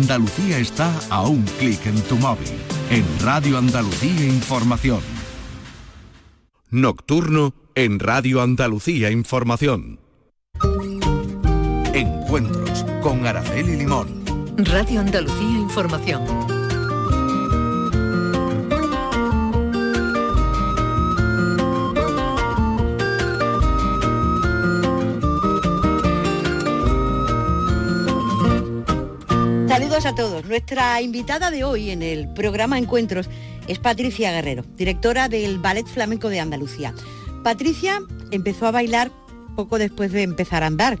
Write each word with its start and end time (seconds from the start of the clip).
Andalucía 0.00 0.58
está 0.58 0.98
a 1.10 1.28
un 1.28 1.42
clic 1.58 1.84
en 1.84 2.00
tu 2.04 2.16
móvil. 2.16 2.48
En 2.88 3.04
Radio 3.20 3.58
Andalucía 3.58 4.24
Información. 4.24 5.02
Nocturno 6.70 7.52
en 7.74 8.00
Radio 8.00 8.40
Andalucía 8.40 9.10
Información. 9.10 10.00
Encuentros 11.92 12.86
con 13.02 13.26
Araceli 13.26 13.76
Limón. 13.76 14.24
Radio 14.56 15.00
Andalucía 15.00 15.58
Información. 15.58 16.59
Saludos 30.00 30.18
a 30.18 30.24
todos. 30.24 30.44
Nuestra 30.46 31.02
invitada 31.02 31.50
de 31.50 31.62
hoy 31.62 31.90
en 31.90 32.00
el 32.00 32.32
programa 32.32 32.78
Encuentros 32.78 33.28
es 33.68 33.78
Patricia 33.78 34.32
Guerrero, 34.32 34.64
directora 34.74 35.28
del 35.28 35.58
Ballet 35.58 35.86
Flamenco 35.86 36.30
de 36.30 36.40
Andalucía. 36.40 36.94
Patricia 37.44 38.00
empezó 38.30 38.66
a 38.66 38.70
bailar 38.70 39.12
poco 39.56 39.78
después 39.78 40.10
de 40.10 40.22
empezar 40.22 40.62
a 40.62 40.68
andar 40.68 40.98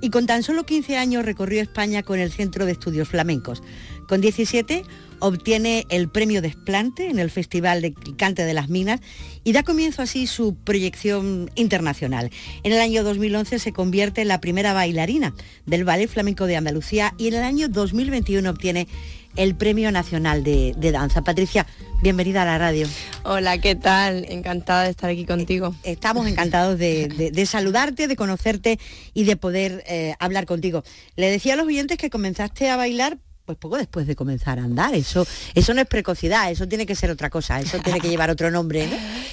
y 0.00 0.10
con 0.10 0.26
tan 0.26 0.42
solo 0.42 0.64
15 0.64 0.96
años 0.96 1.24
recorrió 1.24 1.62
España 1.62 2.02
con 2.02 2.18
el 2.18 2.32
Centro 2.32 2.66
de 2.66 2.72
Estudios 2.72 3.08
Flamencos. 3.08 3.62
Con 4.10 4.20
17 4.20 4.82
obtiene 5.20 5.86
el 5.88 6.08
premio 6.08 6.42
Desplante 6.42 7.10
en 7.10 7.20
el 7.20 7.30
Festival 7.30 7.80
de 7.80 7.94
Cante 8.16 8.44
de 8.44 8.54
las 8.54 8.68
Minas 8.68 8.98
y 9.44 9.52
da 9.52 9.62
comienzo 9.62 10.02
así 10.02 10.26
su 10.26 10.56
proyección 10.56 11.48
internacional. 11.54 12.32
En 12.64 12.72
el 12.72 12.80
año 12.80 13.04
2011 13.04 13.60
se 13.60 13.72
convierte 13.72 14.22
en 14.22 14.26
la 14.26 14.40
primera 14.40 14.72
bailarina 14.72 15.32
del 15.64 15.84
Ballet 15.84 16.08
Flamenco 16.08 16.46
de 16.46 16.56
Andalucía 16.56 17.14
y 17.18 17.28
en 17.28 17.34
el 17.34 17.44
año 17.44 17.68
2021 17.68 18.50
obtiene 18.50 18.88
el 19.36 19.54
Premio 19.54 19.92
Nacional 19.92 20.42
de, 20.42 20.74
Danza. 20.90 21.22
Patricia, 21.22 21.64
bienvenida 22.02 22.42
a 22.42 22.46
la 22.46 22.58
radio. 22.58 22.88
Hola, 23.22 23.58
¿qué 23.58 23.76
tal? 23.76 24.26
Encantada 24.28 24.82
de 24.82 24.90
estar 24.90 25.08
aquí 25.08 25.24
contigo. 25.24 25.76
Eh, 25.84 25.92
estamos 25.92 26.26
encantados 26.26 26.76
de, 26.80 27.46
saludarte, 27.46 28.08
de 28.08 28.16
conocerte 28.16 28.80
y 29.14 29.22
de 29.22 29.36
poder 29.36 29.84
eh, 29.86 30.16
hablar 30.18 30.46
contigo. 30.46 30.82
Le 31.14 31.30
decía 31.30 31.54
a 31.54 31.56
los 31.56 31.66
oyentes 31.68 31.96
que 31.96 32.10
comenzaste 32.10 32.68
a 32.70 32.76
bailar 32.76 33.18
pues 33.44 33.58
poco 33.58 33.76
después 33.76 34.06
de 34.06 34.16
comenzar 34.16 34.58
a 34.58 34.64
andar. 34.64 34.94
Eso, 34.94 35.26
eso 35.54 35.74
no 35.74 35.80
es 35.80 35.86
precocidad, 35.86 36.50
eso 36.50 36.68
tiene 36.68 36.86
que 36.86 36.94
ser 36.94 37.10
otra 37.10 37.30
cosa, 37.30 37.60
eso 37.60 37.78
tiene 37.78 38.00
que 38.00 38.08
llevar 38.10 38.30
otro 38.30 38.50
nombre. 38.50 38.88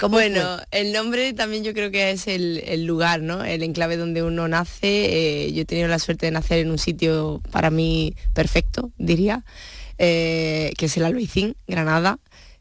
Bueno, 0.10 0.60
el 0.72 0.94
nombre 0.94 1.34
también 1.34 1.64
yo 1.64 1.74
creo 1.74 1.92
que 1.92 2.12
es 2.12 2.28
el, 2.28 2.86
lugar, 2.86 3.22
¿no? 3.22 3.44
El 3.44 3.64
enclave 3.64 3.98
donde 3.98 4.24
uno 4.24 4.48
nace. 4.48 5.46
Eh, 5.46 5.54
yo 5.54 5.62
he 5.62 5.66
tenido 5.66 5.88
la 5.88 6.00
suerte 6.00 6.26
de 6.26 6.32
nacer 6.32 6.60
en 6.60 6.72
un 6.72 6.78
sitio 6.78 7.42
para 7.52 7.70
mí 7.70 8.16
perfecto, 8.34 8.92
diría, 8.98 9.44
eh, 9.98 10.74
que 10.78 10.86
es 10.86 10.98
el 10.98 11.06
Albaicín, 11.06 11.56
Granada. 11.68 12.20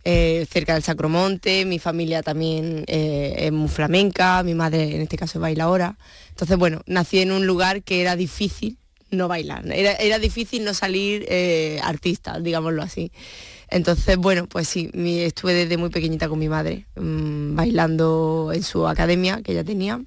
Eh, 0.08 0.46
cerca 0.52 0.74
del 0.74 0.84
Sacromonte, 0.84 1.64
mi 1.64 1.80
familia 1.80 2.22
también 2.22 2.84
es 2.86 3.50
muy 3.50 3.68
flamenca, 3.68 4.40
mi 4.44 4.54
madre 4.54 4.94
en 4.94 5.02
este 5.02 5.16
caso 5.16 5.40
baila 5.40 5.64
ahora. 5.64 5.98
Entonces, 6.28 6.56
bueno, 6.56 6.82
nací 6.86 7.18
en 7.18 7.32
un 7.32 7.44
lugar 7.44 7.82
que 7.82 8.02
era 8.02 8.14
difícil 8.14 8.78
no 9.10 9.28
bailar. 9.28 9.64
Era, 9.70 10.18
difícil 10.18 10.64
no 10.64 10.74
salir 10.74 11.26
eh, 11.28 11.80
artista, 11.82 12.38
digámoslo 12.40 12.82
así. 12.82 13.12
Entonces, 13.68 14.16
bueno, 14.16 14.46
pues 14.46 14.68
sí, 14.68 14.90
estuve 14.94 15.54
desde 15.54 15.76
muy 15.76 15.90
pequeñita 15.90 16.28
con 16.28 16.38
mi 16.38 16.48
madre, 16.48 16.86
mm, 16.96 17.56
bailando 17.56 18.52
en 18.54 18.62
su 18.62 18.86
academia 18.86 19.42
que 19.42 19.52
ella 19.52 19.64
tenía. 19.64 20.00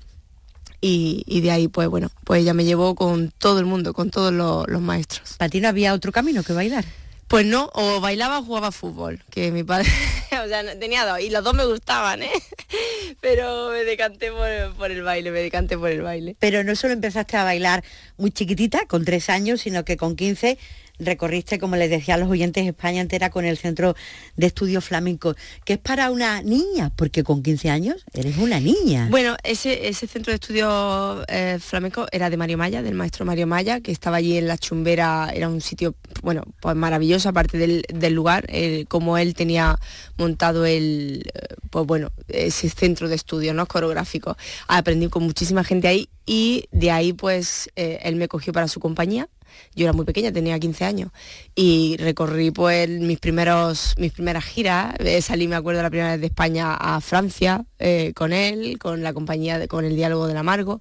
Y, 0.82 1.42
de 1.42 1.52
ahí, 1.52 1.68
pues 1.68 1.90
bueno, 1.90 2.10
pues 2.24 2.42
ella 2.42 2.54
me 2.54 2.64
llevó 2.64 2.96
con 2.96 3.32
todo 3.38 3.60
el 3.60 3.66
mundo, 3.66 3.94
con 3.94 4.12
todos 4.12 4.32
los, 4.32 4.66
los 4.70 4.82
maestros. 4.82 5.36
¿Para 5.38 5.50
ti 5.50 5.60
no 5.60 5.68
había 5.68 5.94
otro 5.94 6.14
camino 6.14 6.42
que 6.42 6.54
bailar? 6.54 6.86
Pues 7.30 7.46
no, 7.46 7.70
o 7.76 8.02
bailaba 8.02 8.40
o 8.40 8.44
jugaba 8.44 8.72
fútbol, 8.72 9.24
que 9.30 9.52
mi 9.52 9.64
padre, 9.64 9.88
o 10.44 10.48
sea, 10.48 10.80
tenía 10.80 11.06
dos, 11.06 11.20
y 11.20 11.30
los 11.30 11.44
dos 11.44 11.54
me 11.54 11.64
gustaban, 11.64 12.24
¿eh? 12.24 12.32
Pero 13.22 13.70
me 13.70 13.84
decanté 13.84 14.32
por, 14.32 14.90
el 14.90 15.04
baile, 15.04 15.30
me 15.30 15.40
decanté 15.40 15.78
por 15.78 15.92
el 15.92 16.02
baile. 16.02 16.36
Pero 16.40 16.64
no 16.64 16.76
solo 16.76 16.94
empezaste 16.94 17.38
a 17.38 17.44
bailar 17.44 17.84
muy 18.18 18.32
chiquitita, 18.32 18.88
con 18.88 19.06
tres 19.06 19.30
años, 19.30 19.62
sino 19.62 19.86
que 19.86 19.96
con 19.96 20.16
15 20.16 20.58
recorriste, 21.00 21.60
como 21.60 21.76
les 21.76 21.90
decía 21.90 22.16
a 22.16 22.18
los 22.18 22.30
oyentes, 22.30 22.66
España 22.66 23.02
entera 23.02 23.30
con 23.30 23.46
el 23.46 23.58
Centro 23.58 23.96
de 24.36 24.48
Estudios 24.48 24.86
Flamencos, 24.86 25.36
que 25.66 25.74
es 25.74 25.80
para 25.80 26.12
una 26.12 26.42
niña, 26.42 26.92
porque 26.96 27.24
con 27.24 27.42
15 27.42 27.70
años 27.70 28.06
eres 28.14 28.38
una 28.38 28.60
niña. 28.60 29.08
Bueno, 29.10 29.36
ese, 29.44 29.88
ese 29.88 30.08
Centro 30.08 30.32
de 30.32 30.36
Estudios 30.36 31.26
eh, 31.28 31.58
Flamencos 31.60 32.08
era 32.12 32.30
de 32.30 32.38
Mario 32.38 32.58
Maya, 32.58 32.82
del 32.82 32.96
maestro 32.96 33.26
Mario 33.26 33.48
Maya, 33.48 33.80
que 33.82 33.92
estaba 33.92 34.18
allí 34.18 34.38
en 34.38 34.48
la 34.48 34.58
Chumbera, 34.58 35.32
era 35.34 35.50
un 35.50 35.62
sitio, 35.62 35.96
bueno, 36.22 36.44
pues 36.62 36.76
maravilloso, 36.76 37.30
aparte 37.30 37.58
del, 37.58 38.14
lugar, 38.14 38.48
como 38.88 39.18
él 39.18 39.34
tenía 39.36 39.78
montado 40.18 40.66
el, 40.66 41.24
eh, 41.34 41.56
pues 41.70 41.86
bueno, 41.86 42.12
ese 42.28 42.70
centro 42.70 43.08
de 43.08 43.16
estudios 43.16 43.56
¿no? 43.56 43.66
coreográficos. 43.66 44.36
Aprendí 44.68 45.08
con 45.08 45.24
muchísima 45.24 45.64
gente 45.64 45.88
ahí 45.88 46.10
y 46.26 46.66
de 46.72 46.92
ahí 46.92 47.14
pues 47.14 47.70
eh, 47.76 48.00
él 48.04 48.16
me 48.16 48.28
cogió 48.28 48.54
para 48.54 48.68
su 48.68 48.80
compañía 48.80 49.30
yo 49.76 49.86
era 49.86 49.94
muy 49.94 50.06
pequeña, 50.06 50.32
tenía 50.32 50.60
15 50.60 50.86
años, 50.86 51.12
y 51.56 51.98
recorrí 51.98 52.52
pues 52.52 52.90
mis, 52.90 53.20
primeros, 53.20 53.94
mis 53.98 54.12
primeras 54.12 54.46
giras, 54.46 54.96
eh, 55.00 55.22
salí, 55.22 55.48
me 55.48 55.56
acuerdo, 55.56 55.82
la 55.82 55.90
primera 55.90 56.12
vez 56.12 56.22
de 56.22 56.28
España 56.28 56.76
a 56.76 57.02
Francia 57.02 57.66
eh, 57.80 58.14
con 58.16 58.34
él, 58.34 58.78
con 58.80 59.04
la 59.04 59.14
compañía, 59.14 59.68
con 59.68 59.86
el 59.86 59.96
diálogo 59.96 60.28
del 60.28 60.38
amargo. 60.38 60.80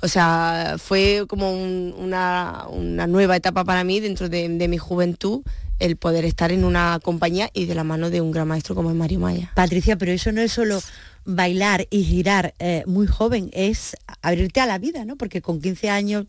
O 0.00 0.08
sea, 0.08 0.76
fue 0.78 1.24
como 1.28 1.52
una, 1.52 2.66
nueva 3.08 3.36
etapa 3.36 3.64
para 3.64 3.84
mí 3.84 4.00
dentro 4.00 4.28
de, 4.28 4.48
mi 4.68 4.78
juventud 4.78 5.42
el 5.78 5.96
poder 5.96 6.24
estar 6.24 6.52
en 6.52 6.64
una 6.64 7.00
compañía 7.02 7.50
y 7.52 7.66
de 7.66 7.74
la 7.74 7.82
mano 7.82 8.08
de 8.10 8.20
un 8.20 8.30
gran 8.30 8.46
maestro 8.46 8.74
como 8.74 8.90
es 8.90 8.96
Mario 8.96 9.18
Maya. 9.18 9.50
Patricia, 9.54 9.96
pero 9.96 10.12
eso 10.12 10.30
no 10.30 10.40
es 10.40 10.52
solo 10.52 10.80
bailar 11.24 11.86
y 11.90 12.04
girar 12.04 12.54
eh, 12.58 12.84
muy 12.86 13.06
joven, 13.06 13.50
es 13.52 13.96
abrirte 14.22 14.60
a 14.60 14.66
la 14.66 14.78
vida, 14.78 15.04
¿no? 15.04 15.16
Porque 15.16 15.42
con 15.42 15.60
15 15.60 15.90
años 15.90 16.26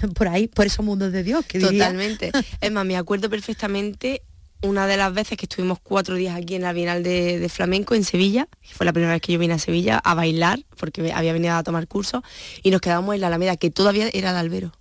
por 0.14 0.28
ahí, 0.28 0.48
por 0.48 0.66
esos 0.66 0.84
mundos 0.84 1.12
de 1.12 1.22
Dios. 1.22 1.44
Que 1.46 1.60
Totalmente. 1.60 2.32
es 2.60 2.72
más, 2.72 2.84
me 2.84 2.96
acuerdo 2.96 3.30
perfectamente 3.30 4.22
una 4.62 4.86
de 4.86 4.96
las 4.96 5.12
veces 5.12 5.36
que 5.36 5.46
estuvimos 5.46 5.78
cuatro 5.82 6.14
días 6.14 6.34
aquí 6.34 6.54
en 6.54 6.62
la 6.62 6.72
Bienal 6.72 7.02
de, 7.02 7.46
Flamenco 7.52 7.94
en 7.94 8.04
Sevilla, 8.04 8.48
que 8.62 8.74
fue 8.74 8.86
la 8.86 8.92
primera 8.92 9.12
vez 9.12 9.22
que 9.22 9.32
yo 9.32 9.38
vine 9.38 9.54
a 9.54 9.58
Sevilla 9.58 9.98
a 9.98 10.14
bailar, 10.14 10.60
porque 10.78 11.12
había 11.12 11.32
venido 11.32 11.54
a 11.54 11.62
tomar 11.62 11.86
cursos, 11.86 12.22
y 12.62 12.70
nos 12.70 12.80
quedamos 12.80 13.14
en 13.14 13.20
la 13.20 13.28
Alameda, 13.28 13.56
que 13.56 13.70
todavía 13.70 14.08
era 14.12 14.32
de 14.32 14.38
Albero. 14.38 14.72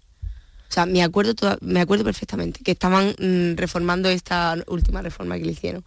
O 0.68 0.74
sea, 0.76 0.86
me 0.86 1.04
acuerdo, 1.04 1.36
me 1.62 1.80
acuerdo 1.80 2.04
perfectamente 2.04 2.62
que 2.64 2.72
estaban 2.72 3.16
mm, 3.20 3.56
reformando 3.56 4.10
esta 4.10 4.58
última 4.68 5.02
reforma 5.02 5.38
que 5.38 5.46
le 5.46 5.52
hicieron. 5.52 5.86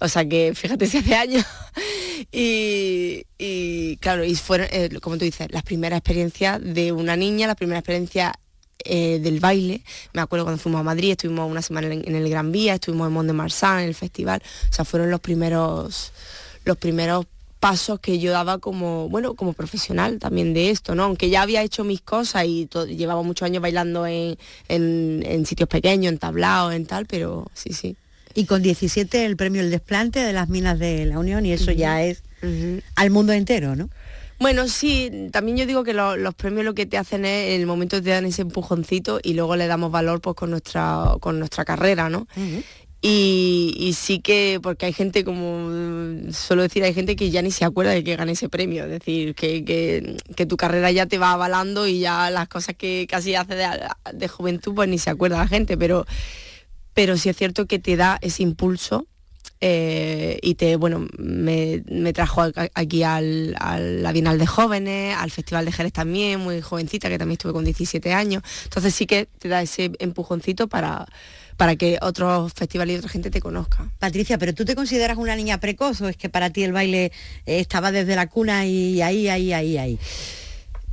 O 0.00 0.08
sea 0.08 0.28
que, 0.28 0.52
fíjate, 0.54 0.86
si 0.86 0.98
hace 0.98 1.14
años. 1.14 1.44
y, 2.32 3.96
claro, 4.00 4.24
y 4.24 4.34
fueron, 4.36 4.68
eh, 4.70 4.90
como 5.00 5.16
tú 5.16 5.24
dices, 5.24 5.48
las 5.50 5.62
primeras 5.62 5.98
experiencias 5.98 6.60
de 6.62 6.92
una 6.92 7.16
niña, 7.16 7.46
la 7.46 7.54
primera 7.54 7.78
experiencia 7.78 8.38
eh, 8.90 9.18
del 9.20 9.38
baile. 9.38 9.82
Me 10.14 10.22
acuerdo 10.22 10.46
cuando 10.46 10.60
fuimos 10.60 10.80
a 10.80 10.82
Madrid, 10.82 11.10
estuvimos 11.10 11.50
una 11.50 11.60
semana 11.60 11.92
en, 11.92 12.14
el 12.14 12.28
Gran 12.30 12.50
Vía, 12.52 12.74
estuvimos 12.74 13.06
en 13.06 13.12
Mont 13.12 13.26
de 13.26 13.34
Marsan, 13.34 13.80
en 13.80 13.88
el 13.88 13.94
festival. 13.94 14.42
O 14.70 14.72
sea, 14.72 14.86
fueron 14.86 15.10
los 15.10 15.20
primeros, 15.20 16.12
los 16.64 16.78
primeros 16.78 17.26
pasos 17.60 18.00
que 18.00 18.18
yo 18.18 18.32
daba 18.32 18.58
como, 18.58 19.10
bueno, 19.10 19.34
como 19.34 19.52
profesional 19.52 20.18
también 20.18 20.54
de 20.54 20.70
esto, 20.70 20.94
¿no? 20.94 21.04
Aunque 21.04 21.28
ya 21.28 21.42
había 21.42 21.62
hecho 21.62 21.84
mis 21.84 22.00
cosas 22.00 22.46
y 22.46 22.66
llevaba 22.96 23.22
muchos 23.22 23.44
años 23.44 23.60
bailando 23.60 24.06
en, 24.06 24.38
sitios 25.44 25.68
pequeños, 25.68 26.10
en 26.10 26.18
tablaos, 26.18 26.72
en 26.72 26.86
tal, 26.86 27.04
pero 27.04 27.50
sí, 27.52 27.74
sí. 27.74 27.96
Y 28.34 28.46
con 28.46 28.62
17 28.62 29.26
el 29.26 29.36
premio 29.36 29.60
El 29.60 29.70
Desplante 29.70 30.20
de 30.20 30.32
las 30.32 30.48
Minas 30.48 30.78
de 30.78 31.04
la 31.04 31.18
Unión 31.18 31.44
y 31.44 31.52
eso 31.52 31.72
ya 31.72 32.02
es 32.02 32.22
al 32.94 33.10
mundo 33.10 33.32
entero, 33.32 33.76
¿no? 33.76 33.90
Bueno, 34.38 34.68
sí, 34.68 35.28
también 35.32 35.56
yo 35.56 35.66
digo 35.66 35.82
que 35.82 35.94
los 35.94 36.34
premios 36.34 36.64
lo 36.64 36.74
que 36.74 36.86
te 36.86 36.96
hacen 36.96 37.24
es 37.24 37.54
en 37.54 37.60
el 37.60 37.66
momento 37.66 38.00
te 38.00 38.10
dan 38.10 38.24
ese 38.24 38.42
empujoncito 38.42 39.18
y 39.22 39.34
luego 39.34 39.56
le 39.56 39.66
damos 39.66 39.90
valor 39.90 40.20
pues 40.20 40.36
con 40.36 40.50
nuestra, 40.50 41.14
con 41.20 41.38
nuestra 41.40 41.64
carrera, 41.64 42.08
¿no? 42.08 42.28
Y, 43.00 43.94
sí 43.96 44.20
que, 44.20 44.58
porque 44.62 44.86
hay 44.86 44.92
gente, 44.92 45.24
como 45.24 46.32
suelo 46.32 46.62
decir, 46.62 46.82
hay 46.82 46.94
gente 46.94 47.14
que 47.14 47.30
ya 47.30 47.42
ni 47.42 47.52
se 47.52 47.64
acuerda 47.64 47.92
de 47.92 48.02
que 48.02 48.16
gane 48.16 48.32
ese 48.32 48.48
premio, 48.48 48.84
es 48.84 48.90
decir, 48.90 49.34
que, 49.34 50.16
tu 50.48 50.56
carrera 50.56 50.90
ya 50.90 51.06
te 51.06 51.18
va 51.18 51.32
avalando 51.32 51.86
y 51.86 52.00
ya 52.00 52.30
las 52.30 52.48
cosas 52.48 52.74
que 52.76 53.06
casi 53.08 53.34
hace 53.34 53.54
de, 53.54 53.66
de, 54.14 54.28
juventud, 54.28 54.74
pues 54.74 54.88
ni 54.88 54.98
se 54.98 55.10
acuerda 55.10 55.38
la 55.38 55.48
gente, 55.48 55.76
pero, 55.76 56.06
pero 56.92 57.16
sí 57.16 57.28
es 57.28 57.36
cierto 57.36 57.66
que 57.66 57.78
te 57.78 57.96
da 57.96 58.18
ese 58.20 58.42
impulso 58.42 59.06
eh, 59.60 60.38
y 60.42 60.54
te, 60.54 60.76
bueno, 60.76 61.06
me, 61.18 61.82
trajo 62.12 62.42
aquí 62.74 63.02
al, 63.02 63.56
a 63.58 63.78
la 63.78 64.12
Bienal 64.12 64.38
de 64.38 64.46
Jóvenes, 64.46 65.16
al 65.16 65.30
Festival 65.30 65.64
de 65.64 65.72
Jerez 65.72 65.92
también, 65.92 66.40
muy 66.40 66.60
jovencita, 66.60 67.08
que 67.08 67.18
también 67.18 67.34
estuve 67.34 67.52
con 67.52 67.64
17 67.64 68.12
años. 68.12 68.42
Entonces 68.64 68.94
sí 68.94 69.06
que 69.06 69.28
te 69.38 69.48
da 69.48 69.62
ese 69.62 69.92
empujoncito 69.98 70.68
para, 70.68 71.06
para 71.56 71.76
que 71.76 71.98
otros 72.02 72.52
festivales 72.54 72.94
y 72.94 72.98
otra 72.98 73.10
gente 73.10 73.30
te 73.30 73.40
conozca. 73.40 73.90
Patricia, 73.98 74.38
¿pero 74.38 74.54
tú 74.54 74.64
te 74.64 74.74
consideras 74.74 75.18
una 75.18 75.34
niña 75.34 75.58
precoz 75.58 76.00
o 76.00 76.08
es 76.08 76.16
que 76.16 76.28
para 76.28 76.50
ti 76.50 76.62
el 76.62 76.72
baile 76.72 77.12
estaba 77.46 77.90
desde 77.90 78.14
la 78.14 78.28
cuna 78.28 78.66
y 78.66 79.02
ahí, 79.02 79.28
ahí, 79.28 79.52
ahí, 79.52 79.76
ahí? 79.78 79.98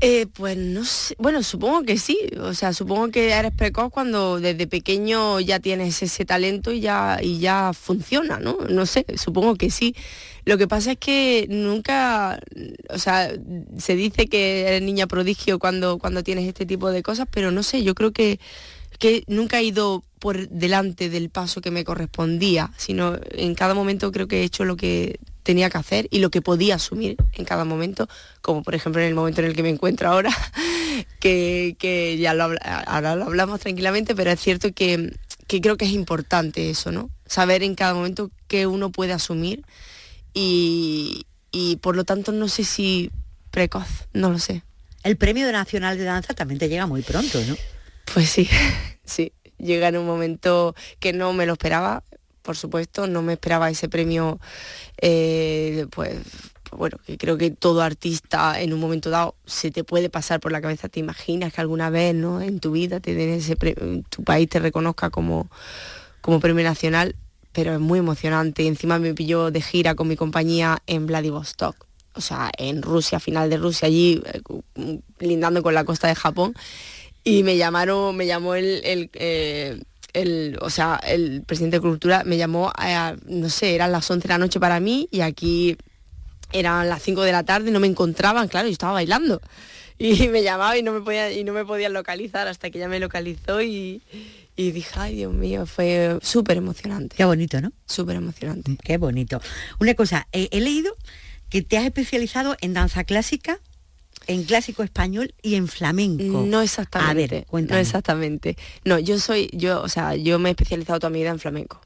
Eh, 0.07 0.27
pues 0.27 0.55
no 0.55 0.85
sé, 0.85 1.15
bueno, 1.17 1.41
supongo 1.41 1.81
que 1.81 1.97
sí, 1.97 2.15
o 2.39 2.53
sea, 2.53 2.73
supongo 2.73 3.09
que 3.09 3.31
eres 3.31 3.51
precoz 3.51 3.91
cuando 3.91 4.39
desde 4.39 4.67
pequeño 4.67 5.39
ya 5.39 5.59
tienes 5.59 5.99
ese 6.03 6.25
talento 6.25 6.71
y 6.71 6.79
ya, 6.79 7.17
y 7.23 7.39
ya 7.39 7.71
funciona, 7.73 8.37
¿no? 8.37 8.55
No 8.69 8.85
sé, 8.85 9.07
supongo 9.17 9.55
que 9.55 9.71
sí. 9.71 9.95
Lo 10.43 10.59
que 10.59 10.67
pasa 10.67 10.91
es 10.91 10.99
que 10.99 11.47
nunca, 11.49 12.39
o 12.91 12.99
sea, 12.99 13.31
se 13.79 13.95
dice 13.95 14.27
que 14.27 14.67
eres 14.67 14.83
niña 14.83 15.07
prodigio 15.07 15.57
cuando, 15.57 15.97
cuando 15.97 16.21
tienes 16.21 16.47
este 16.47 16.67
tipo 16.67 16.91
de 16.91 17.01
cosas, 17.01 17.27
pero 17.31 17.49
no 17.49 17.63
sé, 17.63 17.81
yo 17.81 17.95
creo 17.95 18.11
que, 18.11 18.39
que 18.99 19.23
nunca 19.25 19.59
he 19.59 19.63
ido 19.63 20.03
por 20.19 20.47
delante 20.49 21.09
del 21.09 21.31
paso 21.31 21.61
que 21.61 21.71
me 21.71 21.83
correspondía, 21.83 22.71
sino 22.77 23.17
en 23.31 23.55
cada 23.55 23.73
momento 23.73 24.11
creo 24.11 24.27
que 24.27 24.41
he 24.41 24.43
hecho 24.43 24.65
lo 24.65 24.75
que 24.75 25.17
tenía 25.45 25.69
que 25.69 25.77
hacer 25.77 26.07
y 26.09 26.19
lo 26.19 26.31
que 26.31 26.42
podía 26.42 26.75
asumir 26.75 27.18
en 27.33 27.45
cada 27.45 27.65
momento, 27.65 28.09
como 28.42 28.63
por 28.63 28.74
ejemplo 28.74 29.00
en 29.00 29.07
el 29.07 29.13
momento 29.13 29.42
en 29.42 29.47
el 29.47 29.56
que 29.56 29.62
me 29.62 29.69
encuentro 29.69 30.09
ahora, 30.09 30.31
que, 31.19 32.18
ya 32.19 32.33
lo, 32.33 32.50
ahora 32.88 33.15
lo 33.15 33.25
hablamos 33.25 33.59
tranquilamente, 33.59 34.15
pero 34.15 34.31
es 34.31 34.39
cierto 34.39 34.74
que, 34.74 35.15
que 35.47 35.62
creo 35.62 35.77
que 35.77 35.86
es 35.86 35.92
importante 35.92 36.71
eso, 36.71 36.92
¿no? 36.92 37.12
Saber 37.27 37.62
en 37.62 37.75
cada 37.75 37.94
momento 37.94 38.31
qué 38.47 38.65
uno 38.65 38.89
puede 38.89 39.13
asumir 39.13 39.62
y, 40.33 41.27
y 41.51 41.75
por 41.77 41.95
lo 41.95 42.06
tanto 42.06 42.31
no 42.31 42.48
sé 42.48 42.63
si 42.63 43.12
precoz, 43.51 44.07
no 44.13 44.31
lo 44.31 44.39
sé. 44.39 44.63
El 45.03 45.15
Premio 45.15 45.50
Nacional 45.51 46.00
de 46.00 46.06
Danza 46.06 46.33
también 46.33 46.57
te 46.57 46.69
llega 46.69 46.88
muy 46.88 47.03
pronto, 47.03 47.39
¿no? 47.48 47.56
Pues 48.15 48.31
sí, 48.31 48.50
sí, 49.06 49.31
llega 49.59 49.89
en 49.89 49.98
un 49.98 50.07
momento 50.07 50.74
que 51.00 51.13
no 51.13 51.33
me 51.33 51.45
lo 51.45 51.53
esperaba, 51.53 52.03
por 52.45 52.56
supuesto, 52.56 53.07
no 53.07 53.21
me 53.24 53.33
esperaba 53.33 53.69
ese 53.69 53.89
premio, 53.89 54.39
eh, 55.01 55.88
pues 55.89 56.19
bueno, 56.71 56.97
creo 57.18 57.38
que 57.38 57.51
todo 57.51 57.81
artista 57.81 58.62
en 58.62 58.74
un 58.74 58.80
momento 58.80 59.09
dado 59.09 59.36
se 59.45 59.71
te 59.71 59.83
puede 59.83 60.09
pasar 60.09 60.39
por 60.39 60.51
la 60.51 60.62
cabeza, 60.62 60.89
te 60.89 61.00
imaginas 61.00 61.53
que 61.53 61.62
alguna 61.62 61.89
vez 61.89 62.13
¿no? 62.13 62.42
en 62.42 62.59
tu 62.59 62.71
vida 62.71 63.00
te 63.00 63.15
den 63.15 63.30
ese 63.30 63.56
tu 64.09 64.24
país 64.24 64.50
te 64.50 64.59
reconozca 64.59 65.09
como, 65.09 65.50
como 66.21 66.39
premio 66.39 66.63
nacional, 66.63 67.15
pero 67.51 67.74
es 67.74 67.80
muy 67.80 68.00
emocionante. 68.00 68.68
Encima 68.68 69.00
me 69.00 69.13
pilló 69.13 69.51
de 69.51 69.62
gira 69.62 69.95
con 69.95 70.07
mi 70.07 70.15
compañía 70.15 70.80
en 70.86 71.07
Vladivostok, 71.07 71.88
o 72.13 72.21
sea, 72.21 72.51
en 72.57 72.81
Rusia, 72.81 73.19
final 73.19 73.50
de 73.50 73.57
Rusia, 73.57 73.88
allí 73.88 74.21
eh, 74.25 75.00
lindando 75.19 75.63
con 75.63 75.74
la 75.74 75.86
costa 75.86 76.07
de 76.07 76.15
Japón. 76.15 76.53
Y 77.24 77.41
me 77.41 77.57
llamaron, 77.57 78.15
me 78.15 78.27
llamó 78.27 78.53
el, 78.53 78.81
eh, 78.83 79.81
el, 80.15 80.57
o 80.62 80.69
sea, 80.69 81.00
el 81.06 81.44
presidente 81.45 81.77
de 81.77 81.81
Cultura 81.81 82.23
me 82.25 82.38
llamó, 82.38 82.71
a, 82.75 83.15
no 83.27 83.50
sé, 83.50 83.75
eran 83.75 83.91
las 83.91 84.09
11 84.09 84.27
de 84.27 84.33
la 84.33 84.38
noche 84.38 84.59
para 84.59 84.79
mí 84.79 85.07
y 85.12 85.21
aquí 85.21 85.77
eran 86.51 86.89
las 86.89 87.03
5 87.03 87.21
de 87.21 87.31
la 87.31 87.44
tarde, 87.44 87.71
no 87.71 87.79
me 87.79 87.88
encontraban, 87.88 88.47
claro, 88.47 88.67
yo 88.67 88.71
estaba 88.71 88.94
bailando. 88.94 89.41
Y 89.97 90.27
me 90.29 90.41
llamaba 90.41 90.77
y 90.77 90.83
no 90.83 90.94
me 90.94 91.01
podía, 91.01 91.31
y 91.31 91.44
no 91.44 91.53
me 91.53 91.65
podían 91.65 91.94
localizar 91.94 92.47
hasta 92.47 92.69
que 92.69 92.77
ella 92.77 92.88
me 92.88 93.00
localizó 93.00 93.62
y, 93.62 94.01
dije, 94.56 94.89
ay 94.95 95.15
Dios 95.15 95.33
mío, 95.33 95.65
fue 95.65 96.17
súper 96.21 96.57
emocionante. 96.57 97.15
Qué 97.15 97.25
bonito, 97.25 97.59
¿no? 97.62 97.73
Súper 97.85 98.15
emocionante. 98.15 98.77
Qué 98.83 98.97
bonito. 98.97 99.41
Una 99.79 99.94
cosa, 99.94 100.27
he 100.31 100.62
leído 100.62 100.95
que 101.50 101.62
te 101.62 101.77
has 101.77 101.85
especializado 101.85 102.56
en 102.62 102.73
danza 102.73 103.03
clásica, 103.03 103.59
en 104.27 104.44
clásico 104.44 104.83
español 104.83 105.33
y 105.42 105.56
en 105.56 105.68
flamenco. 105.68 106.45
No 106.45 106.62
exactamente. 106.62 107.45
A 107.50 107.56
ver, 107.56 107.69
No 107.69 107.77
exactamente. 107.77 108.57
No, 108.83 109.00
yo 109.00 109.19
soy, 109.19 109.50
yo, 109.54 109.81
o 109.81 109.89
sea, 109.89 110.16
yo 110.16 110.39
me 110.39 110.50
he 110.50 110.51
especializado 110.51 111.00
toda 111.00 111.12
mi 111.12 111.19
vida 111.19 111.31
en 111.31 111.39
flamenco. 111.39 111.81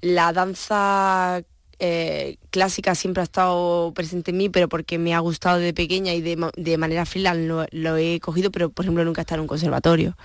La 0.00 0.32
danza 0.32 1.42
eh, 1.82 2.36
clásica 2.50 2.94
siempre 2.94 3.22
ha 3.22 3.24
estado 3.24 3.92
presente 3.94 4.32
en 4.32 4.36
mí, 4.36 4.48
pero 4.50 4.68
porque 4.68 4.98
me 4.98 5.14
ha 5.14 5.18
gustado 5.18 5.58
de 5.58 5.72
pequeña 5.72 6.12
y 6.12 6.20
de, 6.20 6.76
manera 6.76 7.06
freelance 7.06 7.68
lo, 7.72 7.96
he 7.96 8.20
cogido, 8.20 8.50
pero 8.50 8.70
por 8.70 8.84
ejemplo 8.84 9.02
nunca 9.02 9.22
he 9.22 9.24
estado 9.24 9.36
en 9.36 9.42
un 9.42 9.48
conservatorio. 9.48 10.16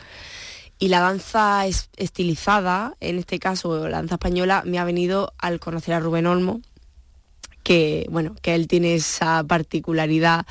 Y 0.79 0.89
la 0.89 0.99
danza 0.99 1.65
es, 1.65 1.89
estilizada, 1.95 2.95
en 2.99 3.17
este 3.17 3.39
caso 3.39 3.87
la 3.87 3.97
danza 3.97 4.15
española, 4.15 4.63
me 4.65 4.79
ha 4.79 4.83
venido 4.83 5.33
al 5.37 5.61
conocer 5.61 5.93
a 5.93 6.01
Rubén 6.01 6.27
Olmo, 6.27 6.59
que 7.63 8.05
bueno, 8.09 8.35
que 8.41 8.53
él 8.53 8.67
tiene 8.67 8.95
esa 8.95 9.41
particularidad 9.45 10.45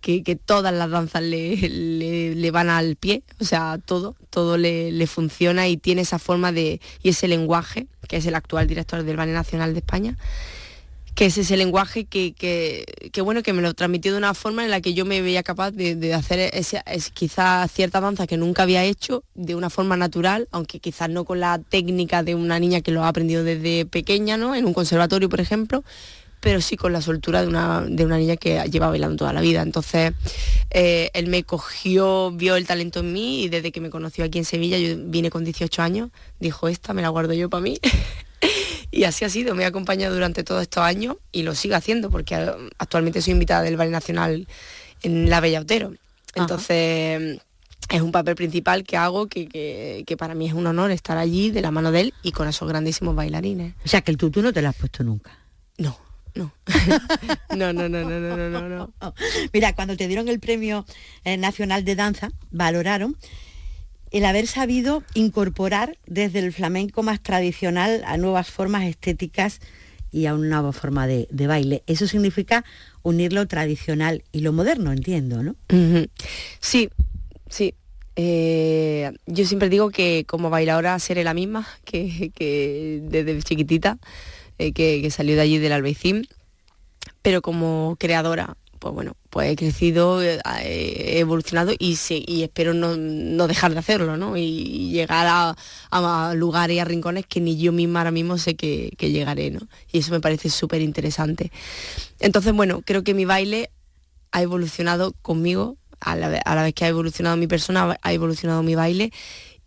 que, 0.00 0.36
todas 0.36 0.72
las 0.72 0.90
danzas 0.90 1.22
le, 1.22 2.50
van 2.52 2.70
al 2.70 2.96
pie, 2.96 3.22
o 3.40 3.44
sea, 3.44 3.78
todo, 3.84 4.16
todo 4.30 4.56
le, 4.56 5.06
funciona 5.06 5.68
y 5.68 5.76
tiene 5.76 6.02
esa 6.02 6.18
forma 6.18 6.52
de, 6.52 6.80
y 7.02 7.08
ese 7.08 7.28
lenguaje, 7.28 7.86
que 8.08 8.18
es 8.18 8.26
el 8.26 8.34
actual 8.34 8.66
director 8.66 9.02
del 9.02 9.16
Ballet 9.16 9.34
Nacional 9.34 9.72
de 9.72 9.80
España, 9.80 10.16
que 11.16 11.24
es 11.24 11.38
ese 11.38 11.56
lenguaje 11.56 12.04
que, 12.04 12.34
que, 12.34 13.20
bueno, 13.22 13.42
que 13.42 13.54
me 13.54 13.62
lo 13.62 13.72
transmitió 13.72 14.12
de 14.12 14.18
una 14.18 14.34
forma 14.34 14.64
en 14.64 14.70
la 14.70 14.82
que 14.82 14.92
yo 14.92 15.06
me 15.06 15.22
veía 15.22 15.42
capaz 15.42 15.70
de, 15.70 16.12
hacer 16.14 16.50
es, 16.52 17.10
quizás 17.10 17.72
cierta 17.72 18.00
danza 18.00 18.26
que 18.26 18.36
nunca 18.36 18.64
había 18.64 18.84
hecho 18.84 19.24
de 19.34 19.54
una 19.54 19.70
forma 19.70 19.96
natural, 19.96 20.46
aunque 20.52 20.78
quizás 20.78 21.08
no 21.08 21.24
con 21.24 21.40
la 21.40 21.58
técnica 21.58 22.22
de 22.22 22.34
una 22.34 22.60
niña 22.60 22.82
que 22.82 22.90
lo 22.90 23.02
ha 23.02 23.08
aprendido 23.08 23.44
desde 23.44 23.86
pequeña, 23.86 24.36
¿no? 24.36 24.54
En 24.54 24.66
un 24.66 24.74
conservatorio, 24.74 25.30
por 25.30 25.40
ejemplo, 25.40 25.84
pero 26.40 26.60
sí 26.60 26.76
con 26.76 26.92
la 26.92 27.00
soltura 27.00 27.42
de 27.42 27.48
una, 27.48 27.82
de 27.82 28.04
una 28.04 28.18
niña 28.18 28.36
que 28.36 28.62
lleva 28.70 28.88
bailando 28.88 29.16
toda 29.16 29.32
la 29.32 29.40
vida. 29.40 29.62
Entonces, 29.62 30.12
eh, 30.70 31.10
él 31.14 31.28
me 31.28 31.44
cogió, 31.44 32.30
vio 32.32 32.56
el 32.56 32.66
talento 32.66 33.00
en 33.00 33.12
mí 33.12 33.42
y 33.42 33.48
desde 33.48 33.72
que 33.72 33.80
me 33.80 33.90
conoció 33.90 34.24
aquí 34.24 34.38
en 34.38 34.44
Sevilla, 34.44 34.78
yo 34.78 34.96
vine 34.96 35.30
con 35.30 35.44
18 35.44 35.82
años, 35.82 36.10
dijo, 36.38 36.68
esta 36.68 36.92
me 36.92 37.02
la 37.02 37.08
guardo 37.08 37.32
yo 37.32 37.50
para 37.50 37.62
mí. 37.62 37.78
y 38.90 39.04
así 39.04 39.24
ha 39.24 39.28
sido, 39.28 39.54
me 39.54 39.64
ha 39.64 39.68
acompañado 39.68 40.14
durante 40.14 40.44
todos 40.44 40.62
estos 40.62 40.82
años 40.84 41.16
y 41.32 41.42
lo 41.42 41.54
sigo 41.54 41.74
haciendo 41.74 42.10
porque 42.10 42.34
actualmente 42.78 43.22
soy 43.22 43.32
invitada 43.32 43.62
del 43.62 43.76
Ballet 43.76 43.92
Nacional 43.92 44.46
en 45.02 45.30
La 45.30 45.40
Bella 45.40 45.60
Otero. 45.60 45.94
Entonces... 46.34 47.40
es 47.88 48.00
un 48.00 48.10
papel 48.10 48.34
principal 48.34 48.82
que 48.82 48.96
hago 48.96 49.28
que, 49.28 49.46
que, 50.04 50.16
para 50.16 50.34
mí 50.34 50.48
es 50.48 50.54
un 50.54 50.66
honor 50.66 50.90
estar 50.90 51.18
allí 51.18 51.52
de 51.52 51.62
la 51.62 51.70
mano 51.70 51.92
de 51.92 52.00
él 52.00 52.14
y 52.22 52.32
con 52.32 52.48
esos 52.48 52.68
grandísimos 52.68 53.14
bailarines. 53.14 53.74
O 53.84 53.88
sea 53.88 54.00
que 54.00 54.10
el 54.10 54.16
tutú 54.16 54.42
no 54.42 54.52
te 54.52 54.60
lo 54.60 54.68
has 54.68 54.74
puesto 54.74 55.04
nunca. 55.04 55.45
No. 56.36 56.52
No. 57.56 57.72
no, 57.72 57.88
no, 57.88 58.00
no, 58.04 58.20
no, 58.20 58.36
no, 58.36 58.68
no, 58.68 58.68
no. 58.68 59.14
Mira, 59.52 59.74
cuando 59.74 59.96
te 59.96 60.06
dieron 60.08 60.28
el 60.28 60.40
Premio 60.40 60.84
eh, 61.24 61.38
Nacional 61.38 61.84
de 61.84 61.96
Danza, 61.96 62.30
valoraron 62.50 63.16
el 64.10 64.24
haber 64.24 64.46
sabido 64.46 65.02
incorporar 65.14 65.96
desde 66.06 66.40
el 66.40 66.52
flamenco 66.52 67.02
más 67.02 67.22
tradicional 67.22 68.02
a 68.06 68.18
nuevas 68.18 68.50
formas 68.50 68.84
estéticas 68.84 69.60
y 70.12 70.26
a 70.26 70.34
una 70.34 70.48
nueva 70.48 70.72
forma 70.72 71.06
de, 71.06 71.28
baile. 71.46 71.82
Eso 71.86 72.06
significa 72.06 72.64
unir 73.02 73.32
lo 73.32 73.46
tradicional 73.46 74.22
y 74.32 74.40
lo 74.40 74.52
moderno, 74.52 74.92
entiendo, 74.92 75.42
¿no? 75.42 75.56
Sí, 76.60 76.90
sí. 77.48 77.74
Eh, 78.16 79.12
yo 79.26 79.44
siempre 79.44 79.68
digo 79.68 79.90
que 79.90 80.24
como 80.26 80.48
bailadora 80.48 80.98
seré 80.98 81.22
la 81.22 81.34
misma 81.34 81.66
que, 81.84 82.32
que 82.34 83.00
desde 83.02 83.42
chiquitita. 83.42 83.98
Eh, 84.58 84.72
que, 84.72 85.10
salió 85.10 85.36
de 85.36 85.42
allí 85.42 85.58
del 85.58 85.72
Albaicín, 85.72 86.26
pero 87.20 87.42
como 87.42 87.96
creadora, 87.98 88.56
pues 88.78 88.94
bueno, 88.94 89.14
pues 89.28 89.50
he 89.50 89.56
crecido, 89.56 90.22
eh, 90.22 90.40
he 90.64 91.18
evolucionado 91.18 91.72
y, 91.78 91.98
y 92.08 92.42
espero 92.42 92.72
no, 92.72 93.48
dejar 93.48 93.72
de 93.72 93.78
hacerlo, 93.80 94.16
¿no? 94.16 94.36
Y 94.38 94.92
llegar 94.92 95.26
a, 95.28 96.34
lugares 96.34 96.76
y 96.76 96.78
a 96.78 96.86
rincones 96.86 97.26
que 97.26 97.40
ni 97.40 97.58
yo 97.58 97.72
misma 97.72 98.00
ahora 98.00 98.12
mismo 98.12 98.38
sé 98.38 98.56
que, 98.56 98.96
llegaré, 98.98 99.50
¿no? 99.50 99.60
Y 99.92 99.98
eso 99.98 100.10
me 100.10 100.20
parece 100.20 100.48
súper 100.48 100.80
interesante. 100.80 101.52
Entonces, 102.18 102.54
bueno, 102.54 102.80
creo 102.82 103.04
que 103.04 103.12
mi 103.12 103.26
baile 103.26 103.70
ha 104.32 104.40
evolucionado 104.40 105.12
conmigo, 105.20 105.76
a 106.00 106.16
la, 106.16 106.38
a 106.38 106.54
la 106.54 106.62
vez 106.62 106.74
que 106.74 106.84
ha 106.84 106.88
evolucionado 106.88 107.36
mi 107.36 107.46
persona, 107.46 107.98
ha 108.00 108.12
evolucionado 108.12 108.62
mi 108.62 108.74
baile 108.74 109.12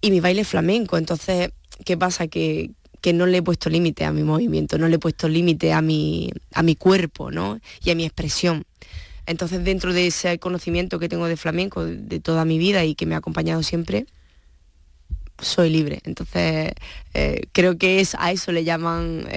y 0.01 0.10
mi 0.10 0.19
baile 0.19 0.46
flamenco. 0.46 0.98
Entonces, 0.98 1.51
¿qué 1.86 1.98
pasa? 1.98 2.27
Que, 2.27 2.72
que 3.01 3.13
no 3.13 3.25
le 3.25 3.38
he 3.38 3.41
puesto 3.41 3.70
límite 3.70 4.06
a 4.06 4.12
mi 4.12 4.24
movimiento, 4.24 4.77
no 4.77 4.88
le 4.88 4.96
he 4.96 5.00
puesto 5.00 5.27
límite 5.27 5.74
a 5.74 5.82
mi, 5.82 6.32
a 6.53 6.63
mi 6.63 6.75
cuerpo 6.75 7.32
¿no? 7.32 7.60
y 7.84 7.91
a 7.91 7.96
mi 7.96 8.06
expresión. 8.06 8.65
Entonces 9.25 9.63
dentro 9.63 9.94
de 9.94 10.08
ese 10.08 10.39
conocimiento 10.39 11.00
que 11.00 11.10
tengo 11.10 11.27
de 11.27 11.38
flamenco 11.38 11.86
de 11.86 12.20
toda 12.20 12.46
mi 12.46 12.58
vida 12.58 12.84
y 12.86 12.96
que 12.96 13.06
me 13.06 13.15
ha 13.15 13.20
acompañado 13.20 13.62
siempre, 13.63 14.08
soy 15.41 15.69
libre. 15.69 16.00
Entonces, 16.03 16.74
eh, 17.13 17.41
creo 17.51 17.77
que 17.77 18.00
es 18.00 18.15
a 18.19 18.31
eso 18.31 18.51
le 18.51 18.63
llaman 18.63 19.27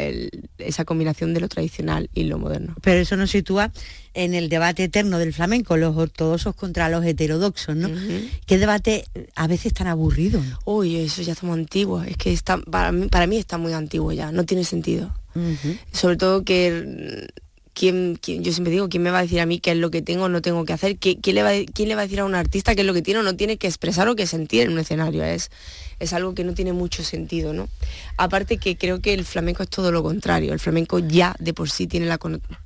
esa 0.59 0.85
combinación 0.85 1.35
de 1.35 1.41
lo 1.41 1.49
tradicional 1.49 2.11
y 2.15 2.25
lo 2.25 2.39
moderno. 2.39 2.75
Pero 2.83 3.01
eso 3.01 3.17
nos 3.17 3.31
sitúa 3.31 3.73
en 4.15 4.35
el 4.35 4.49
debate 4.49 4.85
eterno 4.85 5.19
del 5.19 5.33
flamenco, 5.33 5.77
los 5.77 5.97
ortodoxos 5.97 6.55
contra 6.55 6.89
los 6.89 7.05
heterodoxos, 7.05 7.77
¿no? 7.77 7.89
Qué 8.47 8.59
debate 8.59 9.07
a 9.35 9.47
veces 9.47 9.73
tan 9.73 9.87
aburrido. 9.87 10.43
Uy, 10.65 10.97
eso 10.97 11.23
ya 11.23 11.33
estamos 11.33 11.57
antiguos. 11.57 12.07
Es 12.07 12.17
que 12.17 12.33
está, 12.33 12.59
para, 12.59 12.93
mí, 12.93 13.09
para 13.09 13.27
mí 13.27 13.37
está 13.37 13.59
muy 13.59 13.73
antiguo 13.73 14.13
ya, 14.13 14.33
no 14.33 14.45
tiene 14.45 14.65
sentido. 14.65 15.15
Sobre 15.93 16.17
todo 16.17 16.45
que 16.45 17.27
¿Quién, 17.75 18.19
yo 18.23 18.53
siempre 18.53 18.71
digo, 18.71 18.91
¿quién 18.91 19.03
me 19.03 19.11
va 19.11 19.21
a 19.21 19.23
decir 19.23 19.41
a 19.41 19.47
mí 19.47 19.59
qué 19.59 19.71
es 19.71 19.79
lo 19.79 19.91
que 19.91 20.03
tengo 20.03 20.25
o 20.25 20.29
no 20.29 20.43
tengo 20.43 20.65
que 20.67 20.75
hacer? 20.75 20.99
¿Quién, 20.99 21.19
le 21.25 21.43
va, 21.43 21.53
¿Quién 21.73 21.89
le 21.89 21.95
va 21.95 22.03
a 22.03 22.05
decir 22.05 22.21
a 22.21 22.27
un 22.27 22.35
artista 22.35 22.75
qué 22.75 22.83
es 22.83 22.87
lo 22.87 22.93
que 22.93 23.01
tiene 23.01 23.21
o 23.21 23.23
no 23.23 23.35
tiene 23.35 23.57
que 23.57 23.67
expresar 23.67 24.09
o 24.09 24.15
que 24.15 24.27
sentir 24.27 24.63
en 24.63 24.73
un 24.73 24.79
escenario? 24.79 25.25
Es, 25.25 25.51
es 25.99 26.13
algo 26.13 26.35
que 26.35 26.45
no 26.45 26.53
tiene 26.53 26.75
mucho 26.75 27.03
sentido, 27.03 27.55
¿no? 27.55 27.69
Aparte 28.19 28.59
que 28.59 28.77
creo 28.77 29.01
que 29.01 29.15
el 29.15 29.25
flamenco 29.25 29.63
es 29.63 29.71
todo 29.71 29.91
lo 29.91 30.03
contrario, 30.03 30.53
el 30.53 30.61
flamenco 30.61 30.99
ya 30.99 31.35
de 31.39 31.55
por 31.55 31.71
sí 31.71 31.87
tiene 31.87 32.07
la 32.07 32.19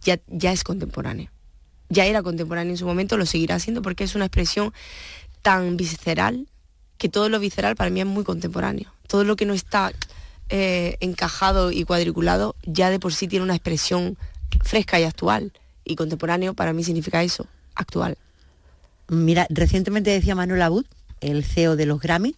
ya, 0.02 0.18
ya 0.26 0.52
es 0.52 0.64
contemporáneo. 0.64 1.30
ya 1.88 2.04
era 2.04 2.22
contemporáneo 2.22 2.72
en 2.72 2.78
su 2.78 2.86
momento, 2.86 3.16
lo 3.16 3.26
seguirá 3.26 3.60
siendo 3.60 3.82
porque 3.82 4.02
es 4.02 4.16
una 4.16 4.24
expresión 4.24 4.72
tan 5.42 5.76
visceral 5.76 6.48
que 6.98 7.08
todo 7.08 7.28
lo 7.28 7.38
visceral 7.38 7.76
para 7.76 7.90
mí 7.90 8.00
es 8.00 8.06
muy 8.06 8.24
contemporáneo. 8.24 8.92
Todo 9.06 9.22
lo 9.22 9.36
que 9.36 9.46
no 9.46 9.54
está 9.54 9.92
eh, 10.48 10.96
encajado 11.00 11.70
y 11.70 11.84
cuadriculado 11.84 12.56
ya 12.64 12.90
de 12.90 12.98
por 12.98 13.12
sí 13.12 13.28
tiene 13.28 13.44
una 13.44 13.54
expresión 13.54 14.16
fresca 14.66 15.00
y 15.00 15.04
actual. 15.04 15.52
Y 15.84 15.96
contemporáneo 15.96 16.54
para 16.54 16.72
mí 16.72 16.84
significa 16.84 17.22
eso, 17.22 17.46
actual. 17.74 18.18
Mira, 19.08 19.46
recientemente 19.50 20.10
decía 20.10 20.34
Manuel 20.34 20.62
Abud, 20.62 20.84
el 21.20 21.44
CEO 21.44 21.76
de 21.76 21.86
los 21.86 22.00
Grammy, 22.00 22.34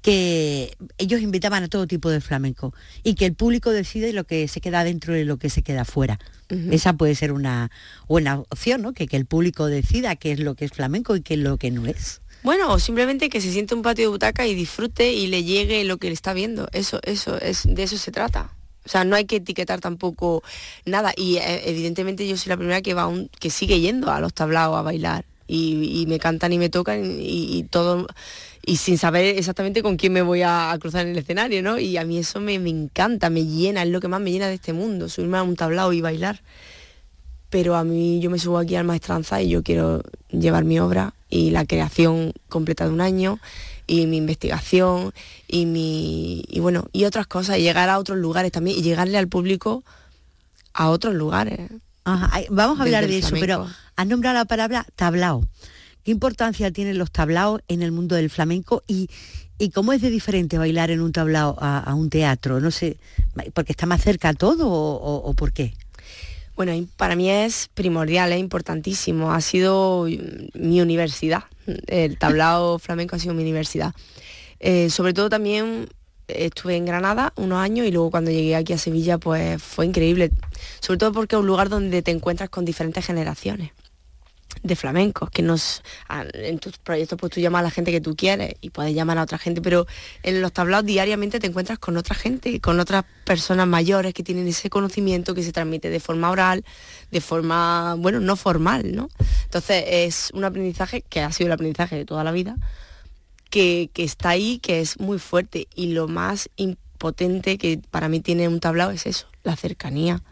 que 0.00 0.76
ellos 0.98 1.20
invitaban 1.20 1.64
a 1.64 1.68
todo 1.68 1.86
tipo 1.86 2.10
de 2.10 2.20
flamenco 2.20 2.72
y 3.02 3.14
que 3.14 3.26
el 3.26 3.34
público 3.34 3.70
decide 3.70 4.12
lo 4.12 4.24
que 4.24 4.48
se 4.48 4.60
queda 4.60 4.84
dentro 4.84 5.16
y 5.16 5.24
lo 5.24 5.36
que 5.36 5.50
se 5.50 5.62
queda 5.62 5.84
fuera. 5.84 6.18
Esa 6.48 6.92
puede 6.92 7.16
ser 7.16 7.32
una 7.32 7.70
buena 8.06 8.38
opción, 8.48 8.82
¿no? 8.82 8.92
Que, 8.92 9.08
que 9.08 9.16
el 9.16 9.26
público 9.26 9.66
decida 9.66 10.14
qué 10.14 10.32
es 10.32 10.38
lo 10.38 10.54
que 10.54 10.66
es 10.66 10.72
flamenco 10.72 11.16
y 11.16 11.22
qué 11.22 11.34
es 11.34 11.40
lo 11.40 11.58
que 11.58 11.72
no 11.72 11.86
es. 11.86 12.20
Bueno, 12.44 12.72
o 12.72 12.78
simplemente 12.78 13.28
que 13.28 13.40
se 13.40 13.50
siente 13.50 13.74
un 13.74 13.82
patio 13.82 14.04
de 14.04 14.08
butaca 14.12 14.46
y 14.46 14.54
disfrute 14.54 15.12
y 15.12 15.26
le 15.26 15.42
llegue 15.42 15.82
lo 15.82 15.96
que 15.96 16.06
le 16.06 16.12
está 16.12 16.32
viendo. 16.32 16.68
Eso, 16.72 17.00
eso, 17.02 17.40
es, 17.40 17.64
de 17.66 17.82
eso 17.82 17.98
se 17.98 18.12
trata. 18.12 18.52
O 18.86 18.88
sea, 18.88 19.04
no 19.04 19.16
hay 19.16 19.26
que 19.26 19.36
etiquetar 19.36 19.80
tampoco 19.80 20.42
nada. 20.84 21.12
Y 21.16 21.36
eh, 21.36 21.68
evidentemente 21.68 22.26
yo 22.26 22.36
soy 22.36 22.50
la 22.50 22.56
primera 22.56 22.80
que 22.80 22.94
va 22.94 23.10
que 23.38 23.50
sigue 23.50 23.80
yendo 23.80 24.10
a 24.10 24.20
los 24.20 24.32
tablaos 24.32 24.76
a 24.76 24.82
bailar. 24.82 25.24
Y, 25.48 26.06
me 26.08 26.18
cantan 26.18 26.52
y 26.52 26.58
me 26.58 26.70
tocan 26.70 27.18
y, 27.20 27.62
todo 27.70 28.08
y 28.64 28.78
sin 28.78 28.98
saber 28.98 29.38
exactamente 29.38 29.80
con 29.80 29.96
quién 29.96 30.12
me 30.12 30.22
voy 30.22 30.42
a, 30.42 30.76
cruzar 30.80 31.06
en 31.06 31.12
el 31.12 31.18
escenario, 31.18 31.62
¿no? 31.62 31.78
Y 31.78 31.96
a 31.98 32.04
mí 32.04 32.18
eso 32.18 32.40
me, 32.40 32.58
me, 32.58 32.70
encanta, 32.70 33.30
me 33.30 33.44
llena, 33.44 33.84
es 33.84 33.90
lo 33.90 34.00
que 34.00 34.08
más 34.08 34.20
me 34.20 34.32
llena 34.32 34.48
de 34.48 34.54
este 34.54 34.72
mundo, 34.72 35.08
subirme 35.08 35.38
a 35.38 35.44
un 35.44 35.54
tablao 35.54 35.92
y 35.92 36.00
bailar. 36.00 36.42
Pero 37.48 37.76
a 37.76 37.84
mí 37.84 38.18
yo 38.18 38.28
me 38.28 38.40
subo 38.40 38.58
aquí 38.58 38.74
al 38.74 38.84
maestranza 38.84 39.40
y 39.40 39.50
yo 39.50 39.62
quiero 39.62 40.02
llevar 40.30 40.64
mi 40.64 40.80
obra 40.80 41.14
y 41.30 41.50
la 41.50 41.64
creación 41.64 42.32
completa 42.48 42.86
de 42.86 42.92
un 42.92 43.00
año 43.00 43.38
y 43.86 44.06
mi 44.06 44.16
investigación 44.16 45.12
y 45.48 45.66
mi 45.66 46.44
y 46.48 46.60
bueno 46.60 46.88
y 46.92 47.04
otras 47.04 47.26
cosas 47.26 47.58
y 47.58 47.62
llegar 47.62 47.88
a 47.88 47.98
otros 47.98 48.18
lugares 48.18 48.52
también 48.52 48.78
y 48.78 48.82
llegarle 48.82 49.18
al 49.18 49.28
público 49.28 49.84
a 50.72 50.88
otros 50.88 51.14
lugares 51.14 51.70
vamos 52.50 52.78
a 52.78 52.82
hablar 52.82 53.06
de 53.06 53.18
eso 53.18 53.34
pero 53.38 53.66
has 53.96 54.06
nombrado 54.06 54.36
la 54.36 54.44
palabra 54.44 54.86
tablao 54.96 55.46
qué 56.04 56.10
importancia 56.10 56.70
tienen 56.70 56.98
los 56.98 57.10
tablaos 57.10 57.60
en 57.68 57.82
el 57.82 57.92
mundo 57.92 58.16
del 58.16 58.30
flamenco 58.30 58.82
y 58.86 59.08
¿Y 59.58 59.70
cómo 59.70 59.94
es 59.94 60.02
de 60.02 60.10
diferente 60.10 60.58
bailar 60.58 60.90
en 60.90 61.00
un 61.00 61.12
tablao 61.12 61.56
a, 61.58 61.94
un 61.94 62.10
teatro? 62.10 62.60
No 62.60 62.70
sé, 62.70 62.98
¿porque 63.54 63.72
está 63.72 63.86
más 63.86 64.02
cerca 64.02 64.34
todo 64.34 64.68
o 64.68 65.32
por 65.32 65.54
qué? 65.54 65.72
Bueno, 66.56 66.72
para 66.96 67.16
mí 67.16 67.30
es 67.30 67.68
primordial, 67.74 68.32
es 68.32 68.40
importantísimo. 68.40 69.32
Ha 69.32 69.40
sido 69.40 70.06
mi 70.54 70.80
universidad. 70.80 71.44
El 71.86 72.18
tablao 72.18 72.78
flamenco 72.80 73.16
ha 73.16 73.18
sido 73.18 73.34
mi 73.34 73.42
universidad. 73.42 73.94
Eh, 74.58 74.88
sobre 74.88 75.12
todo 75.12 75.28
también 75.28 75.88
estuve 76.28 76.76
en 76.76 76.86
Granada 76.86 77.32
unos 77.36 77.58
años 77.58 77.86
y 77.86 77.92
luego 77.92 78.10
cuando 78.10 78.30
llegué 78.30 78.56
aquí 78.56 78.72
a 78.72 78.78
Sevilla 78.78 79.18
pues 79.18 79.62
fue 79.62 79.86
increíble. 79.86 80.32
Sobre 80.80 80.98
todo 80.98 81.12
porque 81.12 81.36
es 81.36 81.40
un 81.40 81.46
lugar 81.46 81.68
donde 81.68 82.02
te 82.02 82.10
encuentras 82.10 82.48
con 82.48 82.64
diferentes 82.64 83.04
generaciones 83.04 83.72
de 84.62 84.76
flamencos, 84.76 85.30
que 85.30 85.42
nos 85.42 85.82
en 86.34 86.58
tus 86.58 86.78
proyectos 86.78 87.18
pues 87.18 87.32
tú 87.32 87.40
llamas 87.40 87.60
a 87.60 87.62
la 87.64 87.70
gente 87.70 87.90
que 87.90 88.00
tú 88.00 88.16
quieres 88.16 88.54
y 88.60 88.70
puedes 88.70 88.94
llamar 88.94 89.18
a 89.18 89.22
otra 89.22 89.38
gente, 89.38 89.60
pero 89.60 89.86
en 90.22 90.40
los 90.42 90.52
tablados 90.52 90.86
diariamente 90.86 91.40
te 91.40 91.46
encuentras 91.46 91.78
con 91.78 91.96
otra 91.96 92.14
gente, 92.14 92.60
con 92.60 92.80
otras 92.80 93.04
personas 93.24 93.66
mayores 93.66 94.14
que 94.14 94.22
tienen 94.22 94.48
ese 94.48 94.70
conocimiento 94.70 95.34
que 95.34 95.42
se 95.42 95.52
transmite 95.52 95.90
de 95.90 96.00
forma 96.00 96.30
oral, 96.30 96.64
de 97.10 97.20
forma, 97.20 97.94
bueno, 97.98 98.20
no 98.20 98.36
formal, 98.36 98.94
¿no? 98.94 99.08
Entonces 99.44 99.84
es 99.86 100.30
un 100.34 100.44
aprendizaje 100.44 101.02
que 101.02 101.20
ha 101.20 101.32
sido 101.32 101.48
el 101.48 101.52
aprendizaje 101.52 101.96
de 101.96 102.04
toda 102.04 102.24
la 102.24 102.32
vida, 102.32 102.56
que, 103.50 103.90
está 103.96 104.30
ahí, 104.30 104.58
que 104.58 104.80
es 104.80 104.98
muy 104.98 105.18
fuerte 105.18 105.68
y 105.74 105.92
lo 105.92 106.08
más 106.08 106.50
impotente 106.56 107.58
que 107.58 107.80
para 107.90 108.08
mí 108.08 108.20
tiene 108.20 108.48
un 108.48 108.60
tablao 108.60 108.90
es 108.90 109.06
eso, 109.06 109.28
la 109.44 109.56
cercanía, 109.56 110.22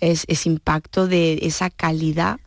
es 0.00 0.24
ese 0.28 0.48
impacto 0.48 1.06
de 1.06 1.38
esa 1.42 1.70
calidad 1.70 2.38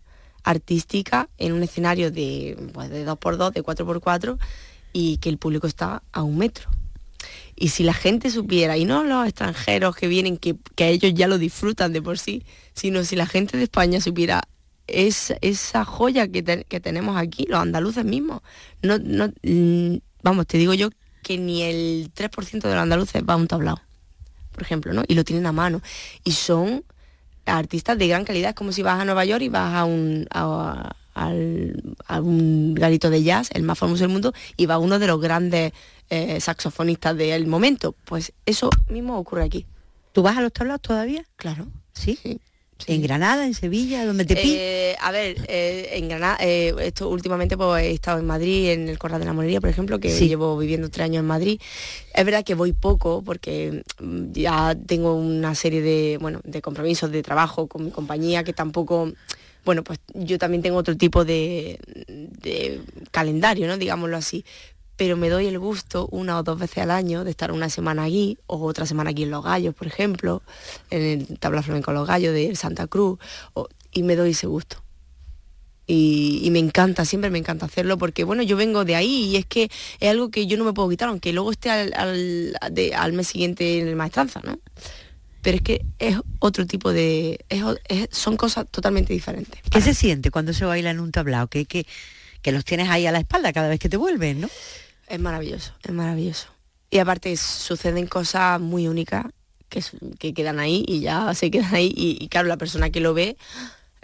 artística 0.47 1.29
en 1.37 1.53
un 1.53 1.63
escenario 1.63 2.09
de, 2.09 2.57
pues, 2.73 2.89
de 2.89 3.05
2x2, 3.05 3.51
de 3.51 3.63
4x4 3.63 4.37
y 4.93 5.17
que 5.17 5.29
el 5.29 5.37
público 5.37 5.67
está 5.67 6.03
a 6.11 6.23
un 6.23 6.37
metro. 6.37 6.69
Y 7.55 7.69
si 7.69 7.83
la 7.83 7.93
gente 7.93 8.29
supiera, 8.29 8.77
y 8.77 8.85
no 8.85 9.03
los 9.03 9.27
extranjeros 9.27 9.95
que 9.95 10.07
vienen, 10.07 10.37
que, 10.37 10.55
ellos 10.77 11.13
ya 11.13 11.27
lo 11.27 11.37
disfrutan 11.37 11.91
de 11.91 12.01
por 12.01 12.17
sí, 12.17 12.43
sino 12.73 13.03
si 13.03 13.15
la 13.15 13.25
gente 13.25 13.57
de 13.57 13.63
España 13.63 13.99
supiera 13.99 14.47
es, 14.85 15.33
esa 15.41 15.83
joya 15.83 16.27
que, 16.27 16.43
tenemos 16.43 17.17
aquí, 17.17 17.45
los 17.49 17.59
andaluces 17.59 18.05
mismos. 18.05 18.41
No, 18.81 18.97
no, 18.99 19.33
mm, 19.43 19.97
vamos, 20.23 20.47
te 20.47 20.57
digo 20.57 20.73
yo 20.73 20.89
que 21.23 21.37
ni 21.37 21.63
el 21.63 22.11
3% 22.13 22.61
de 22.61 22.73
los 22.73 22.83
andaluces 22.83 23.21
va 23.27 23.33
a 23.33 23.37
un 23.37 23.47
tablao, 23.47 23.81
por 24.53 24.61
ejemplo, 24.63 24.93
¿no? 24.93 25.03
Y 25.07 25.15
lo 25.15 25.25
tienen 25.25 25.45
a 25.45 25.51
mano. 25.51 25.81
Y 26.23 26.31
son 26.31 26.85
artistas 27.47 27.97
de 27.97 28.07
gran 28.07 28.25
calidad. 28.25 28.49
Es 28.49 28.55
como 28.55 28.71
si 28.71 28.83
vas 28.83 28.99
a 28.99 29.05
Nueva 29.05 29.25
York 29.25 29.41
y 29.41 29.49
vas 29.49 29.73
a 29.73 29.85
un, 29.85 30.27
a, 30.29 30.93
un 32.21 32.75
garito 32.75 33.09
de 33.09 33.23
jazz, 33.23 33.49
el 33.53 33.63
más 33.63 33.79
famoso 33.79 34.03
del 34.03 34.11
mundo, 34.11 34.33
y 34.55 34.65
va 34.65 34.77
uno 34.77 34.99
de 34.99 35.07
los 35.07 35.19
grandes 35.19 35.73
eh, 36.09 36.39
saxofonistas 36.39 37.17
del 37.17 37.47
momento. 37.47 37.95
Pues 38.05 38.33
eso 38.45 38.69
mismo 38.89 39.17
ocurre 39.17 39.43
aquí. 39.43 39.65
¿Tú 40.11 40.23
vas 40.23 40.37
a 40.37 40.41
los 40.41 40.53
tablaos 40.53 40.81
todavía? 40.81 41.25
Claro. 41.35 41.67
¿Sí? 41.93 42.19
sí 42.21 42.39
¿En 42.85 43.01
Granada, 43.01 43.45
en 43.45 43.53
Sevilla, 43.53 44.05
donde 44.05 44.25
te 44.25 44.35
eh, 44.43 44.95
A 45.01 45.11
ver, 45.11 45.37
eh, 45.47 45.89
en 45.93 46.09
Granada, 46.09 46.37
eh, 46.41 46.73
esto 46.79 47.09
últimamente 47.09 47.57
pues, 47.57 47.83
he 47.83 47.91
estado 47.91 48.19
en 48.19 48.25
Madrid, 48.25 48.69
en 48.69 48.87
el 48.87 48.99
Corral 48.99 49.19
de 49.19 49.25
la 49.25 49.33
Monería, 49.33 49.59
por 49.59 49.69
ejemplo, 49.69 49.99
que 49.99 50.09
llevo 50.09 50.57
viviendo 50.57 50.89
tres 50.89 51.05
años 51.05 51.21
en 51.21 51.25
Madrid. 51.25 51.59
Es 52.13 52.25
verdad 52.25 52.43
que 52.43 52.55
voy 52.55 52.73
poco 52.73 53.23
porque 53.23 53.83
mm, 53.99 54.31
ya 54.31 54.75
tengo 54.85 55.15
una 55.15 55.55
serie 55.55 55.81
de, 55.81 56.17
bueno, 56.21 56.41
de 56.43 56.61
compromisos 56.61 57.11
de 57.11 57.23
trabajo 57.23 57.67
con 57.67 57.85
mi 57.85 57.91
compañía 57.91 58.43
que 58.43 58.53
tampoco 58.53 59.11
bueno, 59.65 59.83
pues 59.83 59.99
yo 60.13 60.37
también 60.37 60.63
tengo 60.63 60.77
otro 60.77 60.95
tipo 60.95 61.25
de, 61.25 61.77
de, 62.07 62.79
calendario, 63.11 63.67
¿no? 63.67 63.77
Digámoslo 63.77 64.15
así 64.15 64.45
pero 64.97 65.15
me 65.15 65.29
doy 65.29 65.45
el 65.45 65.59
gusto 65.59 66.07
una 66.11 66.37
o 66.39 66.43
dos 66.43 66.59
veces 66.59 66.79
al 66.79 66.91
año 66.91 67.23
de 67.23 67.31
estar 67.31 67.51
una 67.51 67.69
semana 67.69 68.03
aquí 68.03 68.37
o 68.47 68.57
otra 68.65 68.85
semana 68.85 69.11
aquí 69.11 69.23
en 69.23 69.31
Los 69.31 69.43
Gallos, 69.43 69.75
por 69.75 69.87
ejemplo, 69.87 70.41
en 70.89 71.01
el 71.01 71.39
Tabla 71.39 71.61
Flamenco 71.61 71.93
Los 71.93 72.07
Gallos 72.07 72.33
de 72.33 72.55
Santa 72.55 72.87
Cruz, 72.87 73.19
y 73.91 74.03
me 74.03 74.15
doy 74.15 74.31
ese 74.31 74.47
gusto. 74.47 74.83
Y, 75.89 76.49
me 76.51 76.59
encanta, 76.59 77.05
siempre 77.05 77.29
me 77.29 77.39
encanta 77.39 77.65
hacerlo 77.65 77.97
porque, 77.97 78.25
bueno, 78.25 78.43
yo 78.43 78.57
vengo 78.57 78.83
de 78.83 78.95
ahí 78.95 79.29
y 79.29 79.37
es 79.37 79.45
que 79.45 79.69
es 80.01 80.09
algo 80.09 80.29
que 80.29 80.45
yo 80.45 80.57
no 80.57 80.65
me 80.65 80.73
puedo 80.73 80.89
quitar, 80.89 81.07
aunque 81.07 81.31
luego 81.31 81.51
esté 81.51 81.69
al, 81.69 83.13
mes 83.13 83.27
siguiente 83.27 83.79
en 83.79 83.87
el 83.87 83.95
maestranza, 83.95 84.41
¿no? 84.43 84.59
Pero 85.41 85.57
es 85.57 85.63
que 85.63 85.85
es 85.99 86.17
otro 86.39 86.65
tipo 86.65 86.91
de... 86.91 87.39
son 88.11 88.35
cosas 88.35 88.65
totalmente 88.69 89.13
diferentes. 89.13 89.61
¿Qué 89.71 89.79
se 89.79 89.93
siente 89.93 90.29
cuando 90.29 90.51
se 90.51 90.65
baila 90.65 90.89
en 90.89 90.99
un 90.99 91.13
tablao? 91.13 91.47
Que, 91.47 91.65
que, 91.65 91.85
los 92.51 92.65
tienes 92.65 92.89
ahí 92.89 93.05
a 93.05 93.11
la 93.11 93.19
espalda 93.19 93.51
cada 93.51 93.67
vez 93.67 93.79
que 93.79 93.89
te 93.89 93.97
vuelven, 93.97 94.41
¿no? 94.41 94.49
Es 95.07 95.19
maravilloso, 95.19 95.73
es 95.83 95.91
maravilloso. 95.91 96.47
Y 96.89 96.99
aparte 96.99 97.35
suceden 97.37 98.07
cosas 98.07 98.59
muy 98.59 98.87
únicas 98.87 99.25
que, 99.69 99.83
que 100.19 100.33
quedan 100.33 100.59
ahí 100.59 100.83
y 100.87 101.01
ya 101.01 101.33
se 101.33 101.51
quedan 101.51 101.75
ahí. 101.75 101.93
Y, 101.95 102.27
claro, 102.29 102.47
la 102.47 102.57
persona 102.57 102.89
que 102.89 102.99
lo 102.99 103.13
ve 103.13 103.37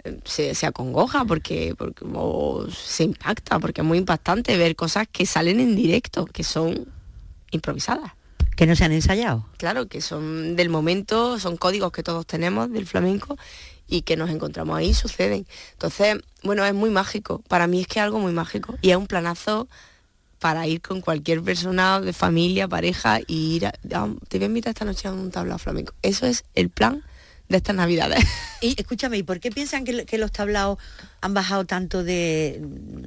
eh, 0.04 0.20
se, 0.24 0.66
acongoja 0.66 1.24
porque, 1.24 1.74
porque 1.76 2.04
se 2.72 3.04
impacta, 3.04 3.58
porque 3.58 3.80
es 3.80 3.86
muy 3.86 3.98
impactante 3.98 4.56
ver 4.56 4.76
cosas 4.76 5.06
que 5.10 5.26
salen 5.26 5.60
en 5.60 5.76
directo, 5.76 6.26
que 6.26 6.44
son 6.44 6.86
improvisadas. 7.50 8.12
Que 8.56 8.66
no 8.66 8.76
se 8.76 8.84
han 8.84 8.92
ensayado. 8.92 9.46
Claro, 9.56 9.88
que 9.88 10.00
son 10.00 10.56
del 10.56 10.68
momento, 10.68 11.38
son 11.38 11.56
códigos 11.56 11.90
que 11.90 12.02
todos 12.02 12.26
tenemos 12.26 12.70
del 12.70 12.86
flamenco 12.86 13.36
y 13.88 14.02
que 14.02 14.16
nos 14.16 14.30
encontramos 14.30 14.76
ahí, 14.76 14.94
suceden. 14.94 15.46
Entonces, 15.72 16.18
bueno, 16.42 16.64
es 16.64 16.74
muy 16.74 16.90
mágico. 16.90 17.42
Para 17.48 17.66
mí 17.66 17.80
es 17.80 17.86
que 17.86 17.98
es 17.98 18.04
algo 18.04 18.20
muy 18.20 18.32
mágico. 18.32 18.76
Y 18.80 18.90
es 18.90 18.96
un 18.96 19.06
planazo 19.06 19.68
para 20.44 20.66
ir 20.66 20.82
con 20.82 21.00
cualquier 21.00 21.40
persona 21.40 22.02
de 22.02 22.12
familia, 22.12 22.68
pareja 22.68 23.18
y 23.26 23.56
ir 23.56 23.64
a, 23.64 23.72
te 24.28 24.36
voy 24.36 24.42
a 24.42 24.46
invitar 24.48 24.72
esta 24.72 24.84
noche 24.84 25.08
a 25.08 25.12
un 25.12 25.30
tablao 25.30 25.56
flamenco. 25.56 25.94
Eso 26.02 26.26
es 26.26 26.44
el 26.54 26.68
plan 26.68 27.02
de 27.48 27.56
estas 27.56 27.74
navidades. 27.74 28.22
Y 28.60 28.74
escúchame, 28.78 29.16
¿y 29.18 29.22
por 29.22 29.40
qué 29.40 29.50
piensan 29.50 29.84
que, 29.84 30.18
los 30.18 30.32
tablaos 30.32 30.78
han 31.22 31.32
bajado 31.34 31.64
tanto 31.64 32.02
de, 32.02 32.62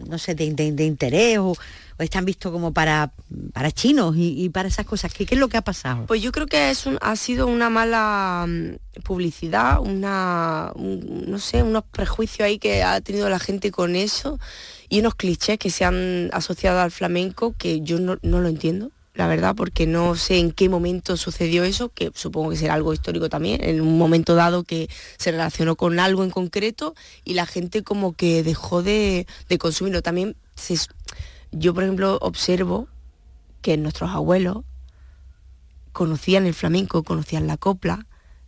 no 0.08 0.17
sé, 0.17 0.34
de, 0.34 0.84
interés 0.84 1.38
o, 1.38 1.56
están 2.00 2.25
vistos 2.25 2.51
como 2.51 2.74
para, 2.74 3.12
para 3.53 3.72
chinos 3.72 4.15
y, 4.17 4.50
para 4.50 4.67
esas 4.67 4.88
cosas? 4.88 5.13
¿Qué, 5.13 5.27
¿Qué, 5.27 5.36
es 5.36 5.39
lo 5.39 5.48
que 5.48 5.58
ha 5.58 5.63
pasado? 5.63 6.08
Pues 6.08 6.24
yo 6.24 6.32
creo 6.32 6.48
que 6.48 6.72
es 6.72 6.88
un, 6.88 6.98
ha 7.01 7.15
sido 7.15 7.46
una 7.46 7.70
mala 7.70 8.46
mm, 8.48 9.01
publicidad, 9.03 9.79
una, 9.79 10.72
no 10.75 11.38
sé, 11.39 11.62
unos 11.62 11.84
prejuicios 11.84 12.48
ahí 12.48 12.58
que 12.58 12.82
ha 12.82 13.00
tenido 13.01 13.29
la 13.29 13.39
gente 13.39 13.70
con 13.70 13.96
eso 13.96 14.39
y 14.89 15.00
unos 15.00 15.15
clichés 15.15 15.58
que 15.58 15.70
se 15.70 15.86
han 15.86 16.29
asociado 16.34 16.79
al 16.79 16.91
flamenco 16.91 17.53
que 17.58 17.82
yo 17.82 18.00
no, 18.00 18.17
lo 18.22 18.48
entiendo 18.48 18.91
la 19.13 19.27
verdad, 19.27 19.56
porque 19.56 19.88
no 19.88 20.15
sé 20.15 20.38
en 20.38 20.51
qué 20.51 20.70
momento 20.70 21.17
sucedió 21.17 21.63
eso, 21.63 21.89
que 21.89 22.12
supongo 22.13 22.51
que 22.51 22.56
será 22.56 22.75
algo 22.75 22.94
histórico 22.94 23.29
también, 23.29 23.63
en 23.63 23.82
un 23.82 23.98
momento 23.98 24.36
dado 24.36 24.63
que 24.63 24.89
se 25.17 25.32
relacionó 25.32 25.75
con 25.75 26.00
algo 26.00 26.24
en 26.24 26.29
concreto 26.29 26.94
y 27.25 27.34
la 27.34 27.48
gente 27.48 27.82
como 27.82 28.13
que 28.13 28.44
dejó 28.44 28.84
de, 28.84 29.25
consumirlo. 29.60 30.03
También 30.03 30.36
yo, 31.51 31.74
por 31.74 31.84
ejemplo, 31.84 32.20
observo 32.22 32.88
que 33.63 33.75
nuestros 33.77 34.12
abuelos 34.12 34.63
conocían 35.94 36.46
el 36.46 36.53
flamenco, 36.53 37.01
conocían 37.01 37.48
la 37.48 37.58
copla, 37.58 38.06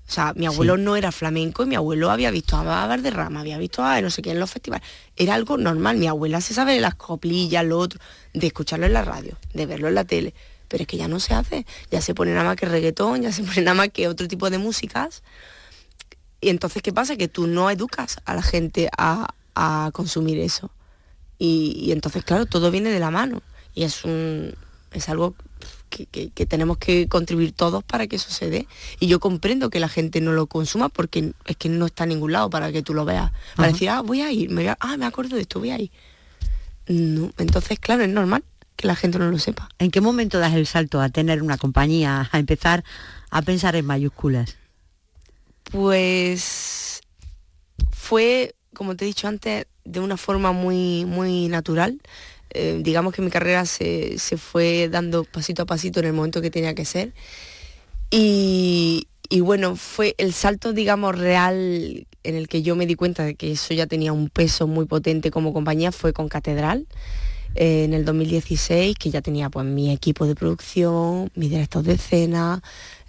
o 0.10 0.12
sea, 0.12 0.34
mi 0.36 0.48
abuelo 0.48 0.76
no 0.76 0.96
era 0.96 1.12
flamenco 1.12 1.62
y 1.62 1.68
mi 1.68 1.76
abuelo 1.76 2.10
había 2.10 2.32
visto 2.32 2.58
a 2.58 2.98
Rama, 2.98 3.42
había 3.42 3.60
visto 3.60 3.84
a 3.84 4.02
no 4.02 4.10
sé 4.10 4.24
qué 4.24 4.32
en 4.32 4.40
los 4.40 4.50
festivales. 4.50 4.84
Era 5.16 5.36
algo 5.36 5.56
normal. 5.56 5.98
Mi 5.98 6.08
abuela 6.08 6.42
se 6.42 6.56
sabe 6.56 6.74
de 6.74 6.80
las 6.80 6.96
coplillas, 6.96 7.64
lo 7.64 7.78
otro, 7.78 8.00
de 8.34 8.48
escucharlo 8.48 8.88
en 8.88 8.94
la 8.94 9.04
radio, 9.04 9.38
de 9.54 9.68
verlo 9.68 9.88
en 9.88 9.94
la 9.94 10.06
tele. 10.06 10.34
Pero 10.68 10.82
es 10.82 10.88
que 10.88 10.98
ya 10.98 11.08
no 11.08 11.20
se 11.20 11.36
hace. 11.36 11.68
Ya 11.92 12.02
se 12.02 12.16
pone 12.16 12.32
nada 12.32 12.44
más 12.44 12.56
que 12.56 12.66
reggaetón, 12.66 13.22
ya 13.22 13.32
se 13.32 13.44
pone 13.44 13.62
nada 13.62 13.76
más 13.76 13.90
que 13.90 14.08
otro 14.08 14.28
tipo 14.28 14.50
de 14.50 14.58
músicas. 14.58 15.22
Y 16.42 16.50
entonces, 16.50 16.82
¿qué 16.82 16.92
pasa? 16.92 17.16
Que 17.16 17.28
tú 17.28 17.46
no 17.46 17.70
educas 17.70 18.18
a 18.26 18.34
la 18.34 18.42
gente 18.42 18.90
a, 18.98 19.32
consumir 19.94 20.40
eso. 20.40 20.72
Y, 21.38 21.78
y, 21.80 21.92
entonces, 21.92 22.24
claro, 22.24 22.48
todo 22.48 22.72
viene 22.72 22.90
de 22.90 23.00
la 23.00 23.12
mano. 23.12 23.44
Y 23.76 23.84
es 23.84 24.06
un. 24.06 24.56
es 24.92 25.08
algo 25.08 25.36
que, 25.90 26.46
tenemos 26.46 26.78
que 26.78 27.08
contribuir 27.08 27.52
todos 27.52 27.84
para 27.84 28.08
que 28.08 28.16
eso 28.16 28.30
se 28.30 28.50
dé. 28.50 28.68
Y 29.00 29.08
yo 29.08 29.20
comprendo 29.20 29.70
que 29.70 29.80
la 29.80 29.90
gente 29.90 30.22
no 30.22 30.32
lo 30.32 30.48
consuma 30.48 30.90
porque 30.90 31.34
es 31.46 31.58
que 31.58 31.70
no 31.70 31.88
está 31.88 32.04
en 32.04 32.10
ningún 32.10 32.32
lado 32.32 32.50
para 32.50 32.72
que 32.72 32.82
tú 32.82 32.94
lo 32.94 33.06
veas. 33.06 33.32
Para 33.56 33.72
decir, 33.72 33.90
ah, 33.90 34.02
voy 34.02 34.22
a 34.22 34.32
ir, 34.32 34.50
me 34.50 34.70
ah, 34.80 34.98
me 34.98 35.06
acuerdo 35.06 35.36
de 35.36 35.42
esto, 35.42 35.60
voy 35.60 35.72
a 35.72 35.80
ir. 35.80 35.92
No, 36.88 37.32
entonces, 37.38 37.80
claro, 37.80 38.04
es 38.04 38.10
normal 38.10 38.44
que 38.76 38.88
la 38.88 38.96
gente 38.96 39.20
no 39.20 39.30
lo 39.30 39.38
sepa. 39.40 39.70
¿En 39.78 39.92
qué 39.92 40.02
momento 40.02 40.40
das 40.40 40.54
el 40.54 40.66
salto 40.66 41.02
a 41.02 41.10
tener 41.10 41.44
una 41.44 41.58
compañía, 41.58 42.30
a 42.32 42.40
empezar 42.40 42.84
a 43.30 43.42
pensar 43.42 43.76
en 43.76 43.86
mayúsculas? 43.86 44.56
Pues 45.64 47.02
fue, 47.92 48.56
como 48.74 48.96
te 48.96 49.06
he 49.06 49.08
dicho 49.08 49.28
antes, 49.28 49.68
de 49.84 50.00
una 50.00 50.18
forma 50.18 50.52
muy, 50.52 51.06
muy 51.06 51.48
natural. 51.48 52.00
Eh, 52.52 52.80
digamos 52.82 53.14
que 53.14 53.22
mi 53.22 53.30
carrera 53.30 53.66
se, 53.66 54.18
fue 54.38 54.90
dando 54.90 55.24
pasito 55.24 55.64
a 55.64 55.66
pasito 55.66 56.00
en 56.00 56.08
el 56.08 56.14
momento 56.14 56.42
que 56.42 56.52
tenía 56.52 56.74
que 56.74 56.86
ser. 56.86 57.14
Y, 58.12 59.08
bueno, 59.42 59.76
fue 59.76 60.16
el 60.18 60.34
salto, 60.34 60.74
digamos, 60.74 61.18
real 61.18 62.08
en 62.24 62.36
el 62.36 62.48
que 62.48 62.62
yo 62.62 62.76
me 62.76 62.86
di 62.86 62.96
cuenta 62.96 63.24
de 63.24 63.36
que 63.36 63.52
eso 63.52 63.74
ya 63.74 63.86
tenía 63.86 64.14
un 64.14 64.30
peso 64.30 64.68
muy 64.68 64.86
potente 64.86 65.32
como 65.32 65.54
compañía 65.54 65.92
fue 65.92 66.14
con 66.14 66.28
Catedral. 66.28 66.88
Eh, 67.56 67.84
en 67.84 67.94
el 67.94 68.06
2016, 68.06 68.96
que 68.98 69.10
ya 69.10 69.22
tenía 69.22 69.50
pues 69.50 69.66
mi 69.66 69.92
equipo 69.92 70.28
de 70.28 70.36
producción, 70.36 71.32
mis 71.36 71.50
directos 71.50 71.84
de 71.84 71.94
escena, 71.94 72.62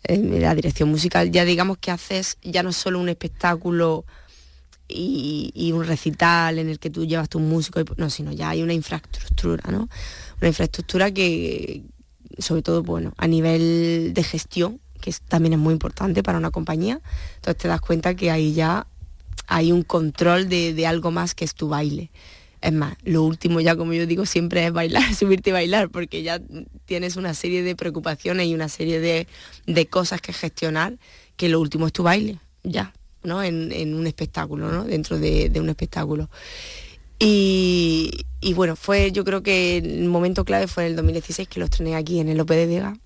eh, 0.04 0.16
la 0.18 0.54
dirección 0.54 0.88
musical, 0.88 1.30
ya 1.30 1.44
digamos 1.44 1.76
que 1.76 1.90
haces 1.90 2.38
ya 2.42 2.62
no 2.62 2.72
solo 2.72 2.98
un 3.00 3.10
espectáculo 3.10 4.06
y, 4.92 5.72
un 5.72 5.84
recital 5.84 6.58
en 6.58 6.68
el 6.68 6.78
que 6.78 6.90
tú 6.90 7.06
llevas 7.06 7.28
tu 7.28 7.40
músico, 7.40 7.80
y, 7.80 7.84
no, 7.96 8.10
sino 8.10 8.32
ya 8.32 8.50
hay 8.50 8.62
una 8.62 8.72
infraestructura, 8.74 9.70
¿no? 9.70 9.88
Una 10.40 10.48
infraestructura 10.48 11.10
que, 11.12 11.82
sobre 12.38 12.62
todo, 12.62 12.82
bueno, 12.82 13.12
a 13.16 13.26
nivel 13.26 14.12
de 14.14 14.22
gestión, 14.22 14.80
que 15.00 15.14
también 15.28 15.54
es 15.54 15.58
muy 15.58 15.72
importante 15.72 16.22
para 16.22 16.38
una 16.38 16.50
compañía, 16.50 17.00
entonces 17.36 17.62
te 17.62 17.68
das 17.68 17.80
cuenta 17.80 18.14
que 18.14 18.30
ahí 18.30 18.52
ya 18.52 18.86
hay 19.46 19.72
un 19.72 19.82
control 19.82 20.48
de, 20.48 20.86
algo 20.86 21.10
más 21.10 21.34
que 21.34 21.44
es 21.44 21.54
tu 21.54 21.68
baile. 21.68 22.10
Es 22.60 22.72
más, 22.72 22.96
lo 23.04 23.22
último 23.22 23.60
ya 23.60 23.74
como 23.74 23.94
yo 23.94 24.06
digo 24.06 24.26
siempre 24.26 24.66
es 24.66 24.72
bailar, 24.72 25.14
subirte 25.18 25.50
y 25.50 25.52
bailar, 25.52 25.88
porque 25.90 26.22
ya 26.22 26.40
tienes 26.84 27.16
una 27.16 27.34
serie 27.34 27.62
de 27.62 27.74
preocupaciones 27.74 28.46
y 28.46 28.54
una 28.54 28.68
serie 28.68 29.00
de, 29.00 29.26
de 29.66 29.86
cosas 29.86 30.20
que 30.20 30.32
gestionar, 30.32 30.98
que 31.36 31.48
lo 31.48 31.60
último 31.60 31.86
es 31.86 31.92
tu 31.92 32.02
baile, 32.02 32.38
ya. 32.62 32.92
En, 33.22 33.94
un 33.94 34.06
espectáculo, 34.06 34.84
dentro 34.84 35.18
de, 35.18 35.52
un 35.56 35.68
espectáculo. 35.68 36.30
Y, 37.18 38.24
bueno, 38.54 38.76
fue 38.76 39.12
yo 39.12 39.24
creo 39.24 39.42
que 39.42 39.76
el 39.78 40.04
momento 40.06 40.44
clave 40.44 40.66
fue 40.66 40.84
en 40.84 40.90
el 40.90 40.96
2016 40.96 41.48
que 41.48 41.60
lo 41.60 41.66
estrené 41.66 41.96
aquí 41.96 42.20
en 42.20 42.28
el 42.28 42.38
Lope 42.38 42.56
de 42.56 42.66
Vega, 42.66 42.96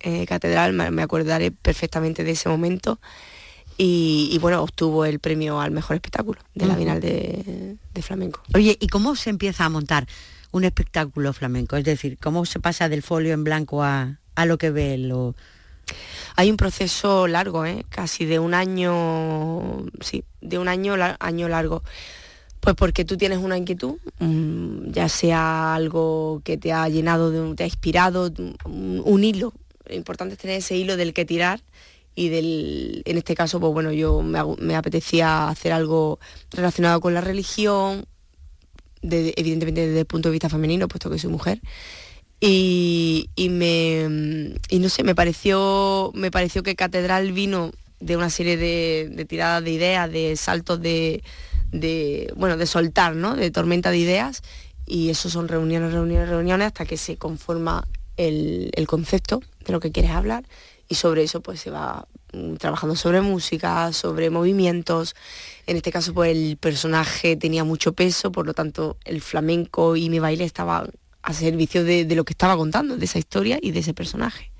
eh, 0.00 0.26
Catedral, 0.26 0.72
me 0.72 1.02
acordaré 1.02 1.50
perfectamente 1.50 2.24
de 2.24 2.30
ese 2.30 2.48
momento. 2.48 2.98
Y, 3.80 4.36
bueno, 4.40 4.60
obtuvo 4.60 5.04
el 5.04 5.20
premio 5.20 5.60
al 5.60 5.70
mejor 5.70 5.94
espectáculo 5.94 6.40
de 6.52 6.66
la 6.66 6.74
Bienal 6.74 7.00
de, 7.00 7.76
Flamenco. 8.02 8.42
Oye, 8.54 8.76
¿y 8.80 8.88
cómo 8.88 9.14
se 9.14 9.30
empieza 9.30 9.64
a 9.64 9.68
montar 9.68 10.08
un 10.50 10.64
espectáculo 10.64 11.32
flamenco? 11.32 11.76
Es 11.76 11.84
decir, 11.84 12.18
¿cómo 12.20 12.44
se 12.44 12.58
pasa 12.58 12.88
del 12.88 13.02
folio 13.02 13.34
en 13.34 13.44
blanco 13.44 13.84
a, 13.84 14.18
a 14.34 14.46
lo 14.46 14.58
que 14.58 14.70
ve 14.70 14.98
lo, 14.98 15.36
hay 16.36 16.50
un 16.50 16.56
proceso 16.56 17.26
largo, 17.26 17.64
¿eh? 17.64 17.84
casi 17.88 18.24
de 18.24 18.38
un 18.38 18.54
año, 18.54 19.86
sí, 20.00 20.24
de 20.40 20.58
un 20.58 20.68
año, 20.68 20.94
año 21.18 21.48
largo. 21.48 21.82
Pues 22.60 22.74
porque 22.74 23.04
tú 23.04 23.16
tienes 23.16 23.38
una 23.38 23.56
inquietud, 23.56 23.96
mm, 24.18 24.90
ya 24.90 25.08
sea 25.08 25.74
algo 25.74 26.42
que 26.44 26.56
te 26.56 26.72
ha 26.72 26.88
llenado, 26.88 27.30
de, 27.30 27.54
te 27.54 27.62
ha 27.64 27.66
inspirado, 27.66 28.32
un, 28.64 29.24
hilo. 29.24 29.52
Lo 29.86 29.94
importante 29.94 30.34
es 30.34 30.40
tener 30.40 30.58
ese 30.58 30.76
hilo 30.76 30.96
del 30.96 31.12
que 31.12 31.24
tirar 31.24 31.60
y 32.14 32.28
del, 32.28 33.02
en 33.04 33.16
este 33.16 33.34
caso, 33.34 33.60
pues 33.60 33.72
bueno, 33.72 33.92
yo 33.92 34.22
me, 34.22 34.74
apetecía 34.74 35.48
hacer 35.48 35.72
algo 35.72 36.18
relacionado 36.50 37.00
con 37.00 37.14
la 37.14 37.20
religión, 37.20 38.06
evidentemente 39.02 39.86
desde 39.86 40.00
el 40.00 40.06
punto 40.06 40.28
de 40.28 40.32
vista 40.32 40.48
femenino, 40.48 40.88
puesto 40.88 41.10
que 41.10 41.18
soy 41.18 41.30
mujer, 41.30 41.60
y, 42.40 43.28
me 43.50 44.54
y 44.68 44.78
no 44.78 44.88
sé 44.88 45.02
me 45.02 45.14
pareció 45.14 46.12
me 46.14 46.30
pareció 46.30 46.62
que 46.62 46.76
catedral 46.76 47.32
vino 47.32 47.72
de 48.00 48.16
una 48.16 48.30
serie 48.30 48.56
de, 48.56 49.24
tiradas 49.24 49.64
de 49.64 49.70
ideas 49.70 50.10
de 50.10 50.36
saltos 50.36 50.80
de, 50.80 51.22
bueno 52.36 52.56
de 52.56 52.66
soltar 52.66 53.16
no 53.16 53.34
de 53.34 53.50
tormenta 53.50 53.90
de 53.90 53.98
ideas 53.98 54.42
y 54.86 55.10
eso 55.10 55.28
son 55.30 55.48
reuniones 55.48 55.92
reuniones 55.92 56.28
reuniones 56.28 56.68
hasta 56.68 56.86
que 56.86 56.96
se 56.96 57.16
conforma 57.16 57.86
el, 58.16 58.86
concepto 58.86 59.40
de 59.64 59.72
lo 59.72 59.80
que 59.80 59.90
quieres 59.90 60.12
hablar 60.12 60.44
y 60.88 60.94
sobre 60.94 61.24
eso 61.24 61.40
pues 61.40 61.60
se 61.60 61.70
va 61.70 62.06
mm, 62.32 62.54
trabajando 62.54 62.96
sobre 62.96 63.20
música, 63.20 63.92
sobre 63.92 64.30
movimientos. 64.30 65.14
En 65.66 65.76
este 65.76 65.92
caso 65.92 66.14
pues 66.14 66.34
el 66.34 66.56
personaje 66.56 67.36
tenía 67.36 67.62
mucho 67.62 67.92
peso, 67.92 68.32
por 68.32 68.46
lo 68.46 68.54
tanto 68.54 68.96
el 69.04 69.20
flamenco 69.20 69.96
y 69.96 70.08
mi 70.08 70.18
baile 70.18 70.44
estaban 70.44 70.90
a 71.22 71.32
servicio 71.32 71.84
de, 71.84 72.04
lo 72.14 72.24
que 72.24 72.32
estaba 72.32 72.56
contando, 72.56 72.96
de 72.96 73.04
esa 73.04 73.18
historia 73.18 73.58
y 73.60 73.72
de 73.72 73.80
ese 73.80 73.94
personaje. 73.94 74.50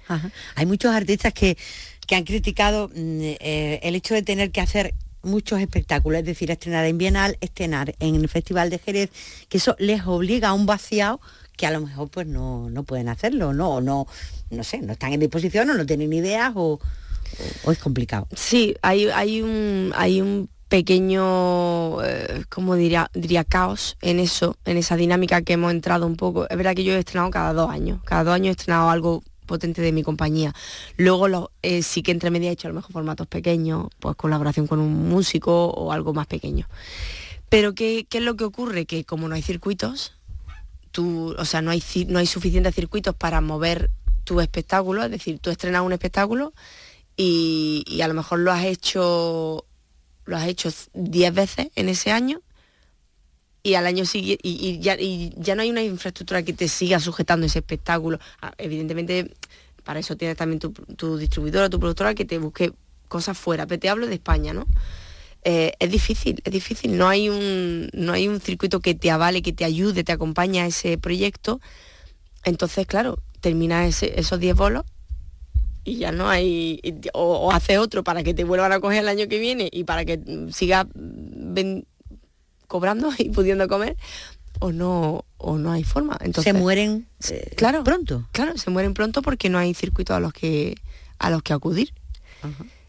Hay 0.55 0.65
muchos 0.65 0.95
artistas 0.95 1.35
que, 1.35 1.59
que 2.07 2.17
han 2.17 2.25
criticado 2.25 2.89
mm, 2.89 3.21
eh, 3.21 3.81
el 3.83 3.95
hecho 3.95 4.15
de 4.15 4.23
tener 4.23 4.51
que 4.51 4.61
hacer 4.61 4.95
muchos 5.23 5.61
espectáculos, 5.61 6.21
es 6.21 6.27
decir, 6.27 6.51
estrenar 6.51 6.85
en 6.87 6.99
Bienal, 6.99 7.37
estrenar 7.41 7.95
en 7.99 8.15
el 8.15 8.29
Festival 8.29 8.71
de 8.71 8.79
Jerez, 8.79 9.11
que 9.49 9.59
eso 9.59 9.77
les 9.79 10.07
obliga 10.07 10.49
a 10.49 10.53
un 10.55 10.67
vaciado 10.67 11.21
que 11.57 11.67
a 11.67 11.71
lo 11.71 11.81
mejor 11.81 12.09
pues 12.09 12.27
no, 12.27 12.71
no 12.71 12.85
pueden 12.85 13.09
hacerlo, 13.09 13.53
no, 13.53 13.81
no, 13.81 14.07
no 14.51 14.65
sé, 14.65 14.79
no 14.79 14.93
están 14.93 15.13
en 15.13 15.21
disposición 15.21 15.69
o 15.71 15.75
no 15.75 15.85
tienen 15.85 16.13
ideas 16.13 16.53
o, 16.55 16.81
o, 17.65 17.73
es 17.73 17.79
complicado. 17.79 18.29
Sí, 18.35 18.77
hay, 18.81 19.09
hay 19.09 19.43
un 19.43 19.93
hay 19.97 20.21
un 20.21 20.49
pequeño, 20.69 22.03
eh, 22.05 22.45
como 22.49 22.75
diría, 22.75 23.11
diría, 23.15 23.45
caos 23.45 23.97
en 24.03 24.21
eso, 24.21 24.57
en 24.65 24.77
esa 24.77 24.97
dinámica 24.97 25.43
que 25.43 25.55
hemos 25.55 25.73
entrado 25.73 26.07
un 26.07 26.17
poco. 26.17 26.49
Es 26.49 26.57
verdad 26.57 26.75
que 26.75 26.85
yo 26.85 26.95
he 26.95 26.99
estrenado 26.99 27.31
cada 27.31 27.53
dos 27.53 27.71
años, 27.71 28.01
cada 28.05 28.25
dos 28.25 28.35
años 28.35 28.49
he 28.49 28.61
estrenado 28.61 28.91
algo 28.91 29.23
potente 29.47 29.81
de 29.81 29.93
mi 29.93 30.03
compañía. 30.03 30.55
Luego 30.97 31.51
eh, 31.63 31.83
sí 31.83 32.03
que 32.03 32.13
entre 32.13 32.31
media 32.31 32.51
he 32.51 32.53
hecho 32.53 32.69
a 32.69 32.71
lo 32.71 32.77
mejor 32.77 32.93
formatos 32.93 33.27
pequeños, 33.27 33.87
pues 33.99 34.15
colaboración 34.17 34.67
con 34.67 34.79
un 34.79 35.09
músico 35.09 35.69
o 35.69 35.91
algo 35.93 36.13
más 36.13 36.27
pequeño. 36.27 36.69
Pero 37.49 37.75
¿qué, 37.75 38.07
es 38.11 38.23
lo 38.23 38.37
que 38.37 38.45
ocurre? 38.45 38.85
Que 38.85 39.05
como 39.05 39.27
no 39.27 39.35
hay 39.35 39.43
circuitos, 39.43 40.13
tú, 40.93 41.35
o 41.39 41.45
sea, 41.47 41.63
no 41.63 41.71
hay, 41.71 41.83
no 42.09 42.19
hay 42.19 42.27
suficientes 42.27 42.75
circuitos 42.75 43.15
para 43.15 43.41
mover 43.41 43.91
tu 44.25 44.41
espectáculo, 44.43 45.03
es 45.03 45.11
decir, 45.11 45.39
tú 45.39 45.49
estrenas 45.49 45.81
un 45.81 45.95
espectáculo 45.95 46.53
y 47.17 48.01
a 48.01 48.07
lo 48.07 48.15
mejor 48.15 48.39
lo 48.39 48.53
has 48.53 48.65
hecho 48.65 49.65
lo 50.29 50.37
has 50.37 50.47
hecho 50.47 50.71
10 50.93 51.35
veces 51.35 51.69
en 51.75 51.89
ese 51.89 52.13
año 52.13 52.43
y 53.63 53.75
al 53.75 53.87
año 53.87 54.05
siguiente 54.05 54.47
y, 54.47 54.79
ya, 54.79 55.55
no 55.55 55.63
hay 55.63 55.71
una 55.71 55.83
infraestructura 55.83 56.43
que 56.43 56.53
te 56.53 56.69
siga 56.69 57.01
sujetando 57.01 57.47
ese 57.47 57.61
espectáculo. 57.61 58.19
Ah, 58.43 58.53
evidentemente, 58.59 59.35
para 59.85 60.01
eso 60.01 60.17
tienes 60.17 60.37
también 60.37 60.61
tu, 60.61 61.17
distribuidora, 61.17 61.71
tu 61.71 61.81
productora 61.81 62.15
que 62.15 62.27
te 62.27 62.37
busque 62.37 62.73
cosas 63.09 63.39
fuera, 63.39 63.67
pero 63.67 63.81
te 63.81 63.89
hablo 63.89 64.07
de 64.07 64.15
España, 64.15 64.53
¿no? 64.53 64.67
Eh, 65.45 65.73
es 65.79 65.91
difícil, 65.91 66.43
es 66.45 66.53
difícil, 66.53 66.99
no 66.99 67.09
hay, 67.09 67.31
un, 67.31 67.89
no 67.95 68.13
hay 68.13 68.29
un 68.29 68.39
circuito 68.41 68.81
que 68.81 68.95
te 68.95 69.11
avale, 69.11 69.41
que 69.41 69.55
te 69.55 69.65
ayude, 69.65 70.05
te 70.05 70.13
acompañe 70.13 70.61
a 70.61 70.67
ese 70.67 70.99
proyecto. 70.99 71.59
Entonces, 72.45 72.87
claro, 72.87 73.19
termina 73.41 73.87
esos 73.87 74.39
10 74.39 74.55
bolos 74.57 74.85
y 75.89 75.97
ya 75.97 76.13
no 76.13 76.29
hay, 76.29 76.81
o, 77.15 77.51
hace 77.51 77.79
otro 77.79 78.05
para 78.05 78.23
que 78.23 78.35
te 78.35 78.45
vuelvan 78.45 78.73
a 78.73 78.81
coger 78.81 79.01
el 79.01 79.09
año 79.09 79.27
que 79.27 79.39
viene 79.39 79.71
y 79.73 79.85
para 79.85 80.05
que 80.05 80.21
sigas 80.53 80.87
cobrando 82.67 83.11
y 83.19 83.31
pudiendo 83.31 83.67
comer, 83.69 83.97
o 84.61 84.73
no 84.73 85.25
o 85.39 85.57
no 85.57 85.73
hay 85.73 85.85
forma. 85.85 86.19
Entonces, 86.21 86.53
se 86.53 86.59
mueren 86.59 87.07
eh, 87.31 87.53
claro, 87.57 87.85
pronto. 87.85 88.29
Claro, 88.33 88.59
se 88.59 88.71
mueren 88.71 88.93
pronto 88.93 89.23
porque 89.23 89.49
no 89.49 89.59
hay 89.59 89.73
circuito 89.73 90.15
a 90.15 90.21
los 90.21 90.33
que 90.33 90.75
a 91.19 91.31
los 91.31 91.43
que 91.43 91.53
acudir. 91.53 91.93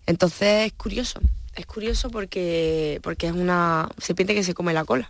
Entonces 0.05 0.67
es 0.67 0.73
curioso, 0.73 1.19
es 1.55 1.65
curioso 1.65 2.09
porque 2.09 2.99
porque 3.01 3.27
es 3.27 3.33
una 3.33 3.89
serpiente 3.97 4.35
que 4.35 4.43
se 4.43 4.53
come 4.53 4.73
la 4.73 4.83
cola. 4.83 5.09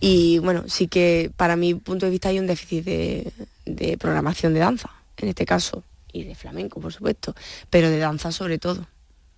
Y 0.00 0.38
bueno, 0.38 0.64
sí 0.68 0.88
que 0.88 1.30
para 1.36 1.56
mi 1.56 1.74
punto 1.74 2.06
de 2.06 2.10
vista 2.10 2.28
hay 2.28 2.38
un 2.38 2.46
déficit 2.46 2.84
de, 2.84 3.32
de 3.66 3.98
programación 3.98 4.54
de 4.54 4.60
danza, 4.60 4.90
en 5.16 5.28
este 5.28 5.44
caso, 5.44 5.84
y 6.12 6.24
de 6.24 6.34
flamenco, 6.34 6.80
por 6.80 6.92
supuesto, 6.92 7.34
pero 7.70 7.90
de 7.90 7.98
danza 7.98 8.32
sobre 8.32 8.58
todo. 8.58 8.86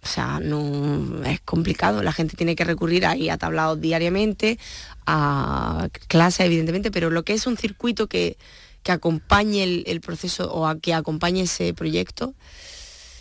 O 0.03 0.07
sea, 0.07 0.41
no 0.41 1.25
es 1.25 1.41
complicado. 1.41 2.03
La 2.03 2.13
gente 2.13 2.37
tiene 2.37 2.57
que 2.57 2.65
recurrir 2.65 3.07
ahí 3.07 3.29
a 3.29 3.39
tablados 3.39 3.81
diariamente, 3.81 4.59
a 5.07 5.89
clases, 6.09 6.47
evidentemente, 6.47 6.91
pero 6.91 7.09
lo 7.09 7.25
que 7.25 7.35
es 7.35 7.47
un 7.47 7.57
circuito 7.57 8.09
que, 8.09 8.37
acompañe 8.89 9.63
el, 9.63 10.01
proceso 10.01 10.53
o 10.53 10.67
a 10.67 10.81
que 10.81 10.93
acompañe 10.93 11.43
ese 11.43 11.73
proyecto, 11.73 12.35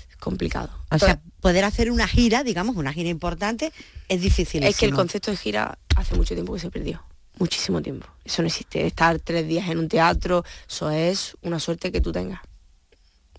es 0.10 0.16
complicado. 0.18 0.72
O 0.90 0.98
sea, 0.98 1.22
poder 1.40 1.66
hacer 1.66 1.92
una 1.92 2.08
gira, 2.08 2.44
digamos, 2.44 2.76
una 2.76 2.94
gira 2.94 3.10
importante, 3.10 3.72
es 4.10 4.22
difícil. 4.22 4.64
Es 4.64 4.78
que 4.78 4.88
el 4.88 4.96
concepto 4.96 5.30
de 5.30 5.38
gira 5.38 5.78
hace 5.96 6.16
mucho 6.16 6.34
tiempo 6.34 6.54
que 6.54 6.60
se 6.60 6.72
perdió. 6.72 7.04
Muchísimo 7.38 7.84
tiempo. 7.84 8.08
Eso 8.26 8.42
no 8.42 8.48
existe. 8.48 8.88
Estar 8.88 9.20
tres 9.20 9.48
días 9.48 9.70
en 9.70 9.78
un 9.78 9.88
teatro, 9.88 10.44
eso 10.68 10.90
es 10.90 11.38
una 11.44 11.60
suerte 11.60 11.92
que 11.92 12.02
tú 12.02 12.12
tengas 12.12 12.42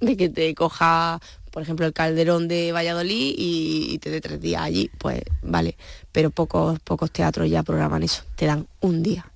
de 0.03 0.17
que 0.17 0.29
te 0.29 0.55
coja 0.55 1.21
por 1.53 1.63
ejemplo, 1.63 1.85
el 1.85 1.93
Calderón 1.93 2.49
de 2.49 2.73
Valladolid 2.73 3.35
y, 3.37 3.99
te 3.99 4.11
dé 4.11 4.23
tres 4.23 4.41
días 4.41 4.63
allí, 4.63 4.91
pues 4.99 5.21
vale, 5.43 5.77
pero 6.11 6.31
pocos, 6.31 6.81
pocos 6.81 7.11
teatros 7.11 7.49
ya 7.51 7.63
programan 7.63 8.03
eso, 8.03 8.25
te 8.37 8.47
dan 8.47 8.67
un 8.81 9.03
día. 9.03 9.31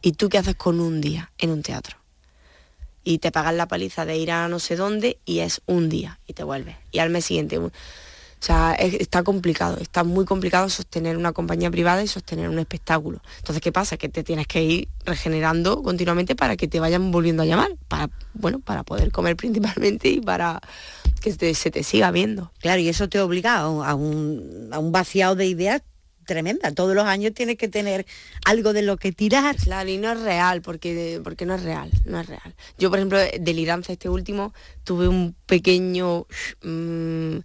¿Y 0.00 0.12
tú 0.12 0.28
qué 0.28 0.38
haces 0.38 0.54
con 0.54 0.78
un 0.78 1.00
día 1.00 1.32
en 1.38 1.50
un 1.50 1.62
teatro? 1.62 1.96
Y 3.02 3.18
te 3.18 3.32
pagan 3.32 3.56
la 3.56 3.66
paliza 3.66 4.06
de 4.06 4.16
ir 4.16 4.30
a 4.30 4.46
no 4.46 4.60
sé 4.60 4.76
dónde 4.76 5.18
y 5.24 5.40
es 5.40 5.60
un 5.66 5.88
día 5.88 6.20
y 6.28 6.34
te 6.34 6.44
vuelves. 6.44 6.76
Y 6.92 7.00
al 7.00 7.10
mes 7.10 7.24
siguiente, 7.24 7.58
o 8.40 8.42
sea, 8.42 8.72
está 8.72 9.22
complicado, 9.22 9.76
está 9.82 10.02
muy 10.02 10.24
complicado 10.24 10.70
sostener 10.70 11.18
una 11.18 11.32
compañía 11.32 11.70
privada 11.70 12.02
y 12.02 12.06
sostener 12.06 12.48
un 12.48 12.58
espectáculo. 12.58 13.20
Entonces, 13.36 13.60
¿qué 13.60 13.70
pasa? 13.70 13.98
Que 13.98 14.08
te 14.08 14.24
tienes 14.24 14.46
que 14.46 14.62
ir 14.62 14.88
regenerando 15.04 15.82
continuamente 15.82 16.34
para 16.34 16.56
que 16.56 16.66
te 16.66 16.80
vayan 16.80 17.10
volviendo 17.10 17.42
a 17.42 17.46
llamar, 17.46 17.72
para, 17.86 18.08
bueno, 18.32 18.60
para 18.60 18.82
poder 18.82 19.12
comer 19.12 19.36
principalmente 19.36 20.08
y 20.08 20.20
para 20.22 20.60
que 21.20 21.54
se 21.54 21.70
te 21.70 21.82
siga 21.82 22.10
viendo. 22.12 22.50
Claro, 22.60 22.80
y 22.80 22.88
eso 22.88 23.10
te 23.10 23.20
obliga 23.20 23.58
a 23.58 23.68
un, 23.68 24.70
a 24.72 24.78
un 24.78 24.90
vaciado 24.90 25.36
de 25.36 25.44
ideas 25.44 25.82
tremenda. 26.24 26.72
Todos 26.72 26.94
los 26.94 27.04
años 27.04 27.34
tienes 27.34 27.56
que 27.56 27.68
tener 27.68 28.06
algo 28.46 28.72
de 28.72 28.82
lo 28.82 28.96
que 28.96 29.12
tirar. 29.12 29.56
Claro, 29.56 29.90
y 29.90 29.98
no 29.98 30.12
es 30.12 30.20
real, 30.20 30.62
porque, 30.62 31.20
porque 31.22 31.44
no 31.44 31.56
es 31.56 31.62
real, 31.62 31.90
no 32.06 32.20
es 32.20 32.26
real. 32.26 32.54
Yo, 32.78 32.88
por 32.88 33.00
ejemplo, 33.00 33.18
delirance 33.38 33.92
este 33.92 34.08
último, 34.08 34.54
tuve 34.84 35.08
un 35.08 35.34
pequeño... 35.46 36.26
Mm, 36.62 37.38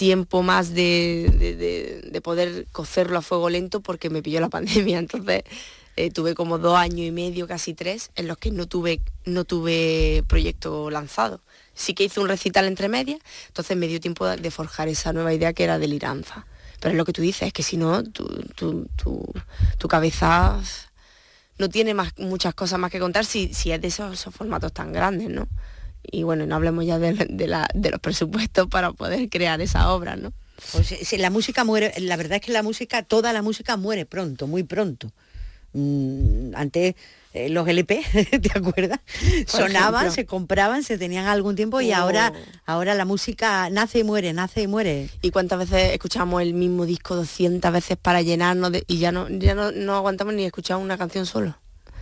tiempo 0.00 0.42
más 0.42 0.72
de, 0.72 2.18
poder 2.24 2.66
cocerlo 2.72 3.18
a 3.18 3.22
fuego 3.22 3.50
lento 3.50 3.80
porque 3.82 4.08
me 4.08 4.22
pilló 4.22 4.40
la 4.40 4.48
pandemia. 4.56 4.98
Entonces 4.98 5.42
eh, 5.96 6.10
tuve 6.10 6.34
como 6.34 6.56
dos 6.56 6.78
años 6.78 7.00
y 7.00 7.10
medio, 7.10 7.46
casi 7.46 7.74
tres, 7.74 8.10
en 8.16 8.26
los 8.26 8.38
que 8.38 8.50
no 8.50 8.66
tuve, 8.66 9.02
no 9.26 9.44
tuve 9.44 10.24
proyecto 10.26 10.88
lanzado. 10.88 11.42
Sí 11.74 11.92
que 11.92 12.04
hice 12.04 12.18
un 12.18 12.28
recital 12.28 12.64
entre 12.64 12.88
medias, 12.88 13.20
entonces 13.48 13.76
me 13.76 13.88
dio 13.88 14.00
tiempo 14.00 14.26
de 14.26 14.50
forjar 14.50 14.88
esa 14.88 15.12
nueva 15.12 15.34
idea 15.34 15.52
que 15.52 15.64
era 15.64 15.78
deliranza. 15.78 16.46
Pero 16.80 16.92
es 16.92 16.96
lo 16.96 17.04
que 17.04 17.12
tú 17.12 17.20
dices, 17.20 17.48
es 17.48 17.52
que 17.52 17.62
si 17.62 17.76
no, 17.76 18.02
tu, 18.02 18.26
tu, 18.56 19.88
cabeza 19.88 20.58
no 21.58 21.68
tiene 21.68 21.92
más, 21.92 22.14
muchas 22.16 22.54
cosas 22.54 22.78
más 22.78 22.90
que 22.90 22.98
contar 22.98 23.26
si, 23.26 23.52
si 23.52 23.70
es 23.70 23.82
de 23.82 23.88
esos, 23.88 24.14
esos 24.14 24.34
formatos 24.34 24.72
tan 24.72 24.94
grandes, 24.94 25.28
¿no? 25.28 25.46
Y 26.02 26.22
bueno, 26.22 26.46
no 26.46 26.56
hablemos 26.56 26.84
ya 26.86 26.98
de, 26.98 27.12
los 27.46 28.00
presupuestos 28.00 28.68
para 28.68 28.92
poder 28.92 29.28
crear 29.28 29.60
esa 29.60 29.92
obra, 29.92 30.16
¿no? 30.16 30.32
Pues 30.72 30.88
si 30.88 31.16
la 31.16 31.30
música 31.30 31.64
muere, 31.64 31.92
la 31.98 32.16
verdad 32.16 32.36
es 32.36 32.42
que 32.42 32.52
la 32.52 32.62
música, 32.62 33.02
toda 33.02 33.32
la 33.32 33.42
música 33.42 33.76
muere 33.76 34.04
pronto, 34.06 34.46
muy 34.46 34.62
pronto. 34.62 35.10
Mm, 35.72 36.54
antes 36.54 36.96
eh, 37.32 37.48
los 37.48 37.66
LP, 37.68 38.02
¿te 38.42 38.58
acuerdas? 38.58 38.98
Sonaban, 39.46 40.10
se 40.10 40.26
compraban, 40.26 40.82
se 40.82 40.98
tenían 40.98 41.26
algún 41.26 41.54
tiempo 41.54 41.80
y 41.80 41.92
ahora, 41.92 42.32
oh. 42.34 42.60
ahora 42.66 42.94
la 42.94 43.04
música 43.04 43.70
nace 43.70 44.00
y 44.00 44.04
muere, 44.04 44.32
nace 44.32 44.62
y 44.62 44.66
muere. 44.66 45.08
¿Y 45.22 45.30
cuántas 45.30 45.60
veces 45.60 45.92
escuchamos 45.92 46.42
el 46.42 46.54
mismo 46.54 46.86
disco 46.86 47.14
200 47.14 47.72
veces 47.72 47.96
para 47.96 48.20
llenarnos 48.20 48.72
y 48.86 48.98
ya 48.98 49.12
no, 49.12 49.28
ya 49.28 49.54
no, 49.54 49.70
no 49.70 49.94
aguantamos 49.94 50.34
ni 50.34 50.44
escuchar 50.44 50.78
una 50.78 50.98
canción 50.98 51.24
solo? 51.24 51.56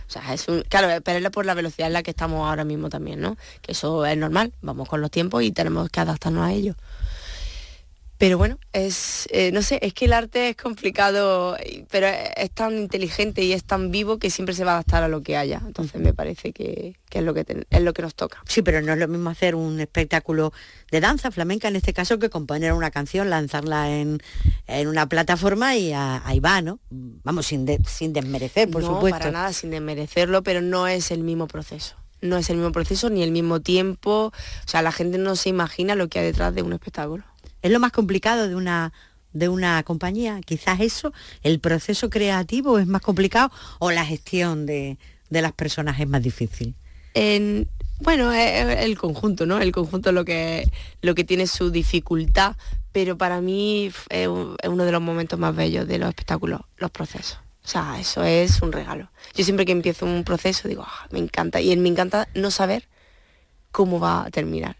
O 0.09 0.11
sea, 0.11 0.33
es 0.33 0.47
un, 0.47 0.63
claro, 0.63 1.01
pero 1.03 1.29
por 1.29 1.45
la 1.45 1.53
velocidad 1.53 1.85
en 1.85 1.93
la 1.93 2.01
que 2.01 2.09
estamos 2.09 2.49
ahora 2.49 2.63
mismo 2.63 2.89
también, 2.89 3.21
¿no? 3.21 3.37
Que 3.61 3.73
eso 3.73 4.07
es 4.07 4.17
normal, 4.17 4.51
vamos 4.63 4.89
con 4.89 5.01
los 5.01 5.11
tiempos 5.11 5.43
y 5.43 5.51
tenemos 5.51 5.87
que 5.91 5.99
adaptarnos 5.99 6.47
a 6.47 6.51
ellos. 6.51 6.75
Pero 8.19 8.37
bueno, 8.37 8.59
es, 8.73 9.29
eh, 9.31 9.53
no 9.53 9.61
sé, 9.61 9.79
es 9.81 9.93
que 9.93 10.03
el 10.03 10.11
arte 10.11 10.49
es 10.49 10.57
complicado, 10.57 11.55
pero 11.89 12.07
es 12.07 12.51
tan 12.51 12.77
inteligente 12.77 13.43
y 13.43 13.53
es 13.53 13.63
tan 13.63 13.91
vivo 13.91 14.19
que 14.19 14.29
siempre 14.29 14.53
se 14.53 14.65
va 14.65 14.71
a 14.71 14.73
adaptar 14.73 15.03
a 15.03 15.07
lo 15.07 15.23
que 15.23 15.37
haya. 15.37 15.61
Entonces 15.65 16.01
me 16.01 16.13
parece 16.13 16.51
que, 16.51 16.97
es, 17.09 17.23
lo 17.23 17.33
que 17.33 17.65
es 17.69 17.81
lo 17.81 17.93
que 17.93 18.01
nos 18.01 18.15
toca. 18.15 18.43
Sí, 18.45 18.61
pero 18.61 18.81
no 18.81 18.91
es 18.91 18.99
lo 18.99 19.07
mismo 19.07 19.29
hacer 19.29 19.55
un 19.55 19.79
espectáculo 19.79 20.51
de 20.91 20.99
danza 20.99 21.31
flamenca 21.31 21.69
en 21.69 21.77
este 21.77 21.93
caso 21.93 22.19
que 22.19 22.29
componer 22.29 22.73
una 22.73 22.91
canción, 22.91 23.29
lanzarla 23.29 23.89
en, 23.89 24.21
una 24.85 25.07
plataforma 25.07 25.77
y 25.77 25.93
ahí 25.93 26.41
va, 26.41 26.61
¿no? 26.61 26.81
Vamos, 26.89 27.45
sin, 27.45 27.65
sin 27.85 28.11
desmerecer, 28.11 28.69
por 28.69 28.81
no, 28.81 28.95
supuesto. 28.95 29.17
para 29.17 29.31
nada, 29.31 29.53
sin 29.53 29.71
desmerecerlo, 29.71 30.43
pero 30.43 30.61
no 30.61 30.89
es 30.89 31.11
el 31.11 31.23
mismo 31.23 31.47
proceso 31.47 31.95
no 32.21 32.37
es 32.37 32.49
el 32.49 32.57
mismo 32.57 32.73
proceso 32.73 33.09
ni 33.09 33.23
el 33.23 33.31
mismo 33.31 33.61
tiempo. 33.61 34.33
O 34.33 34.67
sea, 34.67 34.81
la 34.81 34.91
gente 34.91 35.17
no 35.17 35.37
se 35.37 35.47
imagina 35.47 35.95
lo 35.95 36.09
que 36.09 36.19
hay 36.19 36.25
detrás 36.25 36.53
de 36.53 36.61
un 36.61 36.73
espectáculo. 36.73 37.23
Es 37.61 37.71
lo 37.71 37.79
más 37.79 37.91
complicado 37.91 38.47
de 38.47 38.55
una 38.55 38.93
de 39.33 39.49
una 39.49 39.83
compañía. 39.83 40.41
Quizás 40.45 40.79
eso, 40.79 41.13
el 41.43 41.59
proceso 41.59 42.09
creativo 42.09 42.79
es 42.79 42.87
más 42.87 43.01
complicado 43.01 43.51
o 43.79 43.91
la 43.91 44.05
gestión 44.05 44.65
de, 44.65 44.97
las 45.29 45.51
personas 45.53 45.99
es 45.99 46.07
más 46.07 46.21
difícil. 46.21 46.75
En, 47.13 47.67
bueno, 47.99 48.31
es 48.31 48.83
el 48.83 48.97
conjunto, 48.97 49.45
¿no? 49.45 49.59
El 49.59 49.71
conjunto 49.71 50.09
es 50.09 50.15
lo 50.15 50.25
que, 50.25 50.69
lo 51.01 51.15
que 51.15 51.23
tiene 51.23 51.47
su 51.47 51.71
dificultad, 51.71 52.55
pero 52.91 53.17
para 53.17 53.41
mí 53.41 53.91
es 54.09 54.27
uno 54.27 54.85
de 54.85 54.91
los 54.91 55.01
momentos 55.01 55.37
más 55.39 55.55
bellos 55.55 55.87
de 55.87 55.97
los 55.99 56.09
espectáculos, 56.09 56.61
los 56.77 56.91
procesos. 56.91 57.39
O 57.63 57.67
sea, 57.67 57.99
eso 57.99 58.23
es 58.23 58.61
un 58.63 58.71
regalo. 58.71 59.11
Yo 59.35 59.43
siempre 59.43 59.65
que 59.65 59.71
empiezo 59.71 60.05
un 60.05 60.23
proceso 60.23 60.67
digo, 60.67 60.83
ah, 60.87 61.07
me 61.11 61.19
encanta. 61.19 61.61
Y 61.61 61.75
me 61.77 61.89
encanta 61.89 62.27
no 62.33 62.49
saber 62.49 62.87
cómo 63.71 63.99
va 63.99 64.25
a 64.25 64.31
terminar. 64.31 64.77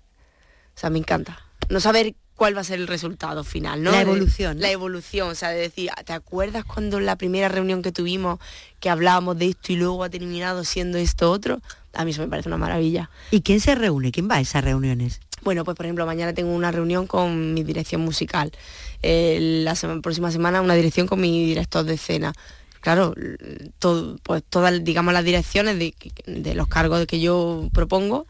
O 0.75 0.79
sea, 0.79 0.89
me 0.89 0.97
encanta. 0.97 1.39
No 1.69 1.79
saber 1.81 2.15
cuál 2.39 2.55
va 2.55 2.61
a 2.61 2.63
ser 2.63 2.79
el 2.79 2.87
resultado 2.87 3.43
final, 3.43 3.83
¿no? 3.83 3.91
La 3.91 3.99
evolución. 3.99 4.61
La 4.61 4.71
evolución, 4.71 5.27
o 5.27 5.35
sea, 5.35 5.49
de 5.49 5.59
decir, 5.59 5.89
¿te 6.05 6.13
acuerdas 6.13 6.63
cuando 6.63 6.97
en 6.97 7.05
la 7.05 7.17
primera 7.17 7.49
reunión 7.49 7.81
que 7.81 7.91
tuvimos 7.91 8.39
que 8.79 8.89
hablábamos 8.89 9.37
de 9.37 9.47
esto 9.47 9.73
y 9.73 9.75
luego 9.75 10.05
ha 10.05 10.09
terminado 10.09 10.63
siendo 10.63 10.97
esto 10.97 11.31
otro? 11.31 11.59
A 11.91 12.05
mí 12.05 12.11
eso 12.11 12.21
me 12.21 12.29
parece 12.29 12.47
una 12.47 12.57
maravilla. 12.57 13.09
¿Y 13.31 13.41
quién 13.41 13.59
se 13.59 13.75
reúne? 13.75 14.13
¿Quién 14.13 14.29
va 14.31 14.35
a 14.35 14.39
esas 14.39 14.63
reuniones? 14.63 15.19
Bueno, 15.41 15.65
pues 15.65 15.75
por 15.75 15.85
ejemplo, 15.85 16.05
mañana 16.05 16.33
tengo 16.33 16.53
una 16.53 16.71
reunión 16.71 17.07
con 17.07 17.53
mi 17.53 17.61
dirección 17.63 17.99
musical. 17.99 18.53
la 19.03 19.75
próxima 20.01 20.31
semana 20.31 20.61
una 20.61 20.75
dirección 20.75 21.07
con 21.07 21.19
mi 21.19 21.45
director 21.45 21.83
de 21.83 21.95
escena 21.95 22.33
claro, 22.79 23.13
pues 24.23 24.43
todas, 24.49 24.81
digamos, 24.85 25.13
las 25.13 25.25
direcciones 25.25 25.77
de, 25.77 25.93
de, 26.25 26.55
los 26.55 26.69
cargos 26.69 27.05
que 27.05 27.19
yo 27.19 27.67
propongo 27.73 28.25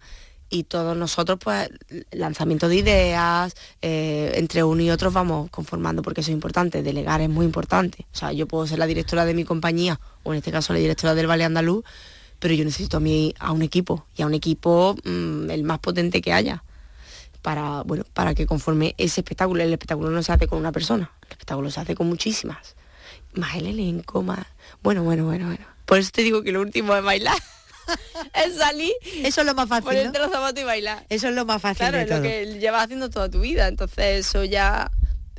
y 0.49 0.63
todos 0.63 0.97
nosotros 0.97 1.39
pues 1.41 1.69
lanzamiento 2.11 2.67
de 2.67 2.75
ideas, 2.75 3.55
eh, 3.81 4.33
entre 4.35 4.63
uno 4.63 4.81
y 4.81 4.89
otro 4.89 5.11
vamos 5.11 5.49
conformando 5.49 6.01
porque 6.01 6.21
eso 6.21 6.31
es 6.31 6.33
importante, 6.33 6.83
delegar 6.83 7.21
es 7.21 7.29
muy 7.29 7.45
importante. 7.45 8.05
O 8.13 8.17
sea, 8.17 8.31
yo 8.31 8.47
puedo 8.47 8.65
ser 8.67 8.79
la 8.79 8.87
directora 8.87 9.25
de 9.25 9.33
mi 9.33 9.43
compañía 9.43 9.99
o 10.23 10.33
en 10.33 10.39
este 10.39 10.51
caso 10.51 10.73
la 10.73 10.79
directora 10.79 11.15
del 11.15 11.29
Valle 11.29 11.45
Andaluz, 11.45 11.83
pero 12.39 12.53
yo 12.53 12.63
necesito 12.63 12.97
a 12.97 12.99
mí 12.99 13.33
a 13.39 13.51
un 13.51 13.61
equipo 13.61 14.05
y 14.15 14.23
a 14.23 14.25
un 14.25 14.33
equipo 14.33 14.95
mm, 15.03 15.49
el 15.51 15.63
más 15.63 15.79
potente 15.79 16.21
que 16.21 16.33
haya 16.33 16.63
para, 17.41 17.83
bueno, 17.83 18.03
para 18.13 18.33
que 18.33 18.45
conforme 18.45 18.95
ese 18.97 19.21
espectáculo, 19.21 19.63
el 19.63 19.71
espectáculo 19.71 20.09
no 20.09 20.23
se 20.23 20.31
hace 20.31 20.47
con 20.47 20.59
una 20.59 20.71
persona, 20.71 21.11
el 21.23 21.31
espectáculo 21.31 21.71
se 21.71 21.79
hace 21.79 21.95
con 21.95 22.07
muchísimas. 22.07 22.75
Más 23.33 23.55
el 23.55 23.67
elenco, 23.67 24.23
más... 24.23 24.45
Bueno, 24.81 25.03
bueno, 25.03 25.25
bueno, 25.25 25.45
bueno. 25.45 25.65
Por 25.85 25.99
eso 25.99 26.09
te 26.11 26.23
digo 26.23 26.41
que 26.41 26.51
lo 26.51 26.61
último 26.61 26.95
es 26.95 27.03
bailar. 27.03 27.37
es 28.45 28.55
salir. 28.55 28.93
Eso 29.23 29.41
es 29.41 29.47
lo 29.47 29.55
más 29.55 29.69
fácil. 29.69 29.85
Ponerte 29.85 30.19
los 30.19 30.31
zapatos 30.31 30.61
y 30.61 30.65
bailar. 30.65 31.05
Eso 31.09 31.29
es 31.29 31.35
lo 31.35 31.45
más 31.45 31.61
fácil. 31.61 31.87
Claro, 31.87 31.97
es 31.97 32.09
lo 32.09 32.21
que 32.21 32.59
llevas 32.59 32.83
haciendo 32.83 33.09
toda 33.09 33.29
tu 33.29 33.41
vida. 33.41 33.67
Entonces 33.67 34.25
eso 34.25 34.43
ya 34.43 34.91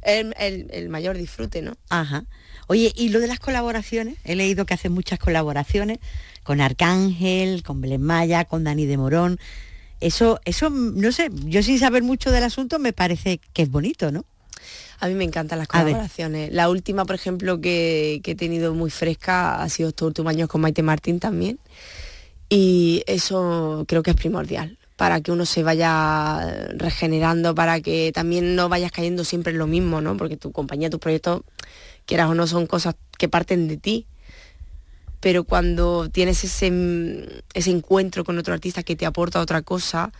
es 0.02 0.26
el, 0.38 0.88
mayor 0.88 1.16
disfrute, 1.16 1.62
¿no? 1.62 1.76
Ajá. 1.88 2.24
Oye, 2.66 2.92
y 2.94 3.08
lo 3.08 3.20
de 3.20 3.26
las 3.26 3.40
colaboraciones, 3.40 4.16
he 4.24 4.36
leído 4.36 4.64
que 4.64 4.74
hacen 4.74 4.92
muchas 4.92 5.18
colaboraciones 5.18 5.98
con 6.42 6.60
Arcángel, 6.60 7.62
con 7.62 7.80
Belén 7.80 8.02
Maya, 8.02 8.44
con 8.44 8.64
Dani 8.64 8.86
de 8.86 8.96
Morón. 8.96 9.38
Eso, 10.00 10.40
eso, 10.44 10.70
no 10.70 11.12
sé, 11.12 11.30
yo 11.44 11.62
sin 11.62 11.78
saber 11.78 12.02
mucho 12.02 12.30
del 12.30 12.44
asunto 12.44 12.78
me 12.78 12.92
parece 12.92 13.40
que 13.52 13.62
es 13.62 13.70
bonito, 13.70 14.10
¿no? 14.12 14.24
A 15.00 15.08
mí 15.08 15.14
me 15.14 15.24
encantan 15.24 15.58
las 15.58 15.68
colaboraciones. 15.68 16.52
La 16.52 16.68
última, 16.68 17.06
por 17.06 17.14
ejemplo, 17.14 17.60
que, 17.60 18.20
he 18.22 18.34
tenido 18.34 18.74
muy 18.74 18.90
fresca 18.90 19.62
ha 19.62 19.68
sido 19.70 19.88
estos 19.88 20.06
últimos 20.06 20.30
años 20.30 20.48
con 20.48 20.60
Maite 20.60 20.82
Martín 20.82 21.18
también. 21.20 21.58
Y 22.50 23.02
eso 23.06 23.84
creo 23.88 24.02
que 24.02 24.10
es 24.10 24.16
primordial 24.16 24.76
para 25.00 25.22
que 25.22 25.32
uno 25.32 25.46
se 25.46 25.62
vaya 25.62 26.68
regenerando, 26.76 27.54
para 27.54 27.80
que 27.80 28.12
también 28.12 28.54
no 28.54 28.68
vayas 28.68 28.92
cayendo 28.92 29.24
siempre 29.24 29.52
en 29.52 29.58
lo 29.58 29.66
mismo, 29.66 30.02
¿no? 30.02 30.14
Porque 30.18 30.36
tu 30.36 30.52
compañía, 30.52 30.90
tus 30.90 31.00
proyectos, 31.00 31.40
quieras 32.04 32.28
o 32.28 32.34
no, 32.34 32.46
son 32.46 32.66
cosas 32.66 32.96
que 33.16 33.26
parten 33.26 33.66
de 33.66 33.78
ti. 33.78 34.06
Pero 35.20 35.44
cuando 35.44 36.10
tienes 36.10 36.44
ese, 36.44 37.42
ese 37.54 37.70
encuentro 37.70 38.24
con 38.24 38.36
otro 38.36 38.52
artista 38.52 38.82
que 38.82 38.94
te 38.94 39.06
aporta 39.06 39.40
otra 39.40 39.62
cosa, 39.62 40.12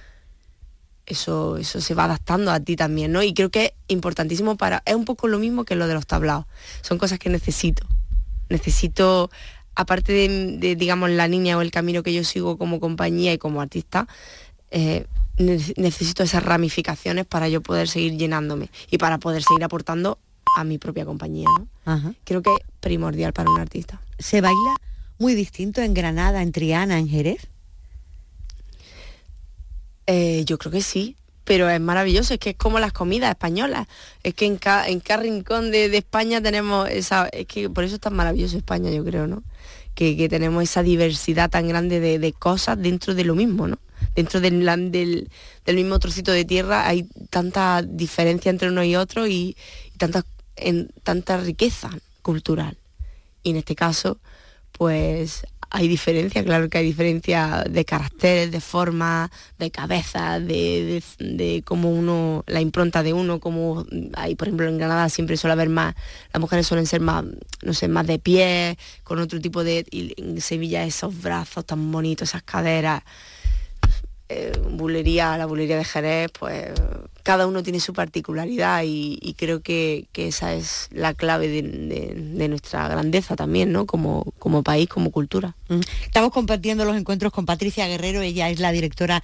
eso, 1.04 1.58
eso 1.58 1.82
se 1.82 1.94
va 1.94 2.04
adaptando 2.04 2.50
a 2.50 2.60
ti 2.60 2.74
también, 2.74 3.12
¿no? 3.12 3.22
Y 3.22 3.34
creo 3.34 3.50
que 3.50 3.64
es 3.66 3.72
importantísimo 3.88 4.56
para... 4.56 4.82
Es 4.86 4.94
un 4.94 5.04
poco 5.04 5.28
lo 5.28 5.38
mismo 5.38 5.64
que 5.64 5.74
lo 5.74 5.88
de 5.88 5.94
los 5.94 6.06
tablados. 6.06 6.46
Son 6.80 6.96
cosas 6.96 7.18
que 7.18 7.28
necesito. 7.28 7.86
Necesito, 8.48 9.30
aparte 9.80 10.12
de, 10.12 10.76
digamos, 10.76 11.10
la 11.10 11.26
niña 11.26 11.56
o 11.56 11.62
el 11.62 11.70
camino 11.70 12.02
que 12.02 12.12
yo 12.12 12.22
sigo 12.24 12.58
como 12.58 12.80
compañía 12.80 13.32
y 13.32 13.38
como 13.38 13.60
artista, 13.60 14.06
eh, 14.70 15.06
necesito 15.38 16.22
esas 16.22 16.42
ramificaciones 16.42 17.24
para 17.24 17.48
yo 17.48 17.62
poder 17.62 17.88
seguir 17.88 18.16
llenándome 18.16 18.70
y 18.90 18.98
para 18.98 19.18
poder 19.18 19.42
seguir 19.42 19.64
aportando 19.64 20.18
a 20.56 20.64
mi 20.64 20.78
propia 20.78 21.04
compañía, 21.06 21.48
¿no? 21.58 22.14
Creo 22.24 22.42
que 22.42 22.50
es 22.52 22.60
primordial 22.80 23.32
para 23.32 23.50
un 23.50 23.58
artista. 23.58 24.00
¿Se 24.18 24.40
baila 24.40 24.76
muy 25.18 25.34
distinto 25.34 25.80
en 25.80 25.94
Granada, 25.94 26.42
en 26.42 26.52
Triana, 26.52 26.98
en 26.98 27.08
Jerez? 27.08 27.46
Eh, 30.06 30.44
yo 30.44 30.58
creo 30.58 30.72
que 30.72 30.82
sí, 30.82 31.16
pero 31.50 31.68
es 31.68 31.80
maravilloso, 31.80 32.34
es 32.34 32.38
que 32.38 32.50
es 32.50 32.56
como 32.56 32.78
las 32.78 32.92
comidas 32.92 33.28
españolas, 33.28 33.88
es 34.22 34.34
que 34.34 34.46
en, 34.46 34.56
cada 34.56 34.84
rincón 35.16 35.72
de, 35.72 35.86
España 35.96 36.40
tenemos 36.40 36.88
esa, 36.88 37.26
es 37.26 37.46
que 37.46 37.68
por 37.68 37.82
eso 37.82 37.96
es 37.96 38.00
tan 38.00 38.14
maravilloso 38.14 38.56
España, 38.56 38.88
yo 38.92 39.04
creo, 39.04 39.26
¿no? 39.26 39.42
Que, 39.96 40.28
tenemos 40.28 40.62
esa 40.62 40.84
diversidad 40.84 41.50
tan 41.50 41.66
grande 41.66 41.98
de, 41.98 42.32
cosas 42.34 42.80
dentro 42.80 43.16
de 43.16 43.24
lo 43.24 43.34
mismo, 43.34 43.66
¿no? 43.66 43.80
Dentro 44.14 44.40
del, 44.40 44.64
del, 44.92 45.28
mismo 45.74 45.98
trocito 45.98 46.30
de 46.30 46.44
tierra 46.44 46.86
hay 46.86 47.08
tanta 47.30 47.82
diferencia 47.82 48.50
entre 48.50 48.68
uno 48.68 48.84
y 48.84 48.94
otro 48.94 49.26
y, 49.26 49.56
tanta, 49.98 50.24
en, 50.54 50.88
tanta 51.02 51.36
riqueza 51.38 51.90
cultural. 52.22 52.78
Y 53.42 53.50
en 53.50 53.56
este 53.56 53.74
caso, 53.74 54.18
pues 54.70 55.42
hay 55.70 55.86
diferencia, 55.86 56.42
claro 56.44 56.68
que 56.68 56.78
hay 56.78 56.84
diferencia 56.84 57.64
de 57.68 57.84
caracteres, 57.84 58.50
de 58.50 58.60
forma, 58.60 59.30
de 59.58 59.70
cabeza, 59.70 60.40
de, 60.40 61.02
de, 61.18 61.62
cómo 61.64 61.90
uno, 61.90 62.42
la 62.48 62.60
impronta 62.60 63.04
de 63.04 63.12
uno, 63.12 63.38
como 63.38 63.86
hay, 64.14 64.34
por 64.34 64.48
ejemplo, 64.48 64.66
en 64.66 64.78
Granada 64.78 65.08
siempre 65.08 65.36
suele 65.36 65.52
haber 65.52 65.68
más, 65.68 65.94
las 66.32 66.40
mujeres 66.40 66.66
suelen 66.66 66.86
ser 66.86 67.00
más, 67.00 67.24
no 67.62 67.72
sé, 67.72 67.86
más 67.86 68.06
de 68.06 68.18
pie, 68.18 68.78
con 69.04 69.20
otro 69.20 69.40
tipo 69.40 69.62
de, 69.62 69.86
y 69.90 70.12
en 70.20 70.40
Sevilla 70.40 70.84
esos 70.84 71.20
brazos 71.22 71.64
tan 71.64 71.90
bonitos, 71.92 72.30
esas 72.30 72.42
caderas. 72.42 73.02
Eh, 74.28 74.52
bulería, 74.70 75.36
la 75.36 75.46
bulería 75.46 75.76
de 75.76 75.84
Jerez, 75.84 76.30
pues 76.38 76.70
cada 77.22 77.46
uno 77.46 77.62
tiene 77.62 77.80
su 77.80 77.92
particularidad 77.92 78.82
y, 78.84 79.34
creo 79.38 79.60
que, 79.60 80.08
esa 80.14 80.54
es 80.54 80.88
la 80.92 81.14
clave 81.14 81.48
de, 81.48 82.48
nuestra 82.48 82.88
grandeza 82.88 83.36
también, 83.36 83.72
¿no? 83.72 83.86
Como, 83.86 84.24
como 84.38 84.62
país, 84.62 84.88
como 84.88 85.10
cultura. 85.10 85.56
Mm. 85.68 85.80
Estamos 86.04 86.30
compartiendo 86.32 86.84
los 86.84 86.96
encuentros 86.96 87.32
con 87.32 87.46
Patricia 87.46 87.86
Guerrero, 87.86 88.20
ella 88.22 88.50
es 88.50 88.60
la 88.60 88.72
directora 88.72 89.22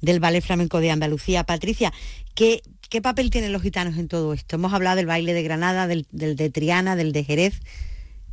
del 0.00 0.20
Ballet 0.20 0.44
Flamenco 0.44 0.80
de 0.80 0.90
Andalucía. 0.90 1.44
Patricia, 1.44 1.92
¿qué, 2.34 2.62
qué 2.88 3.02
papel 3.02 3.30
tienen 3.30 3.52
los 3.52 3.62
gitanos 3.62 3.96
en 3.96 4.08
todo 4.08 4.32
esto? 4.32 4.56
Hemos 4.56 4.72
hablado 4.72 4.96
del 4.96 5.06
baile 5.06 5.34
de 5.34 5.42
Granada, 5.42 5.86
del, 5.86 6.06
de 6.10 6.50
Triana, 6.50 6.96
del 6.96 7.12
de 7.12 7.24
Jerez. 7.24 7.60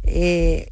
Eh, 0.04 0.69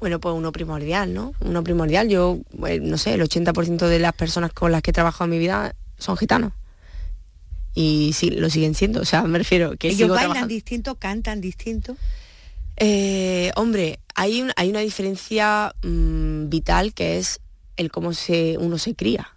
bueno, 0.00 0.20
pues 0.20 0.34
uno 0.34 0.52
primordial, 0.52 1.12
¿no? 1.12 1.32
Uno 1.40 1.64
primordial. 1.64 2.08
Yo, 2.08 2.38
pues, 2.58 2.80
no 2.80 2.98
sé, 2.98 3.14
el 3.14 3.22
80% 3.22 3.88
de 3.88 3.98
las 3.98 4.12
personas 4.12 4.52
con 4.52 4.70
las 4.70 4.82
que 4.82 4.90
he 4.90 4.94
trabajado 4.94 5.24
en 5.24 5.30
mi 5.30 5.38
vida 5.38 5.74
son 5.98 6.16
gitanos. 6.16 6.52
Y 7.80 8.12
sí, 8.12 8.30
lo 8.30 8.50
siguen 8.50 8.74
siendo. 8.74 9.00
O 9.00 9.04
sea, 9.04 9.22
me 9.22 9.38
refiero 9.38 9.76
que 9.76 9.90
¿Ellos 9.90 10.08
bailan 10.08 10.48
distinto, 10.48 10.96
cantan 10.96 11.40
distinto? 11.40 11.96
Eh, 12.76 13.52
hombre, 13.54 14.00
hay, 14.16 14.44
hay 14.56 14.70
una 14.70 14.80
diferencia 14.80 15.72
mm, 15.84 16.48
vital 16.48 16.92
que 16.92 17.18
es 17.18 17.38
el 17.76 17.92
cómo 17.92 18.14
se, 18.14 18.56
uno 18.58 18.78
se 18.78 18.96
cría. 18.96 19.28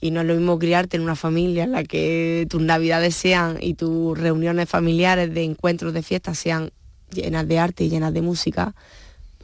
Y 0.00 0.12
no 0.12 0.20
es 0.20 0.28
lo 0.28 0.36
mismo 0.36 0.56
criarte 0.60 0.98
en 0.98 1.02
una 1.02 1.16
familia 1.16 1.64
en 1.64 1.72
la 1.72 1.82
que 1.82 2.46
tus 2.48 2.62
navidades 2.62 3.16
sean 3.16 3.58
y 3.60 3.74
tus 3.74 4.16
reuniones 4.16 4.68
familiares 4.68 5.34
de 5.34 5.42
encuentros 5.42 5.92
de 5.92 6.04
fiestas 6.04 6.38
sean 6.38 6.70
llenas 7.12 7.48
de 7.48 7.58
arte 7.58 7.82
y 7.82 7.90
llenas 7.90 8.14
de 8.14 8.22
música, 8.22 8.72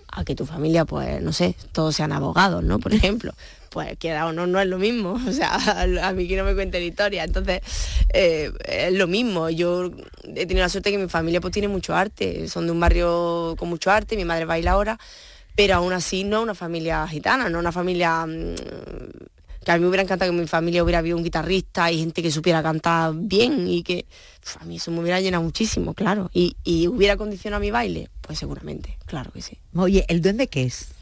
a 0.07 0.25
que 0.25 0.37
tu 0.37 0.47
familia, 0.47 0.85
pues, 0.85 1.21
no 1.21 1.33
sé, 1.33 1.57
todos 1.73 1.97
sean 1.97 2.13
abogados, 2.13 2.63
¿no? 2.63 2.79
Por 2.79 2.95
ejemplo. 2.95 3.33
Pues 3.77 3.99
queda 3.99 4.25
o 4.25 4.33
no, 4.33 4.47
no 4.47 4.59
es 4.59 4.67
lo 4.67 4.79
mismo. 4.79 5.21
O 5.29 5.33
sea, 5.33 5.53
a 6.09 6.13
mí 6.15 6.27
que 6.27 6.35
no 6.35 6.45
me 6.45 6.55
cuente 6.55 6.81
la 6.81 6.87
historia. 6.87 7.25
Entonces, 7.25 7.61
eh, 8.15 8.51
es 8.65 8.95
lo 8.95 9.07
mismo. 9.07 9.51
Yo 9.51 9.91
he 10.35 10.47
tenido 10.47 10.65
la 10.65 10.71
suerte 10.71 10.91
que 10.91 10.97
mi 10.97 11.11
familia 11.11 11.43
pues 11.43 11.53
tiene 11.53 11.69
mucho 11.69 11.95
arte. 11.95 12.49
Son 12.49 12.65
de 12.65 12.73
un 12.73 12.81
barrio 12.81 13.55
con 13.59 13.69
mucho 13.69 13.91
arte, 13.91 14.17
mi 14.17 14.25
madre 14.25 14.47
baila 14.47 14.71
ahora, 14.71 14.99
pero 15.55 15.75
aún 15.75 15.93
así 15.93 16.25
no 16.25 16.41
una 16.41 16.55
familia 16.55 17.07
gitana, 17.07 17.51
no 17.51 17.59
una 17.59 17.71
familia 17.71 18.25
mm, 18.25 18.55
que 19.63 19.71
a 19.71 19.75
mí 19.75 19.83
me 19.83 19.89
hubiera 19.89 20.05
encantado 20.05 20.31
que 20.31 20.35
en 20.35 20.41
mi 20.41 20.49
familia 20.49 20.83
hubiera 20.83 21.01
habido 21.01 21.19
un 21.19 21.23
guitarrista 21.23 21.93
y 21.93 21.99
gente 21.99 22.23
que 22.23 22.31
supiera 22.31 22.63
cantar 22.63 23.13
bien 23.15 23.69
y 23.69 23.83
que 23.83 24.07
a 24.59 24.65
mí 24.65 24.77
eso 24.77 24.91
me 24.91 25.01
hubiera 25.01 25.21
llenado 25.21 25.43
muchísimo, 25.43 25.93
claro. 25.93 26.31
Y, 26.33 26.57
hubiera 26.89 27.19
condicionado 27.19 27.61
mi 27.61 27.71
baile, 27.71 28.09
pues 28.23 28.39
seguramente, 28.39 28.97
claro 29.05 29.31
que 29.33 29.43
sí. 29.43 29.59
Oye, 29.75 30.07
¿el 30.09 30.23
duende 30.23 30.47
qué 30.47 30.63
es? 30.63 30.96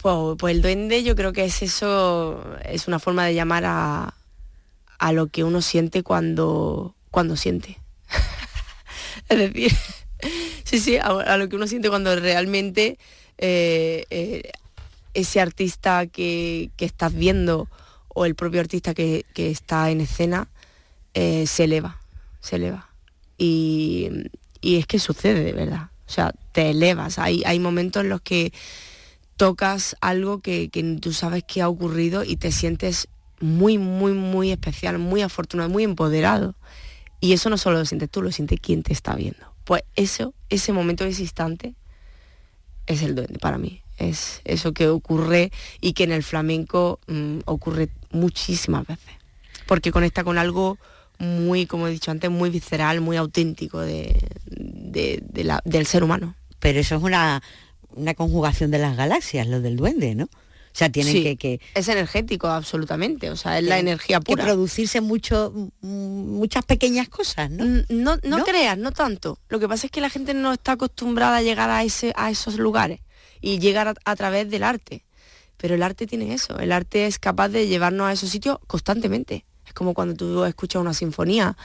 Pues, 0.00 0.36
pues, 0.38 0.54
el 0.54 0.62
duende 0.62 1.02
yo 1.02 1.16
creo 1.16 1.32
que 1.32 1.44
es 1.44 1.62
eso, 1.62 2.56
es 2.64 2.86
una 2.86 2.98
forma 2.98 3.24
de 3.26 3.34
llamar 3.34 3.64
a, 3.64 4.14
a 4.98 5.12
lo 5.12 5.28
que 5.28 5.44
uno 5.44 5.62
siente 5.62 6.02
cuando, 6.02 6.94
cuando 7.10 7.36
siente. 7.36 7.78
es 9.28 9.38
decir, 9.38 9.72
sí, 10.64 10.78
sí, 10.80 10.96
a, 10.98 11.36
lo 11.36 11.48
que 11.48 11.56
uno 11.56 11.66
siente 11.66 11.88
cuando 11.88 12.14
realmente 12.16 12.98
eh, 13.38 14.04
eh, 14.10 14.50
ese 15.14 15.40
artista 15.40 16.06
que, 16.06 16.70
estás 16.78 17.14
viendo 17.14 17.68
o 18.08 18.24
el 18.24 18.34
propio 18.34 18.60
artista 18.60 18.94
que, 18.94 19.24
está 19.34 19.90
en 19.90 20.00
escena 20.00 20.48
eh, 21.14 21.46
se 21.46 21.64
eleva, 21.64 22.00
se 22.40 22.56
eleva. 22.56 22.88
Y, 23.36 24.10
es 24.62 24.86
que 24.86 24.98
sucede 24.98 25.44
de 25.44 25.52
verdad. 25.52 25.90
O 26.06 26.10
sea, 26.10 26.32
te 26.52 26.70
elevas. 26.70 27.18
Hay, 27.18 27.42
hay 27.46 27.60
momentos 27.60 28.02
en 28.02 28.08
los 28.08 28.20
que 28.20 28.52
tocas 29.38 29.96
algo 30.02 30.40
que, 30.40 30.68
tú 31.00 31.14
sabes 31.14 31.44
que 31.44 31.62
ha 31.62 31.68
ocurrido 31.70 32.24
y 32.24 32.36
te 32.36 32.52
sientes 32.52 33.08
muy, 33.40 33.78
muy, 33.78 34.12
muy 34.12 34.50
especial, 34.50 34.98
muy 34.98 35.22
afortunado, 35.22 35.70
muy 35.70 35.84
empoderado. 35.84 36.54
Y 37.20 37.32
eso 37.32 37.48
no 37.48 37.56
solo 37.56 37.78
lo 37.78 37.86
sientes 37.86 38.10
tú, 38.10 38.20
lo 38.20 38.32
siente 38.32 38.58
quien 38.58 38.82
te 38.82 38.92
está 38.92 39.14
viendo. 39.14 39.54
Pues 39.64 39.82
eso, 39.96 40.34
ese 40.50 40.74
momento, 40.74 41.06
ese 41.06 41.22
instante, 41.22 41.74
es 42.86 43.02
el 43.02 43.14
duende 43.14 43.38
para 43.38 43.56
mí 43.56 43.82
es 43.98 44.40
eso 44.44 44.72
que 44.72 44.88
ocurre 44.88 45.52
y 45.80 45.92
que 45.92 46.04
en 46.04 46.12
el 46.12 46.22
flamenco 46.22 47.00
mm, 47.08 47.40
ocurre 47.44 47.88
muchísimas 48.10 48.86
veces, 48.86 49.14
porque 49.66 49.92
conecta 49.92 50.24
con 50.24 50.38
algo 50.38 50.78
muy, 51.18 51.66
como 51.66 51.88
he 51.88 51.90
dicho 51.90 52.12
antes, 52.12 52.30
muy 52.30 52.48
visceral, 52.48 53.00
muy 53.00 53.16
auténtico 53.16 53.80
de, 53.80 54.24
del 54.46 55.86
ser 55.86 56.04
humano. 56.04 56.36
Pero 56.60 56.78
eso 56.78 56.94
es 56.94 57.02
una, 57.02 57.42
una 57.98 58.14
conjugación 58.14 58.70
de 58.70 58.78
las 58.78 58.96
galaxias, 58.96 59.46
lo 59.46 59.60
del 59.60 59.76
duende, 59.76 60.14
¿no? 60.14 60.24
O 60.24 60.78
sea, 60.78 60.90
tiene 60.90 61.12
que, 61.12 61.36
que, 61.36 61.60
Es 61.74 61.88
energético, 61.88 62.46
absolutamente. 62.46 63.30
O 63.30 63.36
sea, 63.36 63.58
es 63.58 63.64
la 63.64 63.80
energía 63.80 64.20
pura. 64.20 64.44
Que 64.44 64.50
producirse 64.50 65.00
mucho, 65.00 65.52
muchas 65.80 66.64
pequeñas 66.64 67.08
cosas, 67.08 67.50
¿no? 67.50 67.64
¿no? 67.88 68.16
No, 68.22 68.44
creas, 68.44 68.78
no 68.78 68.92
tanto. 68.92 69.40
Lo 69.48 69.58
que 69.58 69.66
pasa 69.66 69.86
es 69.86 69.90
que 69.90 70.00
la 70.00 70.08
gente 70.08 70.34
no 70.34 70.52
está 70.52 70.72
acostumbrada 70.72 71.38
a 71.38 71.42
llegar 71.42 71.68
a, 71.70 71.82
ese, 71.82 72.12
a 72.14 72.30
esos 72.30 72.58
lugares 72.58 73.00
y 73.40 73.58
llegar 73.58 73.94
a, 74.04 74.16
través 74.16 74.48
del 74.50 74.62
arte. 74.62 75.04
Pero 75.56 75.74
el 75.74 75.82
arte 75.82 76.06
tiene 76.06 76.32
eso, 76.32 76.58
el 76.60 76.70
arte 76.70 77.06
es 77.06 77.18
capaz 77.18 77.48
de 77.48 77.66
llevarnos 77.66 78.06
a 78.06 78.12
esos 78.12 78.30
sitios 78.30 78.58
constantemente. 78.68 79.44
Es 79.66 79.72
como 79.72 79.94
cuando 79.94 80.14
tú 80.14 80.44
escuchas 80.44 80.80
una 80.80 80.94
sinfonía 80.94 81.56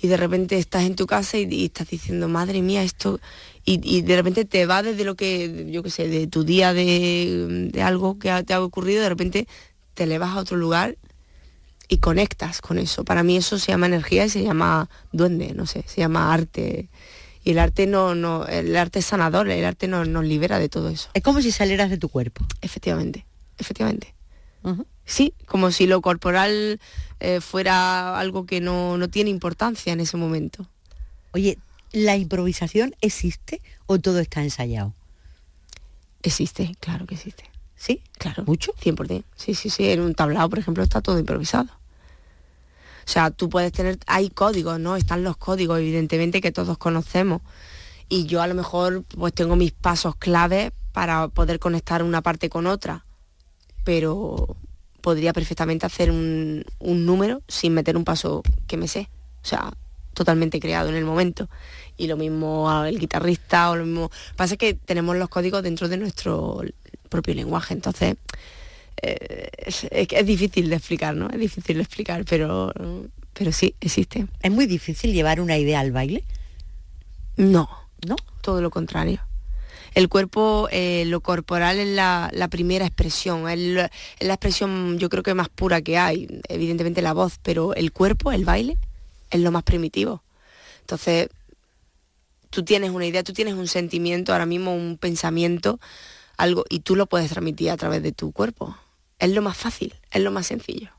y 0.00 0.08
de 0.08 0.16
repente 0.16 0.58
estás 0.58 0.84
en 0.84 0.96
tu 0.96 1.06
casa 1.06 1.36
y, 1.36 1.66
estás 1.66 1.88
diciendo, 1.88 2.28
madre 2.28 2.62
mía, 2.62 2.82
esto... 2.82 3.20
Y, 3.66 4.02
de 4.02 4.16
repente 4.16 4.44
te 4.44 4.66
va 4.66 4.82
desde 4.82 5.04
lo 5.04 5.14
que, 5.14 5.68
yo 5.70 5.82
qué 5.82 5.88
sé, 5.88 6.08
de 6.08 6.26
tu 6.26 6.44
día 6.44 6.74
de, 6.74 7.70
algo 7.82 8.18
que 8.18 8.42
te 8.42 8.52
ha 8.52 8.62
ocurrido, 8.62 9.02
de 9.02 9.08
repente 9.08 9.48
te 9.94 10.04
elevas 10.04 10.36
a 10.36 10.40
otro 10.40 10.58
lugar 10.58 10.98
y 11.88 11.98
conectas 11.98 12.60
con 12.60 12.78
eso. 12.78 13.04
Para 13.04 13.22
mí 13.22 13.38
eso 13.38 13.58
se 13.58 13.72
llama 13.72 13.86
energía 13.86 14.26
y 14.26 14.28
se 14.28 14.42
llama 14.42 14.90
duende, 15.12 15.54
no 15.54 15.64
sé, 15.64 15.82
se 15.86 16.02
llama 16.02 16.34
arte 16.34 16.90
y 17.44 17.50
el 17.50 17.58
arte 17.58 17.86
no, 17.86 18.14
no 18.14 18.46
el 18.46 18.74
arte 18.76 19.00
es 19.00 19.06
sanador, 19.06 19.48
el 19.50 19.64
arte 19.64 19.86
nos, 19.86 20.08
nos 20.08 20.24
libera 20.24 20.58
de 20.58 20.70
todo 20.70 20.88
eso. 20.88 21.10
Es 21.12 21.22
como 21.22 21.42
si 21.42 21.52
salieras 21.52 21.90
de 21.90 21.98
tu 21.98 22.08
cuerpo. 22.08 22.44
Efectivamente, 22.62 23.26
efectivamente. 23.58 24.14
Sí, 25.04 25.34
como 25.44 25.70
si 25.70 25.86
lo 25.86 26.00
corporal 26.00 26.80
eh, 27.20 27.42
fuera 27.42 28.18
algo 28.18 28.46
que 28.46 28.62
no, 28.62 28.98
tiene 29.10 29.28
importancia 29.28 29.92
en 29.92 30.00
ese 30.00 30.16
momento. 30.16 30.66
Oye, 31.32 31.58
¿la 31.94 32.16
improvisación 32.16 32.94
existe 33.00 33.62
o 33.86 34.00
todo 34.00 34.18
está 34.18 34.42
ensayado? 34.42 34.92
Existe, 36.22 36.74
claro 36.80 37.06
que 37.06 37.14
existe. 37.14 37.44
¿Sí? 37.76 38.02
Claro. 38.18 38.44
¿Mucho? 38.46 38.72
100%. 38.82 39.24
Sí, 39.36 39.54
sí, 39.54 39.70
sí. 39.70 39.88
En 39.90 40.00
un 40.00 40.14
tablado, 40.14 40.48
por 40.50 40.58
ejemplo, 40.58 40.82
está 40.82 41.00
todo 41.00 41.18
improvisado. 41.18 41.68
O 43.06 43.08
sea, 43.08 43.30
tú 43.30 43.48
puedes 43.48 43.72
tener, 43.72 43.98
hay 44.06 44.30
códigos, 44.30 44.80
¿no? 44.80 44.96
Están 44.96 45.22
los 45.22 45.36
códigos, 45.36 45.78
evidentemente, 45.78 46.40
que 46.40 46.50
todos 46.50 46.78
conocemos. 46.78 47.42
Y 48.08 48.26
yo 48.26 48.42
a 48.42 48.46
lo 48.48 48.54
mejor 48.54 49.04
pues 49.04 49.32
tengo 49.32 49.54
mis 49.54 49.72
pasos 49.72 50.16
claves 50.16 50.72
para 50.92 51.28
poder 51.28 51.58
conectar 51.58 52.02
una 52.02 52.22
parte 52.22 52.48
con 52.48 52.66
otra. 52.66 53.04
Pero 53.84 54.56
podría 55.00 55.32
perfectamente 55.32 55.86
hacer 55.86 56.10
un, 56.10 56.64
un 56.80 57.06
número 57.06 57.42
sin 57.46 57.74
meter 57.74 57.96
un 57.96 58.04
paso 58.04 58.42
que 58.66 58.78
me 58.78 58.88
sé. 58.88 59.10
O 59.42 59.46
sea, 59.46 59.70
totalmente 60.14 60.60
creado 60.60 60.88
en 60.88 60.94
el 60.94 61.04
momento. 61.04 61.50
Y 61.96 62.06
lo 62.06 62.16
mismo 62.16 62.84
el 62.84 62.98
guitarrista 62.98 63.70
o 63.70 63.76
lo 63.76 63.84
mismo. 63.84 64.10
Pasa 64.36 64.56
que 64.56 64.74
tenemos 64.74 65.16
los 65.16 65.28
códigos 65.28 65.62
dentro 65.62 65.88
de 65.88 65.96
nuestro 65.96 66.62
propio 67.08 67.34
lenguaje, 67.34 67.74
entonces 67.74 68.16
eh, 69.02 69.50
es, 69.58 70.26
difícil 70.26 70.70
de 70.70 70.76
explicar, 70.76 71.14
¿no? 71.14 71.28
Es 71.28 71.38
difícil 71.38 71.76
de 71.76 71.82
explicar, 71.82 72.24
pero, 72.24 72.72
pero 73.32 73.52
sí, 73.52 73.74
existe. 73.80 74.26
¿Es 74.40 74.50
muy 74.50 74.66
difícil 74.66 75.12
llevar 75.12 75.40
una 75.40 75.58
idea 75.58 75.80
al 75.80 75.92
baile? 75.92 76.24
No, 77.36 77.68
no, 78.06 78.16
todo 78.40 78.60
lo 78.62 78.70
contrario. 78.70 79.20
El 79.94 80.08
cuerpo, 80.08 80.68
eh, 80.72 81.04
lo 81.06 81.20
corporal 81.20 81.78
es 81.78 81.88
la, 81.88 82.48
primera 82.50 82.84
expresión, 82.86 83.48
es 83.48 83.58
la, 83.58 83.90
es 84.18 84.26
la 84.26 84.34
expresión 84.34 84.98
yo 84.98 85.08
creo 85.08 85.22
que 85.22 85.34
más 85.34 85.48
pura 85.48 85.82
que 85.82 85.98
hay, 85.98 86.40
evidentemente 86.48 87.00
la 87.00 87.12
voz, 87.12 87.38
pero 87.42 87.74
el 87.74 87.92
cuerpo, 87.92 88.32
el 88.32 88.44
baile, 88.44 88.76
es 89.30 89.40
lo 89.40 89.52
más 89.52 89.62
primitivo. 89.62 90.22
Entonces, 90.80 91.28
tú 92.54 92.64
tienes 92.64 92.90
una 92.90 93.04
idea, 93.04 93.24
tú 93.24 93.32
tienes 93.32 93.54
un 93.54 93.66
sentimiento, 93.66 94.32
ahora 94.32 94.46
mismo 94.46 94.74
un 94.74 94.96
pensamiento, 94.96 95.80
algo, 96.36 96.64
y 96.70 96.80
tú 96.80 96.94
lo 96.94 97.06
puedes 97.06 97.28
transmitir 97.30 97.70
a 97.70 97.76
través 97.76 98.00
de 98.02 98.12
tu 98.12 98.30
cuerpo. 98.30 98.76
Es 99.18 99.30
lo 99.30 99.42
más 99.42 99.56
fácil, 99.56 99.92
es 100.12 100.22
lo 100.22 100.30
más 100.30 100.46
sencillo. 100.46 100.90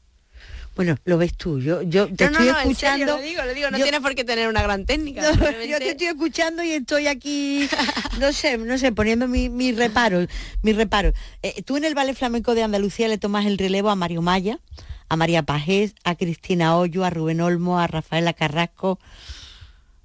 Bueno, 0.76 0.98
lo 1.06 1.18
ves 1.18 1.34
tú, 1.38 1.62
yo, 1.62 1.82
yo 1.84 2.14
te 2.14 2.26
estoy 2.26 2.50
escuchando. 2.50 3.16
lo 3.16 3.24
digo, 3.24 3.42
lo 3.46 3.54
digo, 3.54 3.72
no 3.72 3.78
tienes 3.78 4.02
por 4.02 4.14
qué 4.14 4.26
tener 4.26 4.50
una 4.50 4.62
gran 4.62 4.86
técnica. 4.86 5.32
yo 5.66 5.78
te 5.80 5.92
estoy 5.92 6.08
escuchando 6.08 6.62
y 6.62 6.72
estoy 6.72 7.08
aquí, 7.08 7.70
no 8.20 8.34
sé, 8.34 8.58
no 8.58 8.78
sé, 8.78 8.92
poniendo 8.92 9.30
mi, 9.30 9.48
mi 9.48 9.72
reparo, 9.72 10.28
mi 10.62 10.74
reparo. 10.74 11.14
Eh, 11.42 11.64
tú 11.64 11.78
en 11.78 11.86
el 11.86 11.96
Ballet 11.96 12.18
Flamenco 12.18 12.54
de 12.54 12.64
Andalucía 12.64 13.08
le 13.08 13.18
tomas 13.18 13.46
el 13.46 13.58
relevo 13.58 13.90
a 13.90 13.96
Mario 13.96 14.22
Maya, 14.22 14.60
a 15.08 15.16
María 15.16 15.44
Pajés, 15.44 15.96
a 16.04 16.16
Cristina 16.16 16.78
Hoyo, 16.78 17.06
a 17.06 17.10
Rubén 17.10 17.40
Olmo, 17.40 17.80
a 17.80 17.88
Rafaela 17.88 18.34
Carrasco. 18.34 19.00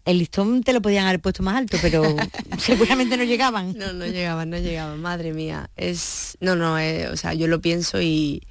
El 0.05 0.19
listón 0.19 0.63
te 0.63 0.73
lo 0.73 0.81
podían 0.81 1.07
haber 1.07 1.21
puesto 1.21 1.43
más 1.43 1.57
alto, 1.57 1.77
pero 1.83 2.03
seguramente 2.59 3.17
no 3.17 3.25
llegaban. 3.25 3.77
No, 3.77 3.93
no 3.93 4.07
llegaban, 4.07 4.51
no 4.51 4.59
llegaban, 4.59 5.01
madre 5.01 5.33
mía. 5.33 5.71
Es. 5.77 6.37
No, 6.41 6.57
no, 6.57 6.79
eh, 6.79 7.09
o 7.09 7.17
sea, 7.17 7.35
yo 7.35 7.47
lo 7.47 7.61
pienso 7.61 8.01
y, 8.01 8.43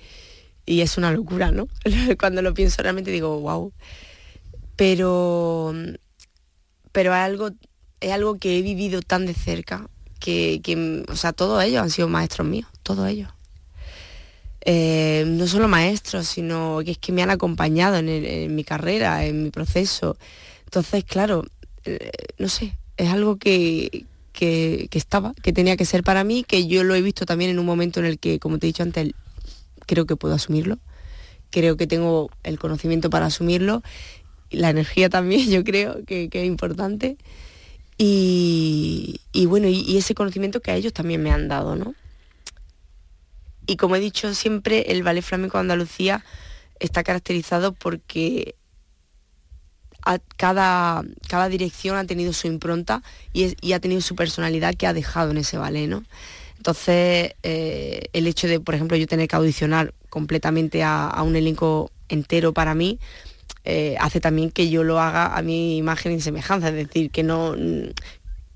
y 0.65 0.81
es 0.81 0.97
una 0.97 1.12
locura, 1.12 1.51
¿no? 1.51 1.67
Cuando 2.19 2.41
lo 2.41 2.53
pienso 2.53 2.81
realmente 2.81 3.12
digo, 3.12 3.39
wow. 3.39 3.73
Pero. 4.75 5.73
Pero 6.91 7.13
es 7.13 7.19
algo, 7.19 7.51
es 7.99 8.12
algo 8.12 8.38
que 8.38 8.57
he 8.57 8.62
vivido 8.62 9.01
tan 9.01 9.25
de 9.25 9.33
cerca 9.33 9.89
que, 10.19 10.59
que 10.63 11.03
o 11.07 11.15
sea, 11.15 11.33
todos 11.33 11.63
ellos 11.63 11.81
han 11.81 11.89
sido 11.89 12.07
maestros 12.07 12.47
míos, 12.47 12.67
todos 12.83 13.07
ellos. 13.07 13.29
Eh, 14.62 15.23
no 15.25 15.47
solo 15.47 15.67
maestros, 15.67 16.27
sino 16.27 16.81
que 16.83 16.91
es 16.91 16.97
que 16.97 17.12
me 17.12 17.23
han 17.23 17.29
acompañado 17.29 17.97
en, 17.97 18.55
mi 18.55 18.63
carrera, 18.63 19.25
en 19.25 19.43
mi 19.43 19.49
proceso. 19.51 20.17
Entonces, 20.69 21.03
claro, 21.03 21.47
eh, 21.84 22.12
no 22.38 22.47
sé, 22.47 22.77
es 22.95 23.10
algo 23.10 23.38
que, 23.38 24.05
que, 24.34 24.88
estaba, 24.91 25.34
que 25.41 25.51
tenía 25.51 25.75
que 25.75 25.84
ser 25.84 26.03
para 26.03 26.23
mí, 26.23 26.43
que 26.47 26.67
yo 26.67 26.84
lo 26.84 26.93
he 26.93 27.01
visto 27.01 27.25
también 27.25 27.49
en 27.49 27.58
un 27.58 27.65
momento 27.65 27.99
en 27.99 28.05
el 28.05 28.19
que, 28.19 28.38
como 28.38 28.60
te 28.60 28.67
he 28.67 28.69
dicho 28.69 28.84
antes, 28.84 29.13
creo 29.88 30.05
que 30.05 30.15
puedo 30.15 30.36
asumirlo, 30.36 30.77
creo 31.49 31.75
que 31.75 31.88
tengo 31.88 32.29
el 32.43 32.60
conocimiento 32.60 33.10
para 33.10 33.25
asumirlo, 33.25 33.82
la 34.51 34.69
energía 34.69 35.10
también 35.10 35.49
yo 35.49 35.63
creo 35.63 36.05
que, 36.05 36.29
es 36.32 36.45
importante. 36.45 37.17
Y, 37.97 39.19
bueno, 39.47 39.67
y, 39.69 39.97
ese 39.97 40.13
conocimiento 40.13 40.62
que 40.62 40.69
a 40.69 40.75
ellos 40.75 40.93
también 40.93 41.23
me 41.23 41.32
han 41.32 41.47
dado, 41.47 41.75
¿no? 41.75 41.95
Y 43.65 43.75
como 43.77 43.95
he 43.95 43.99
dicho 43.99 44.36
siempre, 44.36 44.91
el 44.91 45.01
ballet 45.01 45.23
flamenco 45.23 45.58
de 45.58 45.62
Andalucía 45.62 46.23
está 46.79 47.03
caracterizado 47.03 47.73
porque 47.73 48.53
cada, 50.38 51.03
cada 51.27 51.49
dirección 51.49 51.97
ha 51.97 52.05
tenido 52.05 52.33
su 52.33 52.47
impronta 52.47 53.03
y, 53.33 53.73
ha 53.73 53.79
tenido 53.79 54.01
su 54.01 54.15
personalidad 54.15 54.75
que 54.75 54.88
ha 54.88 54.93
dejado 54.93 55.31
en 55.31 55.38
ese 55.38 55.57
ballet, 55.57 55.88
¿no? 55.88 56.03
Entonces, 56.57 57.35
eh, 57.43 58.09
el 58.13 58.27
hecho 58.27 58.47
de, 58.47 58.59
por 58.59 58.75
ejemplo, 58.75 58.97
yo 58.97 59.07
tener 59.07 59.27
que 59.27 59.35
audicionar 59.35 59.93
completamente 60.09 60.83
a, 60.83 61.21
un 61.23 61.35
elenco 61.35 61.91
entero 62.09 62.53
para 62.53 62.75
mí, 62.75 62.99
eh, 63.63 63.95
hace 63.99 64.19
también 64.19 64.51
que 64.51 64.69
yo 64.69 64.83
lo 64.83 64.99
haga 64.99 65.38
a 65.38 65.41
mi 65.41 65.77
imagen 65.77 66.12
y 66.12 66.21
semejanza, 66.21 66.69
es 66.69 66.75
decir, 66.75 67.12
que 67.12 67.23
no, 67.23 67.55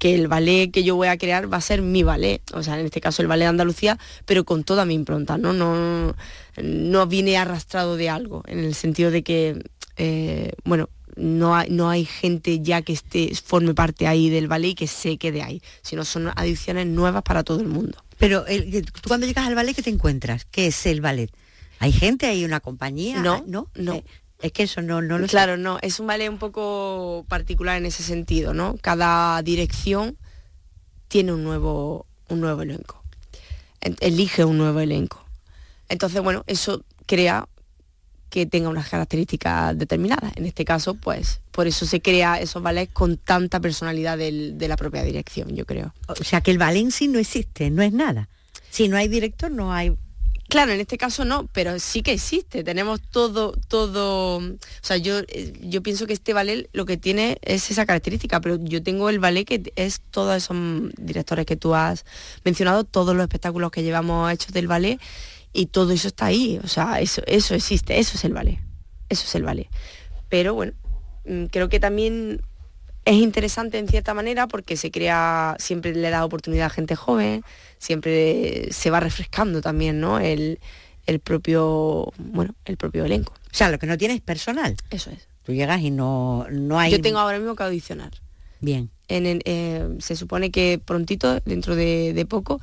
que 0.03 0.15
el 0.15 0.27
ballet 0.27 0.69
que 0.69 0.83
yo 0.83 0.97
voy 0.97 1.07
a 1.07 1.17
crear 1.17 1.51
va 1.51 1.55
a 1.55 1.61
ser 1.61 1.81
mi 1.81 2.03
ballet, 2.03 2.41
o 2.53 2.61
sea, 2.61 2.77
en 2.77 2.85
este 2.85 2.99
caso 2.99 3.21
el 3.21 3.29
ballet 3.29 3.45
de 3.45 3.51
Andalucía, 3.51 3.97
pero 4.25 4.43
con 4.43 4.65
toda 4.65 4.83
mi 4.83 4.95
impronta, 4.95 5.37
¿no? 5.37 5.53
No, 5.53 6.13
no 6.61 7.07
viene 7.07 7.37
arrastrado 7.37 7.95
de 7.95 8.09
algo, 8.09 8.43
en 8.47 8.59
el 8.59 8.75
sentido 8.75 9.11
de 9.11 9.23
que, 9.23 9.63
eh, 9.95 10.51
bueno, 10.65 10.89
no 11.15 11.55
hay, 11.55 11.69
no 11.69 11.89
hay 11.89 12.05
gente 12.05 12.59
ya 12.61 12.81
que 12.81 12.93
esté, 12.93 13.33
forme 13.35 13.73
parte 13.73 14.07
ahí 14.07 14.29
del 14.29 14.47
ballet 14.47 14.69
y 14.69 14.75
que 14.75 14.87
se 14.87 15.17
quede 15.17 15.41
ahí, 15.41 15.61
sino 15.81 16.05
son 16.05 16.31
adiciones 16.35 16.87
nuevas 16.87 17.23
para 17.23 17.43
todo 17.43 17.59
el 17.59 17.67
mundo. 17.67 18.03
Pero 18.17 18.45
tú 18.45 19.07
cuando 19.07 19.25
llegas 19.25 19.47
al 19.47 19.55
ballet, 19.55 19.75
¿qué 19.75 19.81
te 19.81 19.89
encuentras? 19.89 20.45
¿Qué 20.45 20.67
es 20.67 20.85
el 20.85 21.01
ballet? 21.01 21.31
¿Hay 21.79 21.91
gente, 21.91 22.27
hay 22.27 22.45
una 22.45 22.59
compañía? 22.59 23.19
No, 23.19 23.43
no, 23.47 23.69
no. 23.75 23.95
Eh, 23.95 24.03
es 24.41 24.51
que 24.51 24.63
eso 24.63 24.81
no, 24.81 25.01
no 25.01 25.17
lo 25.17 25.27
Claro, 25.27 25.57
no, 25.57 25.79
es 25.81 25.99
un 25.99 26.07
ballet 26.07 26.29
un 26.29 26.37
poco 26.37 27.25
particular 27.27 27.77
en 27.77 27.85
ese 27.85 28.03
sentido, 28.03 28.53
¿no? 28.53 28.75
Cada 28.81 29.41
dirección 29.41 30.17
tiene 31.07 31.33
un 31.33 31.43
nuevo, 31.43 32.05
un 32.29 32.41
nuevo 32.41 32.61
elenco. 32.61 33.03
Elige 33.99 34.45
un 34.45 34.57
nuevo 34.57 34.79
elenco. 34.79 35.25
Entonces, 35.89 36.21
bueno, 36.21 36.43
eso 36.47 36.83
crea 37.05 37.47
que 38.33 38.47
tenga 38.47 38.67
unas 38.67 38.89
características 38.89 39.77
determinadas. 39.77 40.35
En 40.35 40.47
este 40.47 40.65
caso, 40.65 40.95
pues, 40.95 41.39
por 41.51 41.67
eso 41.67 41.85
se 41.85 42.01
crea 42.01 42.39
esos 42.39 42.63
ballets 42.63 42.91
con 42.91 43.17
tanta 43.17 43.59
personalidad 43.59 44.17
de 44.17 44.67
la 44.67 44.75
propia 44.75 45.03
dirección, 45.03 45.55
yo 45.55 45.67
creo. 45.67 45.93
O 46.07 46.23
sea 46.23 46.41
que 46.41 46.49
el 46.49 46.57
ballet 46.57 46.81
en 46.81 46.91
sí 46.91 47.07
no 47.07 47.19
existe, 47.19 47.69
no 47.69 47.83
es 47.83 47.93
nada. 47.93 48.29
Si 48.71 48.87
no 48.87 48.97
hay 48.97 49.07
director, 49.07 49.51
no 49.51 49.71
hay 49.71 49.95
Claro, 50.49 50.71
en 50.71 50.81
este 50.81 50.99
caso 50.99 51.25
no, 51.25 51.47
pero 51.51 51.79
sí 51.79 52.03
que 52.03 52.13
existe. 52.13 52.63
Tenemos 52.63 53.01
todo, 53.01 53.53
todo. 53.67 54.37
O 54.37 54.57
sea, 54.81 54.97
yo, 54.97 55.19
eh, 55.27 55.53
yo 55.61 55.81
pienso 55.81 56.05
que 56.05 56.13
este 56.13 56.33
ballet 56.33 56.69
lo 56.73 56.85
que 56.85 56.97
tiene 56.97 57.39
es 57.41 57.71
esa 57.71 57.85
característica, 57.85 58.39
pero 58.39 58.57
yo 58.61 58.83
tengo 58.83 59.09
el 59.09 59.19
ballet 59.19 59.45
que 59.45 59.73
es 59.75 60.01
todos 60.11 60.35
esos 60.37 60.55
directores 60.97 61.45
que 61.45 61.55
tú 61.55 61.73
has 61.73 62.05
mencionado, 62.43 62.83
todos 62.83 63.15
los 63.15 63.23
espectáculos 63.23 63.71
que 63.71 63.83
llevamos 63.83 64.31
hechos 64.31 64.53
del 64.53 64.67
ballet, 64.67 64.99
y 65.53 65.67
todo 65.67 65.93
eso 65.93 66.07
está 66.07 66.25
ahí. 66.25 66.59
O 66.63 66.67
sea, 66.67 66.99
eso, 66.99 67.21
eso 67.27 67.55
existe, 67.55 67.99
eso 67.99 68.17
es 68.17 68.25
el 68.25 68.33
ballet. 68.33 68.59
Eso 69.09 69.25
es 69.25 69.35
el 69.35 69.43
ballet. 69.43 69.69
Pero 70.29 70.53
bueno, 70.55 70.73
mm, 71.25 71.45
creo 71.45 71.69
que 71.69 71.79
también 71.79 72.41
es 73.05 73.15
interesante 73.15 73.77
en 73.77 73.87
cierta 73.87 74.13
manera 74.13 74.47
porque 74.47 74.77
se 74.77 74.91
crea, 74.91 75.55
siempre 75.59 75.93
le 75.93 76.09
da 76.09 76.25
oportunidad 76.25 76.67
a 76.67 76.69
gente 76.69 76.95
joven, 76.95 77.43
siempre 77.77 78.71
se 78.71 78.89
va 78.89 78.99
refrescando 78.99 79.61
también, 79.61 79.99
¿no? 79.99 80.19
El, 80.19 80.59
propio, 81.23 82.11
bueno, 82.17 82.55
el 82.65 82.77
propio 82.77 83.05
elenco. 83.05 83.33
O 83.33 83.55
sea, 83.55 83.69
lo 83.69 83.77
que 83.77 83.87
no 83.87 83.97
tienes 83.97 84.21
personal. 84.21 84.75
Eso 84.89 85.11
es. 85.11 85.27
Tú 85.43 85.51
llegas 85.51 85.81
y 85.81 85.91
no, 85.91 86.47
no 86.49 86.79
hay... 86.79 86.91
Yo 86.91 87.01
tengo 87.01 87.19
ahora 87.19 87.37
mismo 87.37 87.55
que 87.55 87.63
audicionar. 87.63 88.11
Bien. 88.61 88.89
En 89.09 89.41
eh, 89.43 89.97
se 89.99 90.15
supone 90.15 90.49
que 90.49 90.79
prontito, 90.83 91.41
dentro 91.41 91.75
de, 91.75 92.25
poco, 92.29 92.61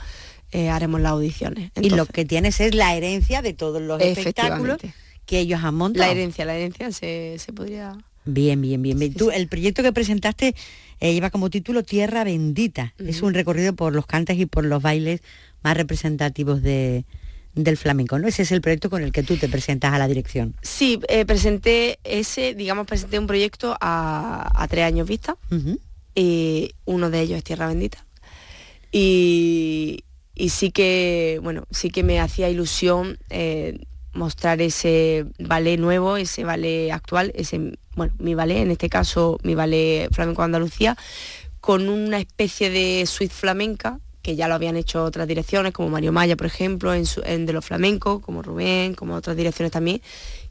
eh, 0.53 0.69
haremos 0.69 1.01
las 1.01 1.13
audiciones. 1.13 1.71
y 1.81 1.91
lo 1.91 2.07
que 2.07 2.25
tienes 2.25 2.61
es 2.61 2.75
la 2.75 2.95
herencia 2.95 3.43
de 3.43 3.53
todos 3.53 3.81
los 3.81 4.01
espectáculos 4.01 4.79
que 5.27 5.39
ellos 5.39 5.61
han 5.63 5.75
montado. 5.75 6.07
La 6.07 6.13
herencia, 6.13 6.45
la 6.45 6.57
herencia 6.57 6.91
se, 6.93 7.37
se 7.39 7.53
podría 7.53 7.97
Bien, 8.25 8.61
bien, 8.61 8.83
bien. 8.83 9.15
Tú, 9.15 9.31
el 9.31 9.49
proyecto 9.49 9.83
que 9.83 9.93
presentaste 9.93 10.55
eh, 11.01 11.13
lleva 11.15 11.31
como 11.31 11.51
título 11.51 11.83
Tierra 11.83 12.25
Bendita. 12.25 12.95
Es 12.99 13.23
un 13.23 13.35
recorrido 13.35 13.75
por 13.75 13.95
los 13.95 14.07
cantes 14.07 14.39
y 14.39 14.47
por 14.47 14.65
los 14.65 14.83
bailes 14.83 15.23
más 15.63 15.77
representativos 15.77 16.63
de, 16.63 17.05
del 17.55 17.77
flamenco, 17.77 18.19
¿no? 18.19 18.29
Ese 18.29 18.43
es 18.43 18.53
el 18.53 18.61
proyecto 18.61 18.91
con 18.91 19.03
el 19.03 19.13
que 19.13 19.23
tú 19.23 19.37
te 19.37 19.49
presentas 19.49 19.95
a 19.95 19.99
la 19.99 20.07
dirección. 20.07 20.55
Sí, 20.63 21.01
eh, 21.09 21.25
presenté 21.25 21.99
ese, 22.05 22.55
digamos, 22.55 22.87
presenté 22.87 23.19
un 23.19 23.27
proyecto 23.27 23.77
a, 23.81 24.67
tres 24.69 24.85
años 24.85 25.09
vista. 25.09 25.37
y 26.15 26.73
uno 26.85 27.11
de 27.11 27.21
ellos 27.21 27.39
es 27.39 27.45
Tierra 27.45 27.67
Bendita. 27.69 28.05
Y, 28.93 30.05
sí 30.49 30.71
que, 30.71 31.39
bueno, 31.43 31.65
sí 31.71 31.91
que 31.91 32.03
me 32.03 32.21
hacía 32.21 32.49
ilusión 32.49 33.19
eh, 33.29 33.79
mostrar 34.13 34.61
ese 34.61 35.27
ballet 35.39 35.79
nuevo, 35.79 36.17
ese 36.17 36.45
ballet 36.45 36.91
actual, 36.91 37.33
ese, 37.35 37.79
bueno, 37.95 38.15
mi 38.19 38.35
ballet, 38.35 38.59
en 38.59 38.71
este 38.71 38.89
caso 38.89 39.39
mi 39.43 39.55
ballet 39.55 40.09
flamenco 40.13 40.43
Andalucía, 40.43 40.97
con 41.61 41.89
una 41.89 42.19
especie 42.19 42.71
de 42.71 43.05
suite 43.07 43.35
flamenca, 43.35 44.01
que 44.23 44.37
ya 44.37 44.49
lo 44.49 44.55
habían 44.55 44.77
hecho 44.77 45.05
otras 45.05 45.29
direcciones, 45.29 45.73
como 45.73 45.89
Mario 45.89 46.13
Maya, 46.13 46.37
por 46.37 46.47
ejemplo, 46.47 46.95
en, 46.95 47.05
en 47.25 47.47
de 47.47 47.53
los 47.53 47.65
flamencos, 47.65 48.21
como 48.21 48.43
Rubén, 48.43 48.95
como 48.95 49.15
otras 49.15 49.37
direcciones 49.37 49.73
también, 49.73 50.03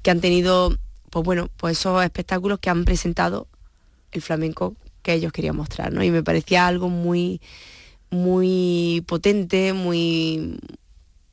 que 0.02 0.12
han 0.12 0.22
tenido, 0.22 0.76
pues 1.10 1.26
bueno, 1.26 1.50
pues 1.58 1.78
esos 1.78 2.04
espectáculos 2.04 2.60
que 2.60 2.70
han 2.70 2.86
presentado 2.86 3.48
el 4.12 4.22
flamenco 4.22 4.76
que 5.02 5.14
ellos 5.14 5.32
querían 5.32 5.56
mostrar, 5.56 5.94
¿no? 5.94 6.04
Y 6.04 6.12
me 6.12 6.24
parecía 6.24 6.68
algo 6.68 6.90
muy, 6.90 7.42
muy 8.12 9.04
potente, 9.08 9.74
muy, 9.74 10.60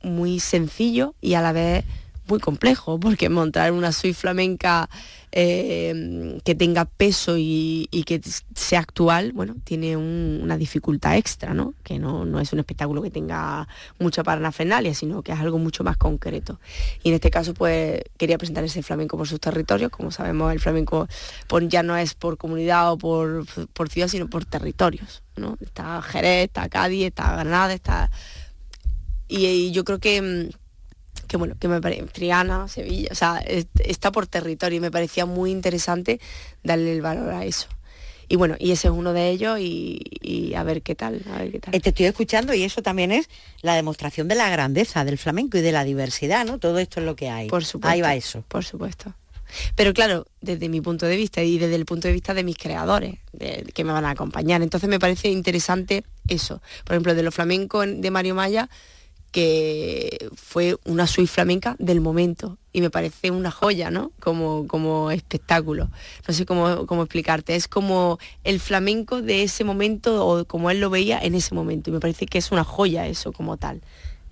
muy 0.03 0.41
sencillo 0.41 1.14
y 1.20 1.35
a 1.35 1.43
la 1.43 1.53
vez 1.53 1.85
muy 2.29 2.41
complejo, 2.41 2.99
porque 2.99 3.29
montar 3.29 3.72
una 3.72 3.93
suite 3.93 4.14
flamenca 4.14 4.89
eh, 5.33 6.39
que 6.45 6.55
tenga 6.55 6.87
peso 6.87 7.35
y, 7.37 7.89
que 8.07 8.20
sea 8.55 8.81
actual, 8.81 9.33
bueno, 9.33 9.55
tiene 9.64 9.97
una 9.97 10.57
dificultad 10.57 11.16
extra, 11.16 11.53
¿no? 11.53 11.74
Que 11.83 11.99
no, 11.99 12.24
no, 12.24 12.41
es 12.41 12.53
un 12.53 12.61
espectáculo 12.61 13.03
que 13.03 13.11
tenga 13.11 13.68
mucha 13.99 14.22
paranafernalia, 14.22 14.95
sino 14.95 15.22
que 15.22 15.33
es 15.33 15.39
algo 15.39 15.59
mucho 15.59 15.85
más 15.85 15.97
concreto. 15.97 16.59
Y 17.03 17.11
en 17.11 17.16
este 17.16 17.31
caso, 17.31 17.53
pues, 17.53 18.03
quería 18.16 18.39
presentar 18.39 18.64
ese 18.64 18.83
flamenco 18.83 19.18
por 19.18 19.29
sus 19.29 19.41
territorios. 19.41 19.91
Como 19.91 20.11
sabemos, 20.11 20.53
el 20.53 20.61
flamenco 20.61 21.07
ya 21.68 21.83
no 21.83 21.97
es 21.97 22.14
por 22.14 22.39
comunidad 22.39 22.93
o 22.93 22.99
por, 22.99 23.45
por 23.72 23.91
ciudad, 23.91 24.09
sino 24.09 24.29
por 24.29 24.45
territorios, 24.47 25.22
¿no? 25.37 25.59
Está 25.61 26.01
Jerez, 26.01 26.45
está 26.45 26.68
Cádiz, 26.68 27.07
está 27.07 27.33
Granada, 27.33 27.74
está... 27.74 28.11
y 29.29 29.70
yo 29.72 29.85
creo 29.85 29.99
que 29.99 30.22
mm, 30.22 30.65
que 31.27 31.37
bueno, 31.37 31.55
que 31.59 31.68
me 31.68 31.81
parece, 31.81 32.03
Triana, 32.05 32.68
Sevilla, 32.68 33.09
o 33.12 33.14
sea, 33.14 33.43
está 33.79 34.12
por 34.12 34.27
territorio 34.27 34.79
y 34.79 34.81
me 34.81 34.91
parecía 34.91 35.27
muy 35.27 35.51
interesante 35.51 36.20
darle 36.62 36.93
el 36.93 37.03
valor 37.03 37.33
a 37.33 37.45
eso. 37.45 37.68
Y 38.29 38.37
bueno, 38.37 38.57
y 38.59 38.72
ese 38.72 38.89
es 38.89 38.95
uno 38.95 39.12
de 39.12 39.31
ellos 39.31 39.59
y, 39.61 40.53
a 40.57 40.62
ver 40.64 40.83
qué 40.83 40.97
tal, 40.97 41.22
a 41.33 41.39
ver 41.39 41.53
qué 41.53 41.61
tal. 41.61 41.81
Te 41.81 41.91
estoy 41.91 42.07
escuchando 42.07 42.55
y 42.55 42.64
eso 42.64 42.83
también 42.83 43.12
es 43.12 43.29
la 43.62 43.77
demostración 43.77 44.27
de 44.27 44.35
la 44.35 44.51
grandeza 44.51 45.05
del 45.05 45.16
flamenco 45.16 45.59
y 45.59 45.61
de 45.61 45.70
la 45.70 45.85
diversidad, 45.85 46.45
¿no? 46.45 46.59
Todo 46.59 46.79
esto 46.79 46.99
es 46.99 47.07
lo 47.07 47.14
que 47.14 47.31
hay. 47.31 47.49
Por 47.49 47.64
supuesto. 47.64 47.93
Ahí 47.93 48.01
va 48.01 48.16
eso. 48.16 48.43
Por 48.49 48.64
supuesto. 48.64 49.14
Pero 49.77 49.95
claro, 49.95 50.27
desde 50.41 50.68
mi 50.68 50.81
punto 50.81 51.07
de 51.07 51.16
vista 51.16 51.41
y 51.41 51.57
desde 51.57 51.77
el 51.77 51.85
punto 51.85 52.09
de 52.09 52.14
vista 52.14 52.35
de 52.35 52.43
mis 52.43 52.59
creadores 52.59 53.20
que 53.72 53.85
me 53.85 53.93
van 53.93 54.05
a 54.05 54.11
acompañar. 54.11 54.61
Entonces 54.61 54.89
me 54.89 54.99
parece 54.99 55.29
interesante 55.29 56.03
eso. 56.27 56.61
Por 56.85 56.95
ejemplo, 56.95 57.14
de 57.14 57.22
los 57.22 57.33
flamencos 57.33 57.87
de 57.89 58.11
Mario 58.11 58.35
Maya, 58.35 58.68
que 59.37 60.30
fue 60.34 60.78
una 60.87 61.07
suite 61.07 61.30
flamenca 61.30 61.76
del 61.78 62.01
momento 62.01 62.57
y 62.72 62.80
me 62.80 62.89
parece 62.89 63.30
una 63.30 63.51
joya, 63.51 63.91
¿no? 63.91 64.11
Como, 64.18 64.66
como 64.66 65.11
espectáculo. 65.11 65.91
No 66.26 66.32
sé 66.32 66.47
cómo, 66.47 66.87
cómo 66.87 67.03
explicarte. 67.03 67.55
Es 67.55 67.68
como 67.68 68.18
el 68.45 68.61
flamenco 68.61 69.20
de 69.20 69.43
ese 69.43 69.62
momento 69.62 70.26
o 70.26 70.47
como 70.47 70.70
él 70.70 70.80
lo 70.80 70.89
veía 70.89 71.18
en 71.18 71.34
ese 71.34 71.55
momento. 71.55 71.91
Y 71.91 71.93
me 71.93 72.01
parece 72.01 72.24
que 72.24 72.39
es 72.39 72.51
una 72.51 72.64
joya 72.64 73.09
eso 73.09 73.30
como 73.30 73.59
tal. 73.59 73.82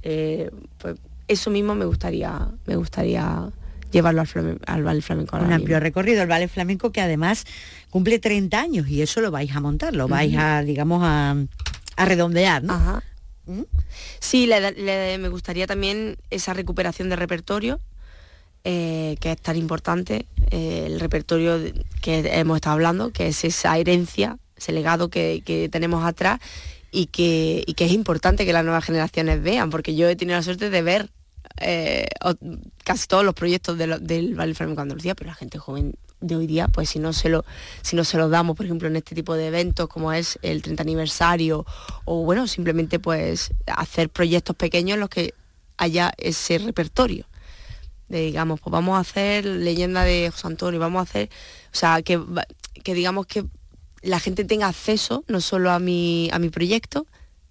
Eh, 0.02 0.50
pues 0.78 0.96
eso 1.28 1.50
mismo 1.50 1.74
me 1.74 1.84
gustaría, 1.84 2.48
me 2.64 2.76
gustaría 2.76 3.50
llevarlo 3.90 4.22
al, 4.22 4.26
flamenco, 4.26 4.64
al 4.64 5.02
flamenco. 5.02 5.36
Un 5.36 5.52
amplio 5.52 5.80
recorrido, 5.80 6.22
el 6.22 6.28
ballet 6.28 6.48
flamenco 6.48 6.92
que 6.92 7.02
además 7.02 7.44
cumple 7.90 8.18
30 8.18 8.58
años 8.58 8.88
y 8.88 9.02
eso 9.02 9.20
lo 9.20 9.30
vais 9.30 9.54
a 9.54 9.60
montar, 9.60 9.94
lo 9.94 10.08
vais 10.08 10.34
a, 10.38 10.62
digamos, 10.62 11.02
a, 11.04 11.36
a 11.96 12.04
redondear, 12.06 12.62
¿no? 12.62 12.72
Ajá. 12.72 13.02
¿Mm? 13.46 13.62
Sí, 14.20 14.48
me 14.48 15.28
gustaría 15.28 15.66
también 15.66 16.16
esa 16.30 16.54
recuperación 16.54 17.08
de 17.08 17.16
repertorio, 17.16 17.80
eh, 18.64 19.16
que 19.20 19.32
es 19.32 19.40
tan 19.40 19.56
importante, 19.56 20.26
eh, 20.50 20.84
el 20.86 21.00
repertorio 21.00 21.58
que 22.00 22.20
hemos 22.38 22.56
estado 22.56 22.74
hablando, 22.74 23.10
que 23.10 23.28
es 23.28 23.44
esa 23.44 23.76
herencia, 23.76 24.38
ese 24.56 24.72
legado 24.72 25.10
que, 25.10 25.68
tenemos 25.70 26.04
atrás 26.04 26.40
y 26.90 27.06
que, 27.06 27.64
es 27.66 27.92
importante 27.92 28.46
que 28.46 28.52
las 28.52 28.64
nuevas 28.64 28.84
generaciones 28.84 29.42
vean, 29.42 29.70
porque 29.70 29.94
yo 29.94 30.08
he 30.08 30.16
tenido 30.16 30.38
la 30.38 30.42
suerte 30.42 30.70
de 30.70 30.82
ver 30.82 31.10
eh, 31.60 32.08
casi 32.84 33.06
todos 33.06 33.24
los 33.24 33.34
proyectos 33.34 33.76
del 33.76 34.34
Ballet 34.34 34.54
Flamenco 34.54 34.80
Andalucía, 34.80 35.14
pero 35.14 35.28
la 35.28 35.34
gente 35.34 35.58
joven 35.58 35.94
de 36.26 36.36
hoy 36.36 36.46
día, 36.46 36.68
pues 36.68 36.90
si 36.90 36.98
no 36.98 37.12
se 37.12 37.28
lo, 37.28 37.44
si 37.82 37.96
no 37.96 38.04
se 38.04 38.16
lo 38.16 38.28
damos, 38.28 38.56
por 38.56 38.66
ejemplo, 38.66 38.88
en 38.88 38.96
este 38.96 39.14
tipo 39.14 39.34
de 39.34 39.48
eventos 39.48 39.88
como 39.88 40.12
es 40.12 40.38
el 40.42 40.62
30 40.62 40.82
aniversario, 40.82 41.66
o 42.04 42.24
bueno, 42.24 42.46
simplemente 42.46 42.98
pues 42.98 43.52
hacer 43.66 44.08
proyectos 44.08 44.56
pequeños 44.56 44.94
en 44.94 45.00
los 45.00 45.08
que 45.08 45.34
haya 45.76 46.12
ese 46.18 46.58
repertorio. 46.58 47.26
De, 48.08 48.20
digamos, 48.20 48.60
pues 48.60 48.70
vamos 48.70 48.96
a 48.96 49.00
hacer 49.00 49.44
leyenda 49.44 50.04
de 50.04 50.30
José 50.30 50.46
Antonio, 50.46 50.80
vamos 50.80 51.00
a 51.00 51.02
hacer, 51.02 51.30
o 51.72 51.76
sea, 51.76 52.02
que, 52.02 52.20
que 52.82 52.94
digamos 52.94 53.26
que 53.26 53.44
la 54.02 54.20
gente 54.20 54.44
tenga 54.44 54.68
acceso 54.68 55.24
no 55.28 55.40
solo 55.40 55.70
a 55.70 55.78
mi, 55.78 56.28
a 56.32 56.38
mi 56.38 56.50
proyecto, 56.50 57.06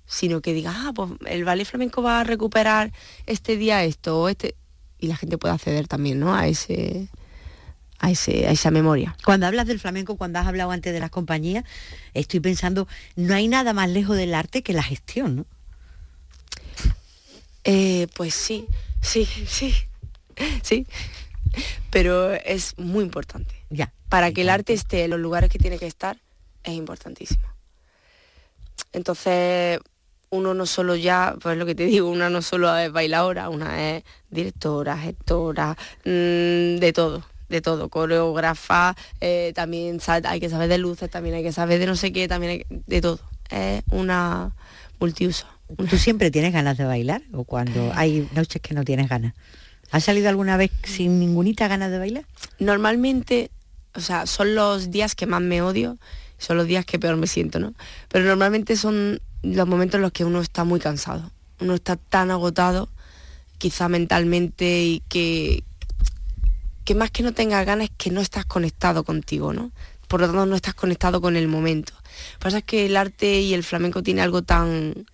sino 0.05 0.41
que 0.41 0.53
diga, 0.53 0.73
ah, 0.75 0.91
pues 0.93 1.11
el 1.25 1.43
ballet 1.43 1.65
flamenco 1.65 2.01
va 2.01 2.19
a 2.19 2.23
recuperar 2.23 2.91
este 3.25 3.57
día 3.57 3.83
esto, 3.83 4.21
o 4.21 4.29
este, 4.29 4.55
y 4.99 5.07
la 5.07 5.17
gente 5.17 5.37
pueda 5.37 5.55
acceder 5.55 5.87
también, 5.87 6.19
¿no? 6.19 6.35
A 6.35 6.47
ese, 6.47 7.09
a, 8.03 8.11
esa 8.11 8.69
memoria. 8.69 9.15
Cuando 9.23 9.47
hablas 9.47 9.65
del 9.65 9.79
flamenco, 9.79 10.17
cuando 10.17 10.39
has 10.39 10.47
hablado 10.47 10.71
antes 10.71 10.91
de 10.93 10.99
las 10.99 11.09
compañías, 11.09 11.63
estoy 12.13 12.41
pensando, 12.41 12.87
no 13.15 13.33
hay 13.33 13.47
nada 13.47 13.71
más 13.73 13.89
lejos 13.89 14.17
del 14.17 14.33
arte 14.35 14.61
que 14.61 14.73
la 14.73 14.83
gestión, 14.83 15.35
¿no? 15.37 15.45
Eh, 17.63 18.07
pues 18.13 18.35
sí, 18.35 18.67
sí, 19.01 19.25
sí, 19.47 19.73
sí. 20.61 20.85
Pero 21.91 22.33
es 22.33 22.77
muy 22.77 23.05
importante. 23.05 23.55
Ya. 23.69 23.93
Para 24.09 24.33
que 24.33 24.41
el 24.41 24.49
arte 24.49 24.73
esté 24.73 25.05
en 25.05 25.11
los 25.11 25.19
lugares 25.19 25.49
que 25.49 25.59
tiene 25.59 25.79
que 25.79 25.87
estar, 25.87 26.19
es 26.63 26.73
importantísimo. 26.73 27.47
Entonces, 28.91 29.79
uno 30.29 30.53
no 30.53 30.65
solo 30.65 30.97
ya, 30.97 31.35
pues 31.41 31.57
lo 31.57 31.65
que 31.65 31.75
te 31.75 31.85
digo, 31.85 32.09
una 32.09 32.29
no 32.29 32.41
solo 32.41 32.75
es 32.77 32.91
bailadora, 32.91 33.47
una 33.47 33.95
es 33.95 34.03
directora, 34.29 34.97
gestora, 34.97 35.77
mm, 36.03 36.79
de 36.79 36.91
todo 36.93 37.32
de 37.53 37.61
todo, 37.61 37.89
coreógrafa, 37.89 38.95
eh, 39.21 39.53
también 39.55 39.99
hay 40.25 40.39
que 40.39 40.49
saber 40.49 40.67
de 40.67 40.77
luces, 40.77 41.09
también 41.09 41.35
hay 41.35 41.43
que 41.43 41.53
saber 41.53 41.79
de 41.79 41.85
no 41.85 41.95
sé 41.95 42.11
qué, 42.11 42.27
también 42.27 42.51
hay 42.51 42.81
de 42.87 43.01
todo. 43.01 43.19
Es 43.49 43.83
una 43.91 44.55
multiuso. 44.99 45.45
¿Tú 45.89 45.97
siempre 45.97 46.31
tienes 46.31 46.53
ganas 46.53 46.77
de 46.77 46.85
bailar 46.85 47.21
o 47.31 47.43
cuando 47.43 47.91
hay 47.95 48.27
noches 48.35 48.61
que 48.61 48.73
no 48.73 48.83
tienes 48.83 49.09
ganas? 49.09 49.33
¿Has 49.91 50.03
salido 50.03 50.29
alguna 50.29 50.57
vez 50.57 50.71
sin 50.83 51.19
ningunita 51.19 51.67
ganas 51.67 51.91
de 51.91 51.99
bailar? 51.99 52.25
Normalmente, 52.59 53.51
o 53.93 53.99
sea, 53.99 54.25
son 54.25 54.55
los 54.55 54.91
días 54.91 55.15
que 55.15 55.25
más 55.25 55.41
me 55.41 55.61
odio, 55.61 55.97
son 56.37 56.57
los 56.57 56.67
días 56.67 56.85
que 56.85 56.99
peor 56.99 57.15
me 57.15 57.27
siento, 57.27 57.59
¿no? 57.59 57.73
Pero 58.09 58.25
normalmente 58.25 58.75
son 58.75 59.21
los 59.43 59.67
momentos 59.67 59.95
en 59.97 60.01
los 60.01 60.11
que 60.11 60.25
uno 60.25 60.41
está 60.41 60.63
muy 60.63 60.79
cansado, 60.79 61.31
uno 61.59 61.75
está 61.75 61.95
tan 61.95 62.31
agotado, 62.31 62.89
quizá 63.57 63.87
mentalmente, 63.87 64.83
y 64.83 65.03
que, 65.09 65.63
que 66.83 66.95
más 66.95 67.11
que 67.11 67.23
no 67.23 67.33
tengas 67.33 67.65
ganas 67.65 67.89
es 67.89 67.95
que 67.97 68.11
no 68.11 68.21
estás 68.21 68.45
conectado 68.45 69.03
contigo, 69.03 69.53
¿no? 69.53 69.71
Por 70.07 70.21
lo 70.21 70.27
tanto 70.27 70.45
no 70.45 70.55
estás 70.55 70.73
conectado 70.73 71.21
con 71.21 71.35
el 71.35 71.47
momento. 71.47 71.93
Lo 71.93 72.39
que 72.39 72.43
pasa 72.43 72.57
es 72.59 72.63
que 72.63 72.85
el 72.85 72.97
arte 72.97 73.41
y 73.41 73.53
el 73.53 73.63
flamenco 73.63 74.03
tiene 74.03 74.21
algo 74.21 74.41
tan 74.41 75.05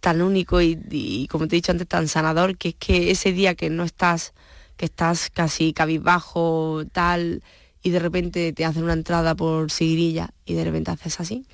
tan 0.00 0.20
único 0.20 0.60
y, 0.60 1.28
como 1.30 1.46
te 1.46 1.54
he 1.54 1.58
dicho 1.58 1.70
antes 1.70 1.86
tan 1.86 2.08
sanador 2.08 2.58
que 2.58 2.70
es 2.70 2.74
que 2.74 3.12
ese 3.12 3.32
día 3.32 3.54
que 3.54 3.70
no 3.70 3.84
estás 3.84 4.32
que 4.76 4.86
estás 4.86 5.30
casi 5.30 5.72
cabizbajo 5.72 6.82
tal 6.90 7.44
y 7.84 7.90
de 7.90 8.00
repente 8.00 8.52
te 8.52 8.64
hacen 8.64 8.82
una 8.82 8.94
entrada 8.94 9.36
por 9.36 9.70
sigrilla 9.70 10.30
y 10.44 10.54
de 10.54 10.64
repente 10.64 10.90
haces 10.90 11.20
así 11.20 11.46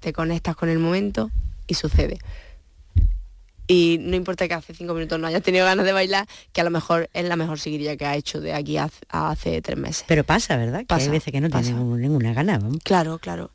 te 0.00 0.12
conectas 0.12 0.56
con 0.56 0.68
el 0.68 0.80
momento 0.80 1.30
y 1.68 1.74
sucede 1.74 2.18
y 3.66 3.98
no 4.00 4.16
importa 4.16 4.46
que 4.46 4.54
hace 4.54 4.74
cinco 4.74 4.94
minutos 4.94 5.18
no 5.18 5.26
hayas 5.26 5.42
tenido 5.42 5.64
ganas 5.64 5.84
de 5.84 5.92
bailar, 5.92 6.26
que 6.52 6.60
a 6.60 6.64
lo 6.64 6.70
mejor 6.70 7.10
es 7.12 7.24
la 7.24 7.36
mejor 7.36 7.58
seguirilla 7.58 7.96
que 7.96 8.06
ha 8.06 8.14
hecho 8.14 8.40
de 8.40 8.52
aquí 8.52 8.76
a, 8.76 8.90
hace 9.08 9.60
tres 9.62 9.78
meses. 9.78 10.04
Pero 10.06 10.24
pasa, 10.24 10.56
¿verdad? 10.56 10.84
que 10.86 10.94
hay 10.94 11.08
veces 11.08 11.32
que 11.32 11.40
no 11.40 11.50
tienes 11.50 11.72
ninguna 11.72 12.32
gana. 12.32 12.60
Claro, 12.84 13.18
claro. 13.18 13.50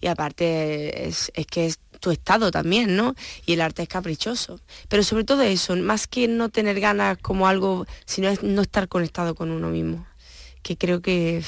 Y 0.00 0.08
aparte 0.08 1.08
es, 1.08 1.32
que 1.50 1.66
es 1.66 1.80
tu 2.00 2.10
estado 2.10 2.50
también, 2.50 2.96
¿no? 2.96 3.14
Y 3.46 3.54
el 3.54 3.60
arte 3.60 3.82
es 3.82 3.88
caprichoso. 3.88 4.60
Pero 4.88 5.02
sobre 5.02 5.24
todo 5.24 5.42
eso, 5.42 5.74
más 5.76 6.06
que 6.06 6.28
no 6.28 6.50
tener 6.50 6.78
ganas 6.80 7.18
como 7.18 7.48
algo, 7.48 7.86
sino 8.04 8.28
es 8.28 8.42
no 8.42 8.62
estar 8.62 8.88
conectado 8.88 9.34
con 9.34 9.50
uno 9.50 9.70
mismo. 9.70 10.06
Que 10.62 10.76
creo 10.76 11.00
que, 11.00 11.42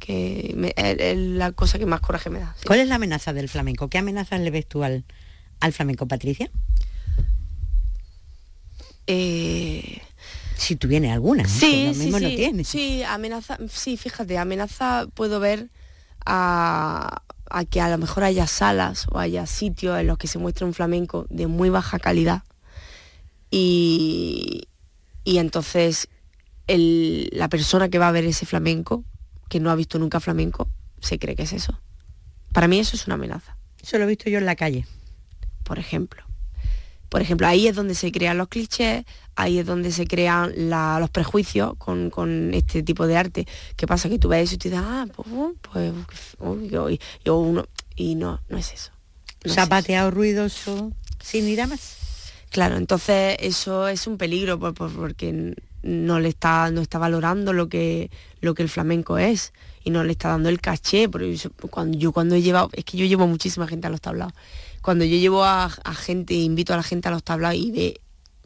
que 0.00 0.72
es, 0.76 1.18
la 1.18 1.52
cosa 1.52 1.78
que 1.78 1.86
más 1.86 2.00
coraje 2.00 2.30
me 2.30 2.40
da. 2.40 2.56
¿Cuál 2.66 2.80
es 2.80 2.88
la 2.88 2.94
amenaza 2.96 3.32
del 3.32 3.48
flamenco? 3.48 3.88
¿Qué 3.88 3.98
amenazas 3.98 4.40
le 4.40 4.50
ves 4.50 4.66
tú 4.66 4.82
al, 4.82 5.04
al 5.60 5.72
flamenco, 5.72 6.08
Patricia? 6.08 6.50
Eh, 9.06 10.00
si 10.56 10.76
tú 10.76 10.88
vienes 10.88 11.12
alguna, 11.12 11.46
sí, 11.46 11.92
sí, 11.94 12.12
sí, 12.12 12.64
sí, 12.64 13.02
amenaza, 13.02 13.58
sí, 13.68 13.96
fíjate, 13.96 14.38
amenaza 14.38 15.06
puedo 15.12 15.40
ver 15.40 15.68
a, 16.24 17.22
que 17.70 17.80
a 17.80 17.88
lo 17.90 17.98
mejor 17.98 18.24
haya 18.24 18.46
salas 18.46 19.06
o 19.10 19.18
haya 19.18 19.46
sitios 19.46 19.98
en 19.98 20.06
los 20.06 20.16
que 20.16 20.26
se 20.26 20.38
muestre 20.38 20.64
un 20.64 20.72
flamenco 20.72 21.26
de 21.28 21.46
muy 21.46 21.68
baja 21.70 21.98
calidad 21.98 22.42
y, 23.50 24.68
Y 25.24 25.38
entonces 25.38 26.08
la 26.66 27.48
persona 27.48 27.88
que 27.88 27.98
va 27.98 28.08
a 28.08 28.12
ver 28.12 28.24
ese 28.24 28.46
flamenco, 28.46 29.04
que 29.48 29.60
no 29.60 29.70
ha 29.70 29.74
visto 29.74 29.98
nunca 29.98 30.20
flamenco, 30.20 30.68
se 31.00 31.18
cree 31.18 31.36
que 31.36 31.42
es 31.42 31.52
eso. 31.52 31.78
Para 32.52 32.68
mí 32.68 32.78
eso 32.78 32.96
es 32.96 33.06
una 33.06 33.14
amenaza. 33.14 33.56
Eso 33.82 33.98
lo 33.98 34.04
he 34.04 34.08
visto 34.08 34.30
yo 34.30 34.38
en 34.38 34.46
la 34.46 34.56
calle. 34.56 34.86
Por 35.62 35.78
ejemplo. 35.78 36.23
Por 37.08 37.22
ejemplo, 37.22 37.46
ahí 37.46 37.68
es 37.68 37.76
donde 37.76 37.94
se 37.94 38.10
crean 38.10 38.38
los 38.38 38.48
clichés, 38.48 39.04
ahí 39.36 39.58
es 39.58 39.66
donde 39.66 39.92
se 39.92 40.06
crean 40.06 40.52
los 40.68 41.10
prejuicios 41.10 41.74
con, 41.78 42.52
este 42.54 42.82
tipo 42.82 43.06
de 43.06 43.16
arte. 43.16 43.46
¿Qué 43.76 43.86
pasa? 43.86 44.08
Que 44.08 44.18
tú 44.18 44.28
ves 44.28 44.44
eso 44.44 44.54
y 44.54 44.58
te 44.58 44.70
dices, 44.70 44.84
ah, 44.84 45.06
pues, 45.14 45.92
pues 46.38 46.70
yo, 47.24 47.38
uno, 47.38 47.66
y 47.96 48.14
no, 48.14 48.40
no 48.48 48.58
es 48.58 48.72
eso. 48.72 48.92
Zapateado 49.46 50.10
ruidoso, 50.10 50.92
sin 51.22 51.46
ir 51.48 51.60
a 51.60 51.66
más. 51.66 51.98
Claro, 52.50 52.76
entonces 52.76 53.36
eso 53.40 53.88
es 53.88 54.06
un 54.06 54.16
peligro 54.16 54.58
porque 54.60 55.56
no 55.82 56.20
le 56.20 56.28
está, 56.28 56.70
no 56.70 56.80
está 56.80 56.98
valorando 56.98 57.52
lo 57.52 57.68
que, 57.68 58.10
lo 58.40 58.54
que 58.54 58.62
el 58.62 58.68
flamenco 58.68 59.18
es 59.18 59.52
y 59.82 59.90
no 59.90 60.02
le 60.02 60.12
está 60.12 60.28
dando 60.28 60.48
el 60.48 60.60
caché. 60.60 61.08
Porque 61.08 61.36
cuando, 61.70 61.98
yo 61.98 62.12
cuando 62.12 62.36
he 62.36 62.42
llevado, 62.42 62.70
es 62.72 62.84
que 62.84 62.96
yo 62.96 63.06
llevo 63.06 63.26
muchísima 63.26 63.66
gente 63.66 63.86
a 63.86 63.90
los 63.90 64.00
tablados. 64.00 64.34
Cuando 64.84 65.06
yo 65.06 65.16
llevo 65.16 65.42
a, 65.42 65.70
gente, 65.96 66.34
invito 66.34 66.74
a 66.74 66.76
la 66.76 66.82
gente 66.82 67.08
a 67.08 67.10
los 67.10 67.24
tablados 67.24 67.56
y 67.56 67.70
ve 67.70 68.02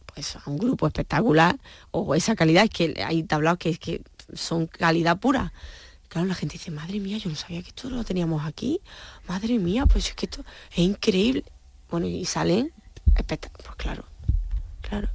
pues, 0.07 0.37
a 0.37 0.43
un 0.47 0.57
grupo 0.57 0.87
espectacular 0.87 1.59
o 1.91 2.15
esa 2.15 2.37
calidad, 2.37 2.63
es 2.63 2.71
que 2.71 3.03
hay 3.05 3.25
tablados 3.25 3.59
que, 3.59 3.71
es 3.71 3.81
que 3.81 4.03
son 4.35 4.69
calidad 4.69 5.19
pura. 5.19 5.53
Claro, 6.07 6.29
la 6.29 6.37
gente 6.37 6.53
dice, 6.53 6.71
madre 6.71 7.01
mía, 7.01 7.19
yo 7.19 7.29
no 7.29 7.35
sabía 7.35 7.61
que 7.61 7.71
esto 7.71 7.91
lo 7.91 8.05
teníamos 8.05 8.47
aquí. 8.47 8.81
Madre 9.27 9.59
mía, 9.59 9.87
pues 9.87 10.11
es 10.11 10.15
que 10.15 10.27
esto 10.27 10.45
es 10.71 10.79
increíble. 10.79 11.43
Bueno, 11.91 12.07
y 12.07 12.25
salen 12.25 12.73
pues 13.27 13.41
claro, 13.77 14.05
claro. 14.81 15.09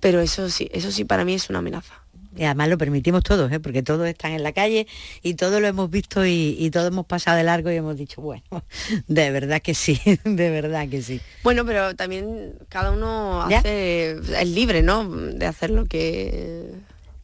Pero 0.00 0.20
eso 0.20 0.50
sí, 0.50 0.68
eso 0.70 0.92
sí 0.92 1.06
para 1.06 1.24
mí 1.24 1.32
es 1.32 1.48
una 1.48 1.60
amenaza. 1.60 1.99
Y 2.36 2.44
además 2.44 2.68
lo 2.68 2.78
permitimos 2.78 3.24
todos, 3.24 3.50
¿eh? 3.50 3.58
porque 3.58 3.82
todos 3.82 4.06
están 4.06 4.32
en 4.32 4.42
la 4.42 4.52
calle 4.52 4.86
y 5.22 5.34
todos 5.34 5.60
lo 5.60 5.66
hemos 5.66 5.90
visto 5.90 6.24
y, 6.24 6.70
todos 6.72 6.88
hemos 6.88 7.06
pasado 7.06 7.36
de 7.36 7.42
largo 7.42 7.70
y 7.70 7.76
hemos 7.76 7.96
dicho, 7.96 8.22
bueno, 8.22 8.44
de 9.08 9.30
verdad 9.30 9.60
que 9.60 9.74
sí, 9.74 10.00
de 10.24 10.50
verdad 10.50 10.88
que 10.88 11.02
sí. 11.02 11.20
Bueno, 11.42 11.64
pero 11.64 11.94
también 11.96 12.54
cada 12.68 12.92
uno 12.92 13.42
hace, 13.42 14.12
es 14.12 14.48
libre, 14.48 14.82
¿no? 14.82 15.08
De 15.08 15.46
hacer 15.46 15.70
lo 15.70 15.86
que... 15.86 16.72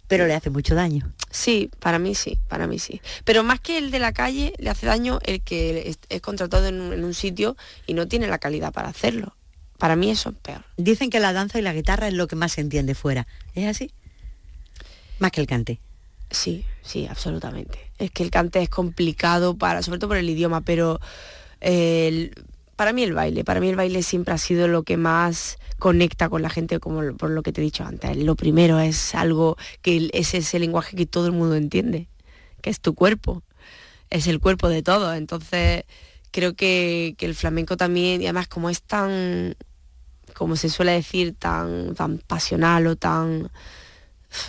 Pero 0.09 0.27
le 0.27 0.35
hace 0.35 0.51
mucho 0.51 0.77
daño. 0.77 1.13
Sí, 1.31 1.69
para 1.81 1.99
mí 1.99 2.15
sí, 2.15 2.39
para 2.49 2.69
mí 2.69 2.79
sí. 2.79 3.01
Pero 3.25 3.43
más 3.43 3.59
que 3.59 3.77
el 3.79 3.91
de 3.91 3.99
la 3.99 4.13
calle, 4.13 4.53
le 4.59 4.71
hace 4.71 4.87
daño 4.87 5.19
el 5.25 5.41
que 5.41 5.97
es, 6.09 6.21
contratado 6.21 6.69
en 6.69 7.05
un 7.05 7.15
sitio 7.15 7.57
y 7.89 7.95
no 7.95 8.07
tiene 8.07 8.29
la 8.29 8.39
calidad 8.39 8.73
para 8.73 8.89
hacerlo. 8.89 9.35
Para 9.79 9.97
mí 9.97 10.11
eso 10.11 10.31
es 10.31 10.37
peor. 10.37 10.63
Dicen 10.77 11.11
que 11.11 11.21
la 11.21 11.33
danza 11.33 11.59
y 11.59 11.63
la 11.63 11.73
guitarra 11.73 12.09
es 12.09 12.15
lo 12.15 12.27
que 12.27 12.37
más 12.37 12.53
se 12.53 12.61
entiende 12.61 12.95
fuera. 12.95 13.27
¿Es 13.55 13.67
así? 13.67 13.91
Más 15.19 15.31
que 15.31 15.41
el 15.41 15.47
cante. 15.47 15.81
Sí, 16.31 16.65
sí, 16.83 17.07
absolutamente. 17.07 17.91
Es 17.99 18.11
que 18.11 18.23
el 18.23 18.31
cante 18.31 18.61
es 18.61 18.69
complicado 18.69 19.57
para, 19.57 19.83
sobre 19.83 19.99
todo 19.99 20.09
por 20.09 20.17
el 20.17 20.29
idioma, 20.29 20.61
pero 20.61 21.01
para 22.77 22.93
mí 22.93 23.03
el 23.03 23.15
baile, 23.15 23.45
para 23.45 23.61
mí 23.61 23.69
el 23.69 23.77
baile 23.77 24.03
siempre 24.03 24.35
ha 24.35 24.39
sido 24.39 24.69
lo 24.69 24.83
que 24.83 24.97
más 24.97 25.59
conecta 25.79 26.29
con 26.29 26.43
la 26.43 26.51
gente, 26.51 26.79
como 26.79 27.17
por 27.17 27.31
lo 27.31 27.43
que 27.43 27.53
te 27.53 27.61
he 27.61 27.65
dicho 27.65 27.85
antes. 27.85 28.17
Lo 28.17 28.35
primero 28.35 28.79
es 28.79 29.15
algo 29.15 29.57
que 29.83 30.11
es 30.13 30.35
ese 30.35 30.59
lenguaje 30.59 30.97
que 30.97 31.07
todo 31.07 31.27
el 31.27 31.33
mundo 31.33 31.55
entiende, 31.55 32.09
que 32.61 32.71
es 32.71 32.81
tu 32.81 32.95
cuerpo, 32.95 33.43
es 34.11 34.27
el 34.27 34.41
cuerpo 34.41 34.69
de 34.69 34.83
todo. 34.83 35.15
Entonces, 35.15 35.85
creo 36.33 36.55
que, 36.55 37.15
que 37.17 37.27
el 37.27 37.35
flamenco 37.35 37.77
también, 37.77 38.21
y 38.21 38.27
además 38.27 38.49
como 38.49 38.69
es 38.69 38.83
tan 38.83 39.57
como 40.35 40.57
se 40.57 40.69
suele 40.69 40.93
decir, 40.93 41.35
tan, 41.39 41.95
tan 41.95 42.19
pasional 42.19 42.87
o 42.87 42.97
tan, 42.97 43.51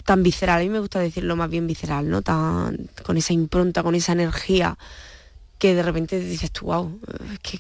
tan 0.06 0.24
visceral. 0.24 0.60
A 0.60 0.64
mí 0.64 0.70
me 0.70 0.80
gusta 0.80 1.00
decirlo 1.00 1.36
más 1.36 1.50
bien 1.50 1.68
visceral, 1.68 2.10
¿no? 2.10 2.22
Tan, 2.22 2.90
con 3.04 3.18
esa 3.18 3.34
impronta, 3.34 3.84
con 3.84 3.96
esa 3.96 4.14
energía 4.14 4.78
que 5.60 5.74
de 5.74 5.84
repente 5.84 6.20
dices 6.20 6.52
tú, 6.52 6.66
wow, 6.68 7.00
que, 7.42 7.60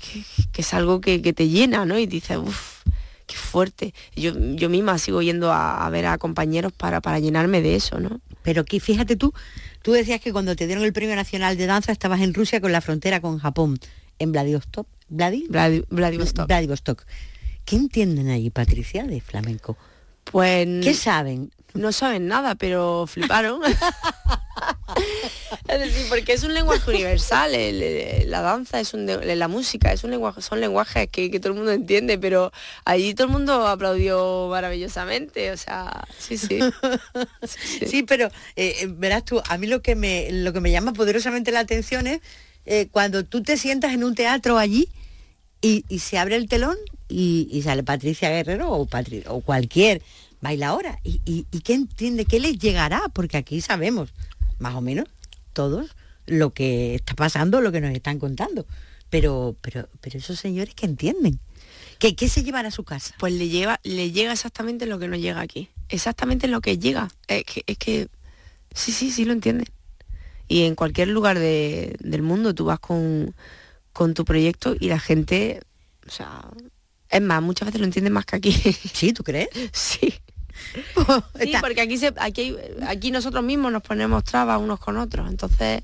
es 0.56 0.74
algo 0.74 1.02
que, 1.02 1.20
te 1.20 1.50
llena, 1.50 1.86
¿no? 1.86 1.98
Y 1.98 2.06
dices, 2.06 2.38
uff, 2.38 2.84
qué 3.26 3.36
fuerte. 3.36 3.94
Yo, 4.16 4.34
yo 4.56 4.70
misma 4.70 4.98
sigo 4.98 5.22
yendo 5.22 5.52
a, 5.52 5.90
ver 5.90 6.06
a 6.06 6.18
compañeros 6.18 6.74
para, 6.74 7.02
para 7.02 7.20
llenarme 7.20 7.62
de 7.62 7.76
eso, 7.76 8.00
¿no? 8.00 8.22
Pero 8.44 8.66
que 8.66 8.80
fíjate 8.80 9.16
tú, 9.16 9.34
tú 9.82 9.92
decías 9.92 10.22
que 10.22 10.32
cuando 10.32 10.56
te 10.56 10.68
dieron 10.68 10.86
el 10.86 10.94
Premio 10.94 11.16
Nacional 11.16 11.58
de 11.58 11.66
Danza 11.66 11.92
estabas 11.92 12.22
en 12.22 12.34
Rusia 12.34 12.62
con 12.62 12.72
la 12.72 12.82
frontera 12.82 13.20
con 13.20 13.40
Japón, 13.40 13.80
en 14.20 14.32
Vladivostok. 14.32 14.88
Vladivostok. 15.10 16.48
Vladivostok. 16.48 17.04
¿Qué 17.66 17.76
entienden 17.76 18.30
allí, 18.30 18.50
Patricia, 18.50 19.06
de 19.06 19.20
flamenco? 19.22 19.78
Pues... 20.32 20.68
¿Qué 20.84 20.94
saben? 20.94 21.52
No 21.74 21.92
saben 21.92 22.28
nada, 22.28 22.56
pero 22.56 23.06
fliparon. 23.08 23.62
es 25.68 25.80
decir, 25.80 26.06
porque 26.10 26.34
es 26.34 26.44
un 26.44 26.54
lenguaje 26.54 26.90
universal, 26.90 27.52
la 28.30 28.42
danza 28.42 28.80
es 28.80 28.94
un, 28.94 29.06
la 29.06 29.48
música 29.48 29.92
es 29.92 30.04
un 30.04 30.12
lenguaje, 30.12 30.42
son 30.42 30.60
lenguajes 30.60 31.10
que, 31.10 31.30
todo 31.40 31.50
el 31.50 31.58
mundo 31.58 31.72
entiende, 31.72 32.18
pero 32.18 32.52
allí 32.86 33.14
todo 33.14 33.28
el 33.28 33.34
mundo 33.34 33.68
aplaudió 33.68 34.48
maravillosamente, 34.50 35.52
o 35.52 35.58
sea, 35.58 36.08
sí, 36.18 36.38
sí. 36.38 36.60
sí, 37.86 38.04
pero 38.04 38.28
eh, 38.56 38.76
eh, 38.82 38.88
verás 38.90 39.26
tú, 39.26 39.42
a 39.48 39.58
mí 39.58 39.68
lo 39.68 39.82
que 39.82 39.96
me 39.96 40.32
lo 40.32 40.54
que 40.54 40.62
me 40.62 40.72
llama 40.72 40.94
poderosamente 40.94 41.52
la 41.52 41.60
atención 41.60 42.08
es 42.08 42.22
eh, 42.66 42.88
cuando 42.92 43.24
tú 43.24 43.44
te 43.44 43.58
sientas 43.58 43.94
en 43.94 44.04
un 44.04 44.16
teatro 44.16 44.58
allí 44.58 44.90
y, 45.62 45.84
se 46.00 46.18
abre 46.18 46.36
el 46.36 46.48
telón 46.48 46.78
y, 47.08 47.62
sale 47.64 47.84
Patricia 47.84 48.30
Guerrero 48.30 48.72
o, 48.72 49.42
cualquier 49.42 50.02
bailadora. 50.42 51.00
Y, 51.04 51.22
y, 51.26 51.60
qué 51.62 51.74
entiende? 51.74 52.26
¿Qué 52.26 52.40
les 52.40 52.58
llegará? 52.58 53.04
Porque 53.14 53.38
aquí 53.38 53.62
sabemos, 53.62 54.14
más 54.60 54.76
o 54.76 54.82
menos, 54.82 55.08
todos 55.54 55.96
lo 56.26 56.54
que 56.54 56.96
está 56.96 57.16
pasando, 57.16 57.62
lo 57.62 57.72
que 57.72 57.82
nos 57.82 57.94
están 57.94 58.20
contando. 58.20 58.66
Pero, 59.10 59.56
pero, 59.62 59.88
pero 60.02 60.18
esos 60.18 60.40
señores 60.40 60.76
que 60.76 60.86
entienden. 60.86 61.40
¿Qué, 62.00 62.16
¿Qué, 62.16 62.28
se 62.30 62.44
llevan 62.44 62.66
a 62.66 62.72
su 62.72 62.84
casa? 62.84 63.16
Pues 63.18 63.34
le, 63.34 63.48
lleva, 63.48 63.80
le 63.84 64.12
llega 64.12 64.34
exactamente 64.34 64.86
lo 64.86 65.00
que 65.00 65.08
nos 65.08 65.20
llega 65.20 65.42
aquí. 65.42 65.70
Exactamente 65.90 66.48
lo 66.48 66.62
que 66.62 66.78
llega. 66.78 67.10
Es 67.28 67.44
que, 67.46 67.64
es 67.66 67.78
que 67.78 68.10
sí, 68.74 68.92
sí, 68.92 69.12
sí 69.12 69.26
lo 69.26 69.34
entienden. 69.34 69.68
Y 70.48 70.64
en 70.64 70.76
cualquier 70.76 71.08
lugar 71.08 71.40
del 71.40 72.22
mundo 72.22 72.54
tú 72.54 72.66
vas 72.66 72.80
con, 72.80 73.34
con 73.94 74.14
tu 74.14 74.26
proyecto 74.26 74.76
y 74.80 74.90
la 74.90 75.00
gente, 75.00 75.62
o 76.08 76.12
sea, 76.12 76.42
es 77.10 77.22
más, 77.22 77.42
muchas 77.42 77.68
veces 77.68 77.80
lo 77.80 77.86
entienden 77.86 78.14
más 78.14 78.26
que 78.26 78.36
aquí. 78.36 78.52
¿Sí, 78.94 79.14
tú 79.14 79.24
crees? 79.24 79.50
Sí. 79.72 80.14
sí, 81.40 81.54
porque 81.62 81.82
aquí, 81.82 81.98
se, 81.98 82.14
aquí, 82.18 82.56
aquí 82.86 83.12
nosotros 83.12 83.44
mismos 83.44 83.72
nos 83.72 83.82
ponemos 83.82 84.24
trabas 84.24 84.60
unos 84.60 84.80
con 84.80 84.98
otros. 84.98 85.30
Entonces, 85.30 85.84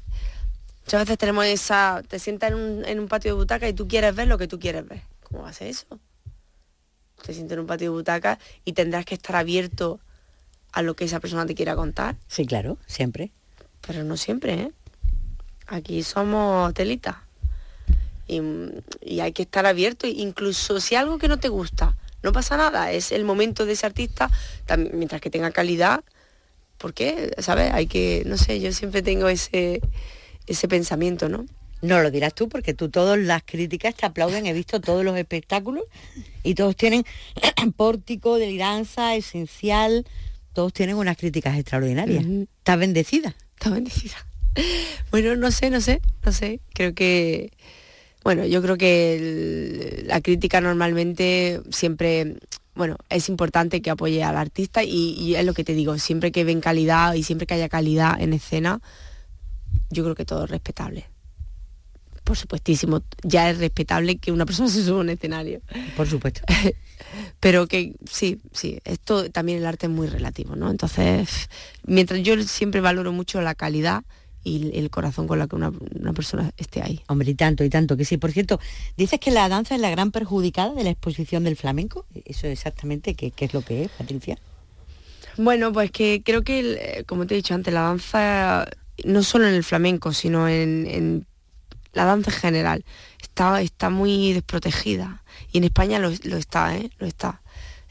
muchas 0.85 1.01
veces 1.01 1.17
tenemos 1.17 1.45
esa... 1.45 2.03
Te 2.07 2.19
sientas 2.19 2.51
en 2.51 2.57
un, 2.57 2.85
en 2.85 2.99
un 2.99 3.07
patio 3.07 3.33
de 3.33 3.39
butaca 3.39 3.67
y 3.67 3.73
tú 3.73 3.87
quieres 3.87 4.15
ver 4.15 4.27
lo 4.27 4.37
que 4.37 4.47
tú 4.47 4.59
quieres 4.59 4.87
ver. 4.87 5.01
¿Cómo 5.23 5.43
va 5.43 5.49
a 5.49 5.53
ser 5.53 5.67
eso? 5.67 5.87
Te 7.23 7.33
sientes 7.33 7.53
en 7.53 7.61
un 7.61 7.67
patio 7.67 7.91
de 7.91 7.97
butaca 7.97 8.39
y 8.65 8.73
tendrás 8.73 9.05
que 9.05 9.15
estar 9.15 9.35
abierto 9.35 9.99
a 10.73 10.81
lo 10.81 10.95
que 10.95 11.05
esa 11.05 11.19
persona 11.19 11.45
te 11.45 11.55
quiera 11.55 11.75
contar. 11.75 12.17
Sí, 12.27 12.45
claro, 12.45 12.77
siempre. 12.87 13.31
Pero 13.85 14.03
no 14.03 14.17
siempre, 14.17 14.53
¿eh? 14.53 14.71
Aquí 15.67 16.03
somos 16.03 16.73
telitas 16.73 17.15
y, 18.27 19.19
hay 19.19 19.31
que 19.33 19.43
estar 19.43 19.65
abierto, 19.65 20.07
incluso 20.07 20.79
si 20.79 20.95
algo 20.95 21.17
que 21.17 21.27
no 21.27 21.39
te 21.39 21.49
gusta, 21.49 21.95
no 22.21 22.31
pasa 22.31 22.57
nada, 22.57 22.91
es 22.91 23.11
el 23.11 23.25
momento 23.25 23.65
de 23.65 23.73
ese 23.73 23.85
artista, 23.85 24.29
mientras 24.93 25.21
que 25.21 25.29
tenga 25.29 25.51
calidad, 25.51 26.03
¿por 26.77 26.93
qué? 26.93 27.33
¿Sabes? 27.39 27.71
Hay 27.73 27.87
que, 27.87 28.23
no 28.25 28.37
sé, 28.37 28.59
yo 28.59 28.71
siempre 28.71 29.01
tengo 29.01 29.27
ese, 29.27 29.81
ese 30.47 30.67
pensamiento, 30.67 31.29
¿no? 31.29 31.45
No 31.81 32.01
lo 32.01 32.11
dirás 32.11 32.33
tú 32.33 32.47
porque 32.47 32.73
tú 32.73 32.89
todas 32.89 33.19
las 33.19 33.43
críticas 33.43 33.93
te 33.93 34.05
aplauden, 34.05 34.45
he 34.45 34.53
visto 34.53 34.79
todos 34.79 35.03
los 35.03 35.17
espectáculos 35.17 35.83
y 36.41 36.55
todos 36.55 36.77
tienen 36.77 37.03
pórtico, 37.75 38.37
deliranza, 38.37 39.15
esencial, 39.15 40.05
todos 40.53 40.71
tienen 40.71 40.95
unas 40.95 41.17
críticas 41.17 41.57
extraordinarias. 41.57 42.23
¿Estás 42.25 42.79
bendecida? 42.79 43.35
Está 43.55 43.69
bendecida. 43.69 44.15
Bueno, 45.09 45.35
no 45.35 45.49
sé, 45.49 45.71
no 45.71 45.81
sé, 45.81 45.99
no 46.23 46.31
sé. 46.31 46.59
Creo 46.73 46.93
que 46.93 47.51
bueno, 48.23 48.45
yo 48.45 48.61
creo 48.61 48.77
que 48.77 50.03
la 50.05 50.21
crítica 50.21 50.61
normalmente 50.61 51.61
siempre, 51.69 52.37
bueno, 52.73 52.95
es 53.09 53.27
importante 53.27 53.81
que 53.81 53.89
apoye 53.89 54.23
al 54.23 54.37
artista 54.37 54.83
y, 54.83 55.35
es 55.35 55.45
lo 55.45 55.53
que 55.53 55.65
te 55.65 55.73
digo, 55.73 55.97
siempre 55.97 56.31
que 56.31 56.45
ven 56.45 56.61
calidad 56.61 57.13
y 57.15 57.23
siempre 57.23 57.45
que 57.45 57.55
haya 57.55 57.67
calidad 57.67 58.19
en 58.21 58.33
escena, 58.33 58.79
yo 59.89 60.03
creo 60.03 60.15
que 60.15 60.25
todo 60.25 60.45
es 60.45 60.49
respetable. 60.49 61.05
Por 62.23 62.37
supuestísimo, 62.37 63.03
ya 63.23 63.49
es 63.49 63.57
respetable 63.57 64.17
que 64.17 64.31
una 64.31 64.45
persona 64.45 64.69
se 64.69 64.83
suba 64.83 64.99
a 64.99 65.01
un 65.01 65.09
escenario. 65.09 65.61
Por 65.97 66.07
supuesto. 66.07 66.41
Pero 67.41 67.67
que 67.67 67.95
sí, 68.09 68.39
sí, 68.53 68.79
esto 68.85 69.29
también 69.29 69.57
el 69.57 69.65
arte 69.65 69.87
es 69.87 69.91
muy 69.91 70.07
relativo, 70.07 70.55
¿no? 70.55 70.71
Entonces, 70.71 71.49
mientras 71.85 72.21
yo 72.21 72.41
siempre 72.43 72.79
valoro 72.79 73.11
mucho 73.11 73.41
la 73.41 73.53
calidad, 73.53 74.03
y 74.43 74.77
el 74.77 74.89
corazón 74.89 75.27
con 75.27 75.39
la 75.39 75.47
que 75.47 75.55
una, 75.55 75.71
persona 76.13 76.51
esté 76.57 76.81
ahí. 76.81 77.01
Hombre, 77.07 77.31
y 77.31 77.35
tanto, 77.35 77.63
y 77.63 77.69
tanto 77.69 77.95
que 77.95 78.05
sí. 78.05 78.17
Por 78.17 78.31
cierto, 78.31 78.59
dices 78.97 79.19
que 79.19 79.31
la 79.31 79.47
danza 79.49 79.75
es 79.75 79.81
la 79.81 79.89
gran 79.89 80.11
perjudicada 80.11 80.73
de 80.73 80.83
la 80.83 80.89
exposición 80.89 81.43
del 81.43 81.55
flamenco. 81.55 82.05
¿Eso 82.25 82.47
exactamente 82.47 83.15
qué, 83.15 83.31
qué 83.31 83.45
es 83.45 83.53
lo 83.53 83.61
que 83.61 83.85
es, 83.85 83.91
Patricia? 83.91 84.37
Bueno, 85.37 85.73
pues 85.73 85.91
que 85.91 86.21
creo 86.23 86.43
que, 86.43 86.59
eh, 86.59 87.03
como 87.05 87.25
te 87.25 87.33
he 87.33 87.37
dicho 87.37 87.55
antes, 87.55 87.73
la 87.73 87.81
danza, 87.81 88.67
no 89.03 89.23
solo 89.23 89.47
en 89.47 89.55
el 89.55 89.63
flamenco, 89.63 90.13
sino 90.13 90.47
en, 90.47 91.25
la 91.93 92.05
danza 92.05 92.29
en 92.31 92.37
general, 92.37 92.85
está, 93.21 93.61
está 93.61 93.89
muy 93.89 94.33
desprotegida. 94.33 95.23
Y 95.51 95.57
en 95.57 95.63
España 95.63 95.99
lo, 95.99 96.09
está, 96.09 96.75
¿eh? 96.77 96.91
Lo 96.99 97.07
está. 97.07 97.41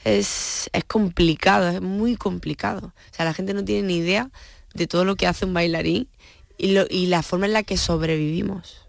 Es, 0.05 0.71
es 0.73 0.85
complicado, 0.85 1.69
es 1.69 1.81
muy 1.81 2.17
complicado. 2.17 2.93
O 3.11 3.15
sea, 3.15 3.25
la 3.25 3.35
gente 3.35 3.55
no 3.55 3.65
tiene 3.65 3.89
ni 3.89 3.97
idea 3.97 4.31
de 4.75 4.87
todo 4.87 5.05
lo 5.05 5.17
que 5.17 5.27
hace 5.27 5.45
un 5.45 5.55
bailarín 5.55 6.09
y, 6.59 7.07
la 7.07 7.23
forma 7.23 7.47
en 7.47 7.53
la 7.53 7.63
que 7.63 7.77
sobrevivimos. 7.77 8.87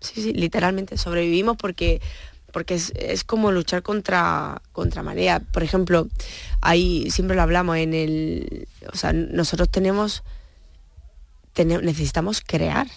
Sí, 0.00 0.20
sí, 0.20 0.32
literalmente 0.32 0.98
sobrevivimos 0.98 1.56
porque 1.56 2.00
porque 2.52 2.74
es, 2.74 3.24
como 3.24 3.50
luchar 3.50 3.82
contra, 3.82 4.60
contra 4.72 5.02
marea. 5.02 5.40
Por 5.40 5.62
ejemplo, 5.62 6.08
ahí 6.60 7.10
siempre 7.10 7.34
lo 7.34 7.42
hablamos 7.42 7.78
en 7.78 7.94
el. 7.94 8.68
O 8.92 8.96
sea, 8.96 9.12
nosotros 9.12 9.70
tenemos. 9.70 10.22
necesitamos 11.56 12.42
crear. 12.46 12.88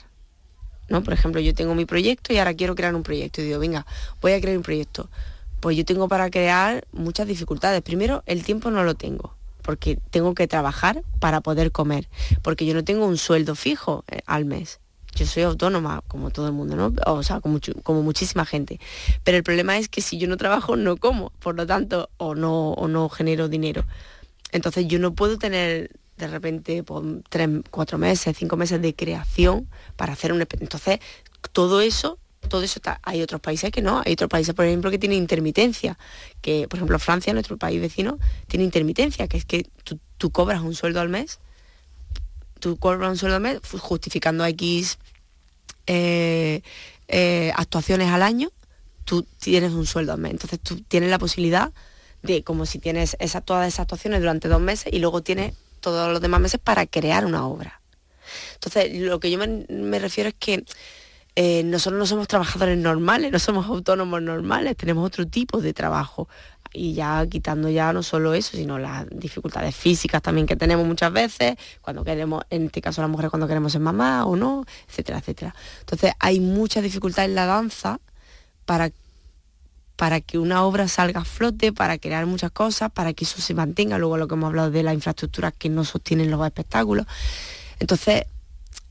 ¿no? 0.89 1.04
Por 1.04 1.14
ejemplo, 1.14 1.41
yo 1.41 1.54
tengo 1.56 1.74
mi 1.74 1.86
proyecto 1.86 2.34
y 2.34 2.38
ahora 2.38 2.54
quiero 2.54 2.76
crear 2.76 2.93
un 2.96 3.04
proyecto. 3.04 3.41
Y 3.41 3.46
digo, 3.46 3.60
venga, 3.60 3.86
voy 4.22 4.34
a 4.34 4.41
crear 4.41 4.58
un 4.58 4.64
proyecto. 4.64 5.10
Pues 5.62 5.78
yo 5.78 5.86
tengo 5.86 6.08
para 6.08 6.30
crear 6.30 6.86
muchas 6.91 7.26
dificultades. 7.28 7.82
Primero, 7.82 8.24
el 8.26 8.43
tiempo 8.43 8.70
no 8.72 8.84
lo 8.84 8.96
tengo 8.96 9.36
porque 9.66 9.97
tengo 10.11 10.36
que 10.36 10.47
trabajar 10.47 11.01
para 11.20 11.41
poder 11.41 11.72
comer, 11.72 12.07
porque 12.43 12.66
yo 12.66 12.74
no 12.76 12.84
tengo 12.84 13.05
un 13.05 13.18
sueldo 13.18 13.55
fijo 13.55 14.05
eh, 14.07 14.22
al 14.28 14.45
mes 14.45 14.80
yo 15.16 15.26
soy 15.26 15.43
autónoma, 15.43 16.03
como 16.07 16.30
todo 16.30 16.47
el 16.47 16.53
mundo, 16.53 16.76
¿no? 16.76 16.93
O 17.05 17.24
sea, 17.24 17.39
como, 17.39 17.59
como 17.84 18.03
muchísima 18.03 18.45
gente. 18.45 18.80
Pero 19.24 19.38
el 19.38 19.43
problema 19.43 19.78
es 19.78 19.88
que 19.88 20.01
si 20.01 20.18
yo 20.18 20.28
no 20.28 20.36
trabajo, 20.38 20.76
no 20.76 20.97
como, 20.97 21.32
por 21.39 21.55
lo 21.55 21.66
tanto, 21.66 22.09
o 22.18 22.36
no, 22.36 22.72
o 22.72 22.88
no 22.88 23.07
genero 23.09 23.47
dinero. 23.47 23.86
Entonces 24.51 24.88
yo 24.88 24.99
no 24.99 25.16
puedo 25.16 25.38
tener 25.38 25.91
de 26.18 26.28
repente 26.28 26.84
por 26.84 27.01
pues, 27.01 27.24
tres, 27.30 27.49
cuatro 27.72 27.97
meses, 27.97 28.36
cinco 28.38 28.57
meses 28.57 28.82
de 28.82 28.93
creación 28.93 29.70
para 29.95 30.13
hacer 30.13 30.34
un... 30.34 30.41
Entonces, 30.41 30.99
todo 31.53 31.82
eso 31.82 32.20
todo 32.48 32.64
eso 32.64 32.80
está. 32.80 33.00
Hay 33.04 33.22
otros 33.22 33.41
países 33.41 33.72
que 33.72 33.82
no, 33.82 34.02
hay 34.06 34.14
otros 34.14 34.30
países, 34.30 34.54
por 34.54 34.66
ejemplo, 34.66 34.91
que 34.91 35.00
tienen 35.00 35.18
intermitencia, 35.18 35.98
que 36.41 36.68
por 36.68 36.78
ejemplo 36.78 37.00
Francia, 37.00 37.34
nuestro 37.34 37.58
país 37.58 37.82
vecino, 37.82 38.20
tiene 38.48 38.64
intermitencia, 38.64 39.28
que 39.28 39.38
es 39.38 39.46
que 39.46 39.68
tú, 40.18 40.32
cobras 40.32 40.62
un 40.62 40.74
sueldo 40.74 41.02
al 41.02 41.10
mes 41.10 41.39
tú 42.60 42.78
cobras 42.78 43.12
un 43.12 43.18
sueldo 43.18 43.36
al 43.36 43.43
mes 43.43 43.60
justificando 43.80 44.43
X 44.46 44.98
eh, 45.86 46.62
eh, 47.08 47.52
actuaciones 47.56 48.10
al 48.10 48.24
año, 48.24 48.50
tú 49.04 49.24
tienes 49.39 49.74
un 49.74 49.86
sueldo 49.86 50.14
al 50.14 50.20
mes. 50.20 50.32
Entonces 50.32 50.60
tú 50.60 50.82
tienes 50.82 51.10
la 51.10 51.20
posibilidad 51.20 51.72
de, 52.24 52.43
como 52.43 52.66
si 52.66 52.80
tienes 52.80 53.16
esa, 53.20 53.41
todas 53.41 53.68
esas 53.68 53.82
actuaciones 53.82 54.20
durante 54.20 54.48
dos 54.48 54.62
meses 54.62 54.91
y 54.91 55.00
luego 55.00 55.22
tienes 55.22 55.54
todos 55.80 56.12
los 56.12 56.22
demás 56.22 56.41
meses 56.41 56.60
para 56.64 56.88
crear 56.88 57.26
una 57.26 57.48
obra. 57.48 57.82
Entonces, 58.56 58.91
lo 58.93 59.20
que 59.20 59.30
yo 59.30 59.38
me, 59.38 60.00
refiero 60.00 60.30
es 60.30 60.36
que 60.38 60.66
eh, 61.36 61.64
nosotros 61.64 62.00
no 62.00 62.06
somos 62.06 62.28
trabajadores 62.28 62.78
normales, 62.78 63.32
no 63.32 63.40
somos 63.40 63.66
autónomos 63.66 64.22
normales, 64.22 64.78
tenemos 64.78 65.06
otro 65.06 65.28
tipo 65.28 65.60
de 65.60 65.74
trabajo 65.74 66.30
y 66.72 66.94
ya 66.94 67.26
quitando 67.28 67.70
ya 67.70 67.92
no 67.94 68.04
solo 68.04 68.34
eso, 68.34 68.56
sino 68.56 68.78
las 68.78 69.06
dificultades 69.10 69.76
físicas 69.76 70.22
también 70.22 70.48
que 70.48 70.56
tenemos 70.56 70.86
muchas 70.86 71.12
veces, 71.12 71.56
cuando 71.82 72.04
queremos, 72.04 72.44
en 72.50 72.66
este 72.66 72.82
caso 72.82 73.02
las 73.02 73.10
mujeres 73.10 73.32
cuando 73.32 73.48
queremos 73.48 73.72
ser 73.72 73.82
mamá 73.82 74.26
o 74.26 74.36
no, 74.36 74.66
etcétera, 74.88 75.20
etcétera. 75.20 75.56
Entonces 75.82 76.14
hay 76.20 76.40
mucha 76.40 76.82
dificultad 76.82 77.26
en 77.26 77.36
la 77.36 77.46
danza 77.46 78.00
para, 78.66 78.92
para 79.96 80.22
que 80.22 80.38
una 80.38 80.64
obra 80.64 80.88
salga 80.88 81.22
a 81.22 81.26
flote, 81.26 81.74
para 81.74 81.98
crear 81.98 82.26
muchas 82.26 82.52
cosas, 82.52 82.92
para 82.92 83.14
que 83.14 83.26
eso 83.26 83.42
se 83.42 83.54
mantenga, 83.54 83.98
luego 83.98 84.18
lo 84.18 84.28
que 84.28 84.36
hemos 84.36 84.48
hablado 84.48 84.72
de 84.72 84.84
las 84.84 84.94
infraestructuras 84.94 85.54
que 85.54 85.70
no 85.70 85.84
sostienen 85.84 86.32
los 86.32 86.46
espectáculos. 86.46 87.06
Entonces, 87.80 88.24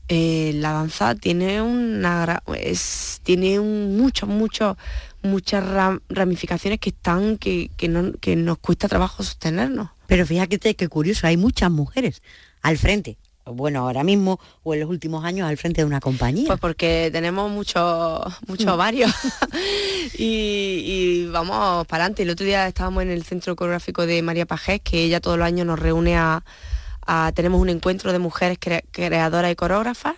eh, 0.07 0.51
la 0.55 0.71
danza 0.71 1.15
tiene 1.15 1.61
una 1.61 2.41
es, 2.57 3.21
tiene 3.23 3.59
un, 3.59 3.97
mucho, 3.97 4.27
mucho, 4.27 4.77
muchas 5.23 5.63
ramificaciones 6.09 6.79
que 6.79 6.89
están, 6.89 7.37
que, 7.37 7.69
que, 7.77 8.35
nos 8.35 8.57
cuesta 8.59 8.87
trabajo 8.87 9.23
sostenernos. 9.23 9.89
Pero 10.07 10.25
fíjate 10.25 10.75
qué 10.75 10.87
curioso, 10.87 11.27
hay 11.27 11.37
muchas 11.37 11.71
mujeres 11.71 12.21
al 12.61 12.77
frente 12.77 13.17
bueno, 13.51 13.81
ahora 13.81 14.03
mismo 14.03 14.39
o 14.63 14.73
en 14.73 14.79
los 14.79 14.89
últimos 14.89 15.23
años 15.23 15.47
al 15.47 15.57
frente 15.57 15.81
de 15.81 15.85
una 15.85 15.99
compañía? 15.99 16.47
Pues 16.47 16.59
porque 16.59 17.09
tenemos 17.11 17.51
muchos 17.51 18.21
muchos 18.47 18.73
mm. 18.73 18.77
varios 18.77 19.11
y, 20.17 21.27
vamos 21.27 21.85
para 21.87 22.05
adelante. 22.05 22.23
El 22.23 22.31
otro 22.31 22.45
día 22.45 22.67
estábamos 22.67 23.03
en 23.03 23.11
el 23.11 23.23
Centro 23.23 23.55
Coreográfico 23.55 24.05
de 24.05 24.21
María 24.23 24.45
Pajés, 24.45 24.81
que 24.81 25.03
ella 25.03 25.19
todos 25.19 25.37
los 25.37 25.45
años 25.45 25.67
nos 25.67 25.79
reúne 25.79 26.17
a... 26.17 26.43
tenemos 27.33 27.61
un 27.61 27.69
encuentro 27.69 28.11
de 28.11 28.19
mujeres 28.19 28.57
creadoras 28.91 29.51
y 29.51 29.55
coreógrafas 29.55 30.15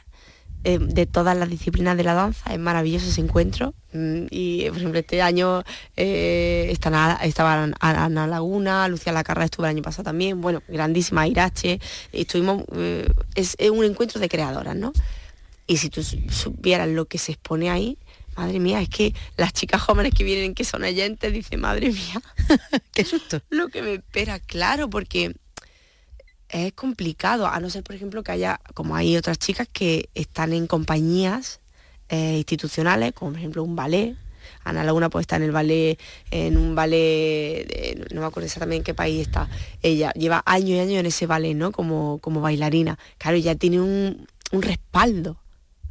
eh, 0.63 0.79
de 0.81 1.05
todas 1.05 1.37
las 1.37 1.49
disciplinas 1.49 1.95
de 1.95 2.03
la 2.03 2.13
danza. 2.13 2.51
Es 2.51 2.59
maravilloso 2.59 3.07
ese 3.07 3.21
encuentro. 3.21 3.73
Mm, 3.93 4.25
y, 4.31 4.67
por 4.67 4.77
ejemplo, 4.77 4.99
este 4.99 5.21
año 5.21 5.63
eh, 5.95 6.67
estaba 6.69 7.69
Ana 7.79 8.27
Laguna, 8.27 8.87
Lucía 8.89 9.13
Lacarra 9.13 9.45
estuvo 9.45 9.65
el 9.65 9.69
año 9.69 9.81
pasado 9.81 10.03
también, 10.03 10.41
bueno, 10.41 10.61
grandísima, 10.67 11.25
Irache. 11.25 11.79
Estuvimos, 12.11 12.63
eh, 12.75 13.07
es, 13.35 13.55
un 13.71 13.85
encuentro 13.85 14.19
de 14.19 14.27
creadoras, 14.27 14.75
¿no? 14.75 14.91
Y 15.67 15.77
si 15.77 15.89
tú 15.89 16.03
supieras 16.03 16.89
lo 16.89 17.05
que 17.05 17.17
se 17.17 17.33
expone 17.33 17.69
ahí, 17.69 17.97
madre 18.35 18.59
mía, 18.59 18.81
es 18.81 18.89
que 18.89 19.13
las 19.37 19.53
chicas 19.53 19.81
jóvenes 19.81 20.13
que 20.13 20.23
vienen, 20.23 20.53
que 20.53 20.65
son 20.65 20.83
oyentes, 20.83 21.31
dicen, 21.31 21.61
madre 21.61 21.91
mía, 21.91 22.21
qué 22.93 23.05
susto. 23.05 23.41
Lo 23.49 23.69
que 23.69 23.81
me 23.81 23.93
espera, 23.93 24.39
claro, 24.39 24.89
porque 24.89 25.35
es 26.49 26.73
complicado, 26.73 27.47
a 27.47 27.59
no 27.59 27.69
ser, 27.69 27.83
por 27.83 27.95
ejemplo, 27.95 28.23
que 28.23 28.31
haya, 28.31 28.59
como 28.73 28.95
hay 28.95 29.17
otras 29.17 29.37
chicas 29.37 29.67
que 29.71 30.09
están 30.15 30.53
en 30.53 30.67
compañías 30.67 31.59
eh, 32.09 32.37
institucionales, 32.37 33.13
como 33.13 33.31
por 33.31 33.39
ejemplo 33.39 33.63
un 33.63 33.75
ballet. 33.75 34.15
Ana 34.63 34.83
Laguna 34.83 35.09
puede 35.09 35.21
estar 35.21 35.41
en 35.41 35.47
el 35.47 35.51
ballet, 35.51 35.99
en 36.31 36.57
un 36.57 36.75
ballet, 36.75 38.07
no 38.13 38.21
me 38.21 38.27
acuerdo 38.27 38.45
exactamente 38.45 38.77
en 38.77 38.83
qué 38.83 38.93
país 38.93 39.27
está. 39.27 39.49
Ella 39.81 40.11
lleva 40.13 40.43
años 40.45 40.69
y 40.69 40.79
años 40.79 40.99
en 40.99 41.05
ese 41.05 41.25
ballet, 41.25 41.53
¿no? 41.53 41.71
Como, 41.71 42.19
como 42.19 42.41
bailarina. 42.41 42.97
Claro, 43.17 43.37
ya 43.37 43.55
tiene 43.55 43.81
un, 43.81 44.27
respaldo. 44.51 45.37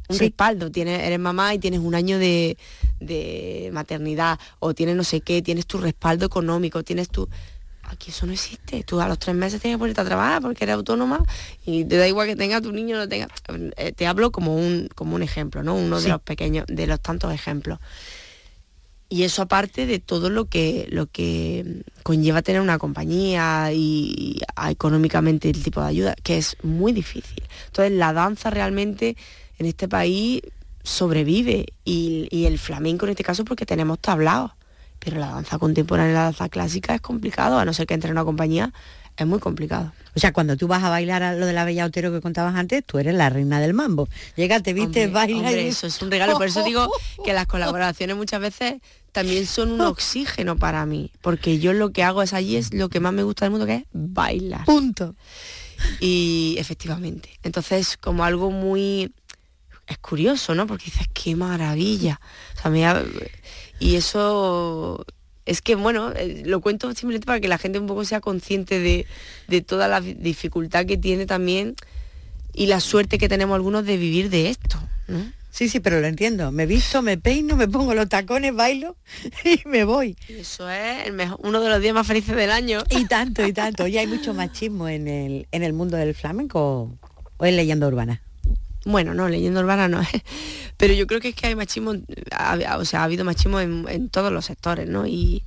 Un 0.09 0.19
respaldo. 0.19 0.71
Tienes, 0.71 1.01
eres 1.03 1.19
mamá 1.19 1.53
y 1.53 1.59
tienes 1.59 1.79
un 1.79 1.95
año 1.95 2.17
de, 2.17 2.57
de 2.99 3.69
maternidad, 3.73 4.39
o 4.59 4.73
tienes 4.73 4.95
no 4.95 5.03
sé 5.03 5.21
qué, 5.21 5.41
tienes 5.41 5.65
tu 5.65 5.77
respaldo 5.77 6.25
económico, 6.25 6.83
tienes 6.83 7.09
tu 7.09 7.29
aquí 7.87 8.11
eso 8.11 8.25
no 8.25 8.33
existe. 8.33 8.83
Tú 8.83 8.99
a 9.01 9.07
los 9.07 9.19
tres 9.19 9.35
meses 9.35 9.61
tienes 9.61 9.75
que 9.75 9.79
ponerte 9.79 10.01
a 10.01 10.05
trabajar 10.05 10.41
porque 10.41 10.63
eres 10.63 10.75
autónoma 10.75 11.23
y 11.65 11.85
te 11.85 11.97
da 11.97 12.07
igual 12.07 12.27
que 12.27 12.35
tenga 12.35 12.61
tu 12.61 12.71
niño 12.71 12.95
o 12.97 12.99
no 12.99 13.07
tenga. 13.07 13.27
Eh, 13.77 13.91
te 13.93 14.07
hablo 14.07 14.31
como 14.31 14.55
un, 14.55 14.89
como 14.93 15.15
un 15.15 15.23
ejemplo, 15.23 15.63
¿no? 15.63 15.75
Uno 15.75 15.99
de 15.99 16.09
los 16.09 16.21
pequeños, 16.21 16.65
de 16.67 16.87
los 16.87 17.01
tantos 17.01 17.33
ejemplos. 17.33 17.79
Y 19.09 19.23
eso 19.23 19.41
aparte 19.41 19.85
de 19.85 19.99
todo 19.99 20.29
lo 20.29 20.45
que, 20.45 20.87
lo 20.91 21.07
que 21.07 21.83
conlleva 22.03 22.41
tener 22.41 22.59
una 22.59 22.77
compañía 22.77 23.71
y, 23.71 24.41
económicamente 24.69 25.49
el 25.49 25.63
tipo 25.63 25.81
de 25.81 25.87
ayuda, 25.87 26.15
que 26.23 26.37
es 26.37 26.57
muy 26.61 26.91
difícil. 26.91 27.43
Entonces 27.67 27.93
la 27.93 28.11
danza 28.11 28.49
realmente 28.49 29.15
en 29.59 29.65
este 29.65 29.87
país 29.87 30.41
sobrevive 30.83 31.67
y, 31.85 32.27
y 32.31 32.45
el 32.45 32.59
flamenco 32.59 33.05
en 33.05 33.11
este 33.11 33.23
caso 33.23 33.45
porque 33.45 33.65
tenemos 33.65 33.99
tablados 33.99 34.56
pero 34.99 35.19
la 35.19 35.27
danza 35.27 35.57
contemporánea 35.57 36.11
y 36.11 36.15
la 36.15 36.23
danza 36.23 36.49
clásica 36.49 36.95
es 36.95 37.01
complicado, 37.01 37.59
a 37.59 37.65
no 37.65 37.73
ser 37.73 37.87
que 37.87 37.93
entre 37.93 38.09
en 38.09 38.13
una 38.13 38.25
compañía, 38.25 38.73
es 39.17 39.25
muy 39.25 39.39
complicado. 39.39 39.91
O 40.15 40.19
sea, 40.19 40.31
cuando 40.31 40.57
tú 40.57 40.67
vas 40.67 40.83
a 40.83 40.89
bailar 40.89 41.23
a 41.23 41.33
lo 41.33 41.45
de 41.45 41.53
la 41.53 41.65
Bella 41.65 41.85
Otero 41.85 42.11
que 42.11 42.21
contabas 42.21 42.55
antes, 42.55 42.83
tú 42.85 42.99
eres 42.99 43.15
la 43.15 43.29
reina 43.29 43.59
del 43.59 43.73
mambo. 43.73 44.07
Llega, 44.35 44.59
te 44.59 44.73
viste, 44.73 45.07
bailar 45.07 45.53
y... 45.53 45.67
eso 45.67 45.87
es 45.87 46.01
un 46.01 46.11
regalo. 46.11 46.37
Por 46.37 46.47
eso 46.47 46.63
digo 46.63 46.89
que 47.25 47.33
las 47.33 47.47
colaboraciones 47.47 48.15
muchas 48.15 48.39
veces 48.39 48.75
también 49.11 49.47
son 49.47 49.71
un 49.71 49.81
oxígeno 49.81 50.55
para 50.55 50.85
mí. 50.85 51.11
Porque 51.21 51.59
yo 51.59 51.73
lo 51.73 51.91
que 51.91 52.03
hago 52.03 52.21
es 52.21 52.33
allí 52.33 52.55
es 52.55 52.73
lo 52.73 52.89
que 52.89 52.99
más 52.99 53.13
me 53.13 53.23
gusta 53.23 53.45
del 53.45 53.51
mundo, 53.51 53.65
que 53.65 53.75
es 53.75 53.83
bailar. 53.91 54.65
Punto. 54.65 55.15
Y 55.99 56.55
efectivamente. 56.59 57.39
Entonces, 57.43 57.97
como 57.97 58.23
algo 58.23 58.51
muy... 58.51 59.11
Es 59.87 59.97
curioso, 59.99 60.53
¿no? 60.53 60.67
Porque 60.67 60.85
dices, 60.85 61.07
qué 61.13 61.35
maravilla. 61.35 62.19
O 62.57 62.61
sea, 62.61 62.71
me 62.71 62.85
y 63.79 63.95
eso 63.95 65.05
es 65.45 65.61
que, 65.61 65.75
bueno, 65.75 66.11
eh, 66.15 66.43
lo 66.45 66.61
cuento 66.61 66.93
simplemente 66.93 67.25
para 67.25 67.39
que 67.39 67.47
la 67.47 67.57
gente 67.57 67.79
un 67.79 67.87
poco 67.87 68.03
sea 68.03 68.19
consciente 68.19 68.79
de, 68.79 69.61
toda 69.61 69.87
la 69.87 70.01
dificultad 70.01 70.85
que 70.85 70.97
tiene 70.97 71.25
también 71.25 71.75
y 72.53 72.67
la 72.67 72.79
suerte 72.79 73.17
que 73.17 73.29
tenemos 73.29 73.55
algunos 73.55 73.85
de 73.85 73.97
vivir 73.97 74.29
de 74.29 74.49
esto. 74.49 74.77
Sí, 75.57 75.69
sí, 75.69 75.79
pero 75.79 76.01
lo 76.01 76.07
entiendo. 76.07 76.51
Me 76.51 76.65
visto, 76.65 77.01
me 77.01 77.17
peino, 77.17 77.55
me 77.55 77.67
pongo 77.67 77.95
los 77.95 78.09
tacones, 78.09 78.53
bailo 78.53 78.95
y 79.43 79.67
me 79.67 79.85
voy. 79.85 80.17
Eso 80.27 80.69
es 80.69 81.09
uno 81.39 81.61
de 81.61 81.69
los 81.69 81.81
días 81.81 81.95
más 81.95 82.05
felices 82.05 82.35
del 82.35 82.51
año. 82.51 82.83
Y 82.89 83.05
tanto, 83.07 83.45
y 83.45 83.53
tanto. 83.53 83.87
Y 83.87 83.97
hay 83.97 84.05
mucho 84.05 84.33
machismo 84.33 84.87
en 84.87 85.07
el, 85.07 85.47
en 85.51 85.63
el 85.63 85.73
mundo 85.73 85.97
del 85.97 86.13
flamenco 86.13 86.91
o 87.37 87.45
en 87.45 87.55
leyenda 87.55 87.87
urbana. 87.87 88.21
Bueno, 88.87 89.13
no, 89.13 89.27
leyenda 89.27 89.59
urbana 89.59 89.89
no, 89.89 90.01
pero 90.77 90.93
yo 90.93 91.07
creo 91.07 91.19
que 91.19 91.27
es 91.27 91.35
que 91.35 91.47
hay 91.47 91.55
machismo, 91.55 91.91
o 91.91 92.85
sea, 92.85 93.01
ha 93.01 93.03
habido 93.03 93.25
machismo 93.25 93.59
en, 93.59 94.09
todos 94.09 94.31
los 94.31 94.45
sectores, 94.45 94.87
¿no? 94.87 95.05
Y, 95.05 95.43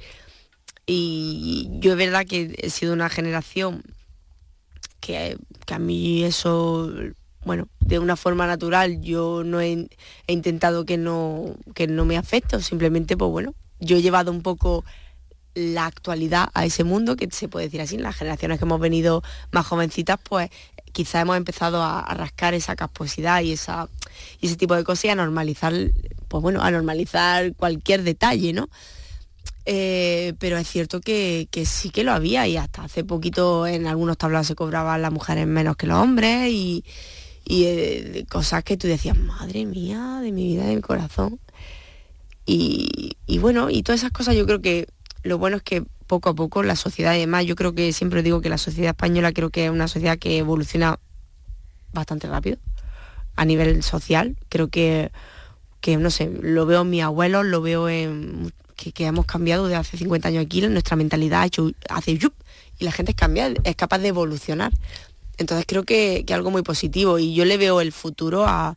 y 0.85 1.71
yo 1.81 1.93
es 1.93 1.97
verdad 1.97 2.27
que 2.27 2.55
he 2.59 2.69
sido 2.69 2.93
una 2.93 3.09
generación 3.09 3.83
que, 5.01 5.39
a 5.71 5.79
mí 5.79 6.23
eso, 6.23 6.93
bueno, 7.47 7.67
de 7.81 7.99
una 7.99 8.17
forma 8.17 8.47
natural 8.47 9.01
yo 9.01 9.43
no 9.43 9.63
he, 9.63 9.89
intentado 10.27 10.85
que 10.85 10.99
no, 10.99 11.57
que 11.75 11.87
no 11.87 12.05
me 12.05 12.19
afecte, 12.19 12.61
simplemente 12.61 13.17
pues 13.17 13.31
bueno, 13.31 13.55
yo 13.79 13.97
he 13.97 14.03
llevado 14.03 14.31
un 14.31 14.43
poco 14.43 14.85
la 15.55 15.87
actualidad 15.87 16.51
a 16.53 16.67
ese 16.67 16.85
mundo, 16.85 17.17
que 17.17 17.31
se 17.31 17.49
puede 17.49 17.67
decir 17.67 17.81
así, 17.81 17.97
las 17.97 18.17
generaciones 18.17 18.59
que 18.59 18.67
hemos 18.67 18.81
venido 18.81 19.23
más 19.51 19.67
jovencitas, 19.67 20.21
pues 20.23 20.51
quizá 20.93 21.21
hemos 21.21 21.37
empezado 21.37 21.83
a, 21.83 22.03
rascar 22.15 22.55
esa 22.55 22.77
casposidad 22.77 23.43
y, 23.43 23.53
esa, 23.53 23.89
y 24.41 24.47
ese 24.47 24.57
tipo 24.57 24.75
de 24.75 24.85
cosas 24.85 25.07
y 25.07 25.09
a 25.09 25.15
normalizar, 25.15 25.73
pues 26.29 26.43
bueno, 26.43 26.63
a 26.63 26.71
normalizar 26.71 27.55
cualquier 27.55 28.03
detalle, 28.03 28.53
¿no? 28.53 28.69
Eh, 29.67 30.35
pero 30.39 30.57
es 30.57 30.69
cierto 30.69 31.01
que, 31.01 31.49
sí 31.65 31.91
que 31.91 32.03
lo 32.03 32.13
había 32.13 32.47
y 32.47 32.57
hasta 32.57 32.85
hace 32.85 33.05
poquito 33.05 33.67
en 33.67 33.87
algunos 33.87 34.19
tablados 34.19 34.47
se 34.47 34.55
cobraban 34.55 35.03
las 35.03 35.13
mujeres 35.13 35.47
menos 35.47 35.77
que 35.77 35.87
los 35.87 35.99
hombres 35.99 36.51
y, 36.51 36.85
eh, 37.47 38.25
cosas 38.29 38.65
que 38.65 38.77
tú 38.77 38.87
decías, 38.87 39.17
madre 39.17 39.67
mía, 39.67 40.21
de 40.23 40.33
mi 40.33 40.45
vida, 40.45 40.67
de 40.67 40.77
mi 40.77 40.83
corazón. 40.83 41.39
Y, 42.47 43.17
y, 43.27 43.39
bueno, 43.39 43.71
y 43.71 43.83
todas 43.83 44.01
esas 44.01 44.13
cosas 44.13 44.35
yo 44.35 44.47
creo 44.47 44.61
que 44.61 44.89
lo 45.23 45.39
bueno 45.39 45.59
es 45.59 45.63
que 45.63 45.85
poco 46.11 46.31
a 46.31 46.35
poco 46.35 46.65
la 46.65 46.75
sociedad, 46.75 47.13
además 47.13 47.47
yo 47.47 47.55
creo 47.55 47.73
que 47.73 47.93
siempre 47.93 48.25
digo 48.25 48.41
que 48.41 48.49
la 48.49 48.59
sociedad 48.59 48.91
española 48.91 49.31
creo 49.33 49.51
que 49.51 49.67
es 49.67 49.71
una 49.71 49.87
sociedad 49.87 50.19
que 50.19 50.39
evoluciona 50.39 50.99
bastante 51.93 52.27
rápido 52.27 52.59
a 53.37 53.45
nivel 53.45 53.85
social. 53.85 54.37
Creo 54.49 54.67
que, 54.67 55.13
que 55.81 55.99
no 55.99 56.11
sé, 56.11 56.29
lo 56.43 56.67
veo 56.67 56.81
en 56.81 56.91
mis 56.91 57.05
abuelos, 57.05 57.47
lo 57.47 57.63
veo 57.63 57.89
en 57.89 58.53
que, 58.75 59.07
hemos 59.07 59.25
cambiado 59.25 59.69
de 59.69 59.77
hace 59.77 59.97
50 59.97 60.27
años 60.27 60.45
aquí, 60.45 60.61
nuestra 60.63 60.97
mentalidad 60.97 61.43
ha 61.43 61.47
hecho, 61.47 61.71
hace 61.89 62.19
yup, 62.19 62.35
y 62.81 62.85
la 62.85 62.91
gente 62.91 63.13
es 63.13 63.17
cambia, 63.17 63.55
es 63.63 63.77
capaz 63.77 63.99
de 63.99 64.09
evolucionar. 64.09 64.73
Entonces 65.39 65.65
creo 65.65 65.85
que, 65.85 66.25
que 66.27 66.35
algo 66.35 66.51
muy 66.51 66.63
positivo 66.63 67.21
y 67.21 67.35
yo 67.35 67.45
le 67.45 67.57
veo 67.57 67.81
el 67.81 67.93
futuro 67.93 68.47
a, 68.49 68.77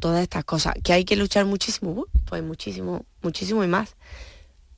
todas 0.00 0.22
estas 0.22 0.44
cosas. 0.44 0.74
Que 0.84 0.92
hay 0.92 1.06
que 1.06 1.16
luchar 1.16 1.46
muchísimo, 1.46 2.06
pues 2.26 2.42
muchísimo, 2.42 3.06
muchísimo 3.22 3.64
y 3.64 3.68
más. 3.68 3.96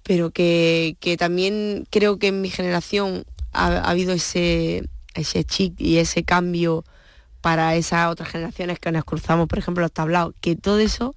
Pero 0.05 0.31
que, 0.31 0.97
también 1.19 1.87
creo 1.91 2.19
que 2.19 2.29
en 2.29 2.41
mi 2.41 2.51
generación 2.51 3.25
ha, 3.53 3.79
habido 3.91 4.13
ese, 4.13 4.89
ese 5.15 5.45
chic 5.45 5.75
y 5.81 5.99
ese 5.99 6.23
cambio 6.23 6.85
para 7.41 7.75
esas 7.75 8.11
otras 8.11 8.29
generaciones 8.29 8.79
que 8.79 8.93
nos 8.93 9.05
cruzamos, 9.05 9.49
por 9.49 9.59
ejemplo, 9.59 9.83
los 9.83 9.93
tablados, 9.93 10.35
que 10.41 10.57
todo 10.57 10.79
eso 10.79 11.15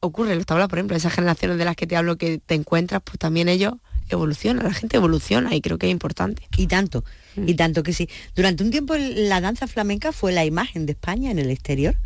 ocurre 0.00 0.32
en 0.32 0.38
los 0.38 0.46
tablados, 0.46 0.70
por 0.70 0.78
ejemplo, 0.78 0.96
esas 0.96 1.12
generaciones 1.12 1.58
de 1.58 1.64
las 1.64 1.76
que 1.76 1.86
te 1.86 1.96
hablo 1.96 2.16
que 2.16 2.38
te 2.38 2.54
encuentras, 2.54 3.02
pues 3.02 3.18
también 3.18 3.48
ellos 3.48 3.74
evolucionan, 4.08 4.64
la 4.64 4.72
gente 4.72 4.96
evoluciona 4.96 5.54
y 5.54 5.60
creo 5.60 5.78
que 5.78 5.86
es 5.86 5.92
importante. 5.92 6.48
Y 6.56 6.66
tanto, 6.66 7.04
y 7.36 7.54
mm. 7.54 7.56
tanto 7.56 7.82
que 7.82 7.92
sí. 7.92 8.08
Durante 8.34 8.64
un 8.64 8.70
tiempo 8.70 8.94
la 8.96 9.40
danza 9.40 9.66
flamenca 9.66 10.12
fue 10.12 10.32
la 10.32 10.44
imagen 10.44 10.86
de 10.86 10.92
España 10.92 11.30
en 11.30 11.38
el 11.38 11.50
exterior. 11.50 11.96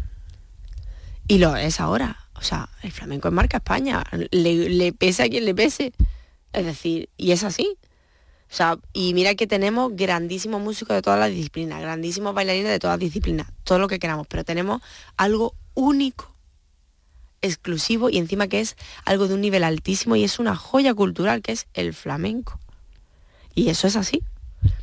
Y 1.28 1.38
lo 1.38 1.56
es 1.56 1.80
ahora. 1.80 2.18
O 2.34 2.42
sea, 2.42 2.68
el 2.82 2.92
flamenco 2.92 3.28
es 3.28 3.34
marca 3.34 3.58
España. 3.58 4.04
Le, 4.30 4.68
le 4.68 4.92
pese 4.92 5.24
a 5.24 5.28
quien 5.28 5.44
le 5.44 5.54
pese. 5.54 5.92
Es 6.52 6.64
decir, 6.66 7.08
y 7.16 7.32
es 7.32 7.44
así. 7.44 7.76
O 8.52 8.54
sea, 8.54 8.78
y 8.92 9.14
mira 9.14 9.34
que 9.34 9.46
tenemos 9.46 9.92
grandísimos 9.94 10.60
músicos 10.60 10.94
de 10.94 11.00
todas 11.00 11.18
las 11.18 11.30
disciplinas, 11.30 11.80
grandísimos 11.80 12.34
bailarines 12.34 12.70
de 12.70 12.78
todas 12.78 12.94
las 12.94 13.00
disciplinas, 13.00 13.46
todo 13.64 13.78
lo 13.78 13.88
que 13.88 13.98
queramos, 13.98 14.26
pero 14.26 14.44
tenemos 14.44 14.82
algo 15.16 15.54
único 15.72 16.36
exclusivo 17.40 18.10
y 18.10 18.18
encima 18.18 18.48
que 18.48 18.60
es 18.60 18.76
algo 19.06 19.26
de 19.26 19.34
un 19.34 19.40
nivel 19.40 19.64
altísimo 19.64 20.16
y 20.16 20.24
es 20.24 20.38
una 20.38 20.54
joya 20.54 20.92
cultural 20.92 21.40
que 21.40 21.52
es 21.52 21.66
el 21.72 21.94
flamenco. 21.94 22.60
Y 23.54 23.70
eso 23.70 23.86
es 23.86 23.96
así. 23.96 24.22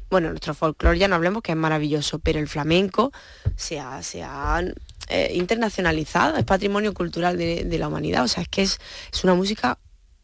Bueno, 0.09 0.29
nuestro 0.29 0.55
folclore 0.55 0.97
ya 0.97 1.07
no 1.07 1.15
hablemos 1.15 1.43
que 1.43 1.51
es 1.51 1.57
maravilloso, 1.57 2.17
pero 2.17 2.39
el 2.39 2.47
flamenco 2.47 3.11
se 3.55 3.79
ha, 3.79 4.01
se 4.01 4.23
ha 4.23 4.63
eh, 5.09 5.31
internacionalizado, 5.35 6.37
es 6.37 6.45
patrimonio 6.45 6.93
cultural 6.93 7.37
de, 7.37 7.77
la 7.77 7.87
humanidad, 7.87 8.23
o 8.23 8.27
sea, 8.27 8.43
es 8.43 8.49
que 8.49 8.61
es, 8.61 8.79
es 9.11 9.23
una 9.23 9.35
música 9.35 9.79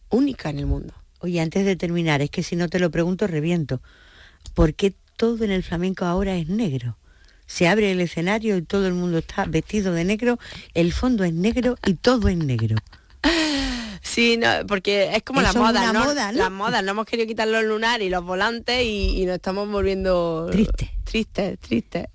única 0.09 0.49
en 0.49 0.59
el 0.59 0.65
mundo. 0.65 0.93
Oye, 1.19 1.41
antes 1.41 1.65
de 1.65 1.75
terminar, 1.75 2.21
es 2.21 2.29
que 2.29 2.43
si 2.43 2.55
no 2.55 2.69
te 2.69 2.79
lo 2.79 2.91
pregunto, 2.91 3.27
reviento. 3.27 3.81
¿Por 4.53 4.73
qué 4.73 4.93
todo 5.17 5.43
en 5.43 5.51
el 5.51 5.63
flamenco 5.63 6.05
ahora 6.05 6.35
es 6.35 6.47
negro? 6.47 6.97
se 7.47 7.67
abre 7.67 7.91
el 7.91 8.01
escenario 8.01 8.57
y 8.57 8.61
todo 8.61 8.87
el 8.87 8.93
mundo 8.93 9.19
está 9.19 9.45
vestido 9.45 9.93
de 9.93 10.03
negro, 10.03 10.39
el 10.73 10.93
fondo 10.93 11.23
es 11.23 11.33
negro 11.33 11.77
y 11.85 11.95
todo 11.95 12.27
es 12.27 12.37
negro. 12.37 12.77
Sí, 14.01 14.39
porque 14.67 15.15
es 15.15 15.23
como 15.23 15.41
la 15.41 15.51
moda, 15.51 15.91
¿no? 15.91 16.05
Moda, 16.05 16.31
Las 16.31 16.51
modas, 16.51 16.83
no 16.83 16.91
hemos 16.91 17.05
querido 17.05 17.27
quitar 17.27 17.47
los 17.47 17.63
lunares 17.65 18.05
y 18.05 18.09
los 18.09 18.23
volantes 18.23 18.83
y, 18.83 19.25
nos 19.25 19.35
estamos 19.35 19.67
volviendo... 19.67 20.47
Triste. 20.51 20.93
Triste, 21.03 21.57
triste. 21.57 22.09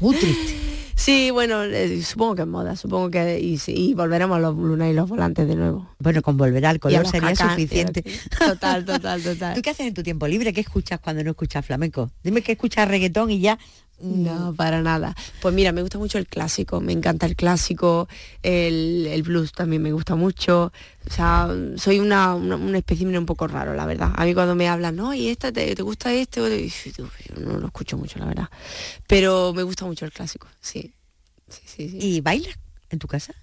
Muy 0.00 0.16
triste. 0.16 0.73
Sí, 0.96 1.30
bueno, 1.30 1.64
eh, 1.64 2.02
supongo 2.02 2.34
que 2.36 2.42
es 2.42 2.48
moda, 2.48 2.76
supongo 2.76 3.10
que 3.10 3.40
y, 3.40 3.94
volveremos 3.94 4.36
a 4.36 4.40
los 4.40 4.56
lunares 4.56 4.92
y 4.92 4.96
los 4.96 5.08
volantes 5.08 5.46
de 5.46 5.56
nuevo. 5.56 5.88
Bueno, 5.98 6.22
con 6.22 6.36
volver 6.36 6.64
al 6.66 6.78
color 6.78 7.06
sería 7.06 7.34
suficiente. 7.34 8.04
Total, 8.38 8.84
total, 8.84 9.22
total. 9.22 9.54
¿Tú 9.54 9.62
qué 9.62 9.70
haces 9.70 9.86
en 9.86 9.94
tu 9.94 10.02
tiempo 10.02 10.26
libre? 10.28 10.52
¿Qué 10.52 10.60
escuchas 10.60 11.00
cuando 11.00 11.24
no 11.24 11.30
escuchas 11.30 11.66
flamenco? 11.66 12.10
Dime 12.22 12.42
que 12.42 12.52
escuchas 12.52 12.88
reggaetón 12.88 13.30
y 13.30 13.40
ya 13.40 13.58
no, 14.00 14.54
para 14.54 14.82
nada. 14.82 15.14
Pues 15.40 15.54
mira, 15.54 15.72
me 15.72 15.80
gusta 15.80 15.98
mucho 15.98 16.18
el 16.18 16.26
clásico, 16.26 16.80
me 16.80 16.92
encanta 16.92 17.26
el 17.26 17.36
clásico, 17.36 18.08
el, 18.42 19.22
blues 19.24 19.52
también 19.52 19.82
me 19.82 19.92
gusta 19.92 20.14
mucho. 20.14 20.72
O 21.06 21.10
sea, 21.10 21.48
soy 21.76 22.00
una, 22.00 22.34
un 22.34 22.74
espécimen 22.74 23.16
un 23.16 23.26
poco 23.26 23.46
raro, 23.46 23.74
la 23.74 23.86
verdad. 23.86 24.12
A 24.14 24.24
mí 24.24 24.34
cuando 24.34 24.54
me 24.54 24.68
hablan, 24.68 24.96
no, 24.96 25.14
y 25.14 25.28
esta, 25.28 25.52
¿te, 25.52 25.74
gusta 25.82 26.12
este? 26.12 26.40
no 27.40 27.58
lo 27.58 27.66
escucho 27.66 27.96
mucho, 27.96 28.18
la 28.18 28.26
verdad. 28.26 28.48
Pero 29.06 29.52
me 29.54 29.62
gusta 29.62 29.84
mucho 29.84 30.04
el 30.04 30.12
clásico, 30.12 30.48
sí. 30.60 30.92
¿Y 31.78 32.20
bailas 32.20 32.58
en 32.90 32.98
tu 32.98 33.06
casa? 33.06 33.34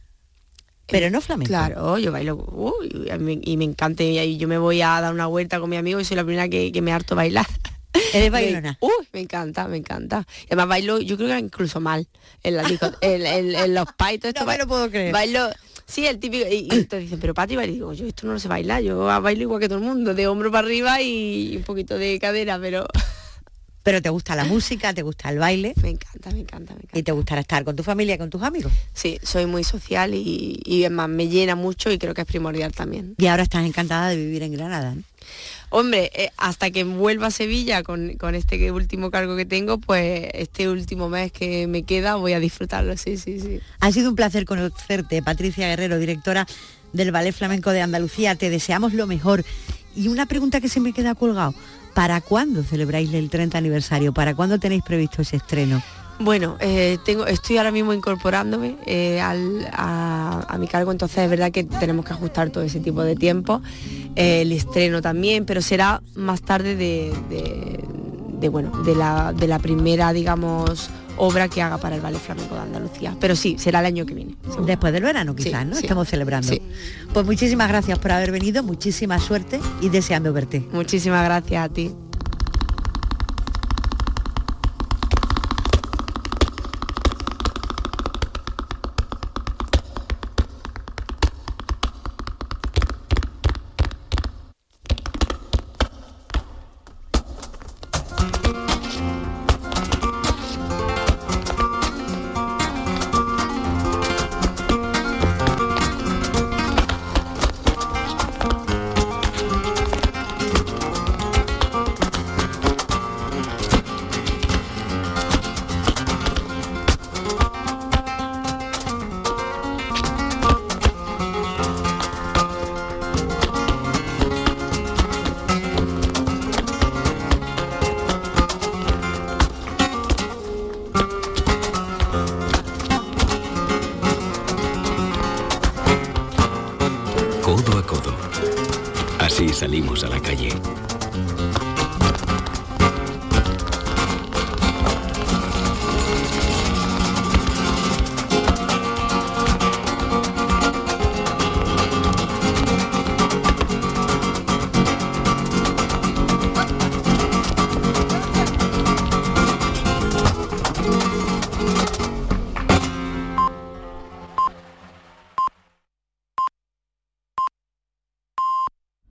Pero 0.88 1.10
no 1.10 1.22
flamenco. 1.22 1.48
Claro, 1.48 1.98
yo 1.98 2.12
bailo 2.12 2.76
y 2.84 3.58
me 3.58 3.64
encanta. 3.64 4.04
Y 4.04 4.38
yo 4.38 4.48
me 4.48 4.58
voy 4.58 4.82
a 4.82 5.00
dar 5.00 5.14
una 5.14 5.28
vuelta 5.28 5.60
con 5.60 5.70
mi 5.70 5.78
amigo 5.78 6.00
y 6.00 6.06
soy 6.06 6.18
la 6.18 6.24
primera 6.24 6.50
que, 6.50 6.72
que 6.72 6.82
me 6.82 6.92
harto 6.92 7.16
bailar. 7.16 7.48
¿Eres 8.14 8.32
bailona? 8.32 8.78
Uy, 8.80 9.08
me 9.12 9.22
encanta, 9.22 9.68
me 9.68 9.78
encanta. 9.78 10.26
Y 10.44 10.48
además 10.48 10.68
bailo, 10.68 11.00
yo 11.00 11.18
creo 11.18 11.30
que 11.30 11.40
incluso 11.40 11.80
mal. 11.80 12.08
En, 12.44 12.58
la, 12.58 12.64
en, 13.02 13.74
los 13.74 13.86
paitos. 13.98 14.30
Esto, 14.30 14.42
no 14.42 14.48
me 14.48 14.58
lo 14.58 14.68
puedo 14.68 14.90
creer. 14.90 15.14
Bailo, 15.14 15.50
sí, 15.86 16.06
el 16.08 16.20
típico. 16.20 16.46
Y, 16.50 16.68
te 16.86 17.00
dicen, 17.00 17.20
pero 17.20 17.34
Pati, 17.34 17.56
y 17.56 17.68
digo, 17.68 17.94
yo 17.94 18.08
esto 18.08 18.28
no 18.28 18.34
lo 18.34 18.40
sé 18.40 18.48
bailar, 18.48 18.82
yo 18.82 18.98
bailo 19.22 19.42
igual 19.42 19.60
que 19.60 19.68
todo 19.68 19.78
el 19.78 19.84
mundo, 19.84 20.14
de 20.14 20.28
hombro 20.28 20.52
para 20.52 20.66
arriba 20.68 21.02
y 21.02 21.58
un 21.58 21.64
poquito 21.64 21.98
de 21.98 22.20
cadera, 22.20 22.60
pero. 22.60 22.86
Pero 23.84 24.02
te 24.02 24.10
gusta 24.10 24.36
la 24.36 24.46
música, 24.46 24.94
te 24.94 25.02
gusta 25.02 25.30
el 25.30 25.40
baile. 25.40 25.74
Me 25.82 25.90
encanta, 25.90 26.32
me 26.32 26.40
encanta, 26.40 26.74
me 26.74 26.82
encanta. 26.82 27.00
Y 27.00 27.04
te 27.04 27.12
gustará 27.12 27.42
estar 27.42 27.64
con 27.64 27.76
tu 27.76 27.84
familia, 27.84 28.18
con 28.18 28.30
tus 28.30 28.42
amigos. 28.44 28.72
Sí, 28.94 29.20
soy 29.24 29.46
muy 29.46 29.64
social 29.64 30.14
y, 30.14 30.62
y 30.64 30.82
además 30.84 31.10
me 31.10 31.28
llena 31.28 31.56
mucho 31.56 31.92
y 31.92 31.98
creo 31.98 32.14
que 32.14 32.22
es 32.22 32.28
primordial 32.28 32.72
también. 32.74 33.16
Y 33.18 33.28
ahora 33.28 33.44
estás 33.44 33.66
encantada 33.66 34.10
de 34.10 34.18
vivir 34.18 34.44
en 34.44 34.54
Granada. 34.54 34.96
Hombre, 35.70 36.12
eh, 36.14 36.32
hasta 36.36 36.70
que 36.70 36.84
vuelva 36.84 37.28
a 37.28 37.32
Sevilla 37.32 37.82
con, 37.84 38.18
este 38.36 38.72
último 38.72 39.10
cargo 39.10 39.38
que 39.38 39.46
tengo, 39.46 39.78
pues 39.78 40.30
este 40.34 40.68
último 40.68 41.08
mes 41.08 41.32
que 41.32 41.66
me 41.68 41.84
queda 41.84 42.16
voy 42.16 42.34
a 42.34 42.42
disfrutarlo, 42.42 42.98
sí, 42.98 43.16
sí, 43.16 43.40
sí. 43.40 43.62
Ha 43.80 43.92
sido 43.92 44.10
un 44.10 44.18
placer 44.18 44.44
conocerte, 44.44 45.22
Patricia 45.22 45.68
Guerrero, 45.68 45.98
directora 45.98 46.46
del 46.92 47.12
Ballet 47.12 47.34
Flamenco 47.34 47.72
de 47.72 47.82
Andalucía. 47.82 48.36
Te 48.36 48.50
deseamos 48.50 48.94
lo 48.94 49.08
mejor. 49.08 49.46
Y 49.96 50.10
una 50.10 50.26
pregunta 50.26 50.60
que 50.60 50.68
se 50.68 50.82
me 50.82 50.92
queda 50.92 51.16
colgado. 51.16 51.54
¿Para 51.94 52.22
cuándo 52.22 52.64
celebráis 52.64 53.14
el 53.14 53.30
30 53.30 53.58
aniversario? 53.58 54.14
¿Para 54.14 54.34
cuándo 54.34 54.60
tenéis 54.60 54.84
previsto 54.84 55.22
ese 55.22 55.38
estreno? 55.38 55.82
Bueno, 56.24 56.56
eh, 56.60 57.00
tengo, 57.04 57.26
estoy 57.26 57.58
ahora 57.58 57.72
mismo 57.72 57.94
incorporándome 57.94 58.78
eh, 58.86 59.20
a, 59.22 60.58
mi 60.60 60.68
cargo, 60.68 60.92
entonces 60.92 61.18
es 61.18 61.30
verdad 61.30 61.52
que 61.52 61.64
tenemos 61.64 62.06
que 62.06 62.14
ajustar 62.14 62.52
todo 62.52 62.64
ese 62.64 62.80
tipo 62.80 63.02
de 63.04 63.16
tiempo, 63.16 63.62
eh, 64.16 64.42
el 64.42 64.52
estreno 64.52 65.02
también, 65.02 65.46
pero 65.46 65.64
será 65.64 66.04
más 66.14 66.44
tarde 66.44 66.76
de, 66.76 67.84
bueno, 68.50 68.72
de 68.84 68.96
la, 68.96 69.60
primera, 69.62 70.14
digamos, 70.14 70.90
obra 71.18 71.48
que 71.48 71.62
haga 71.62 71.78
para 71.78 71.96
el 71.96 72.02
Ballet 72.02 72.20
Flamenco 72.20 72.56
de 72.56 72.62
Andalucía. 72.62 73.16
Pero 73.20 73.36
sí, 73.36 73.56
será 73.58 73.80
el 73.80 73.86
año 73.86 74.06
que 74.06 74.14
viene. 74.14 74.36
Después 74.66 74.94
del 74.94 75.04
verano 75.04 75.36
quizás, 75.36 75.66
¿no? 75.66 75.78
Estamos 75.78 76.08
celebrando. 76.08 76.54
Pues 77.14 77.26
muchísimas 77.26 77.68
gracias 77.68 78.00
por 78.00 78.12
haber 78.12 78.32
venido, 78.32 78.64
muchísima 78.64 79.20
suerte 79.20 79.60
y 79.82 79.90
deseando 79.90 80.34
verte. 80.34 80.66
Muchísimas 80.72 81.24
gracias 81.24 81.66
a 81.66 81.70
ti. 81.70 81.92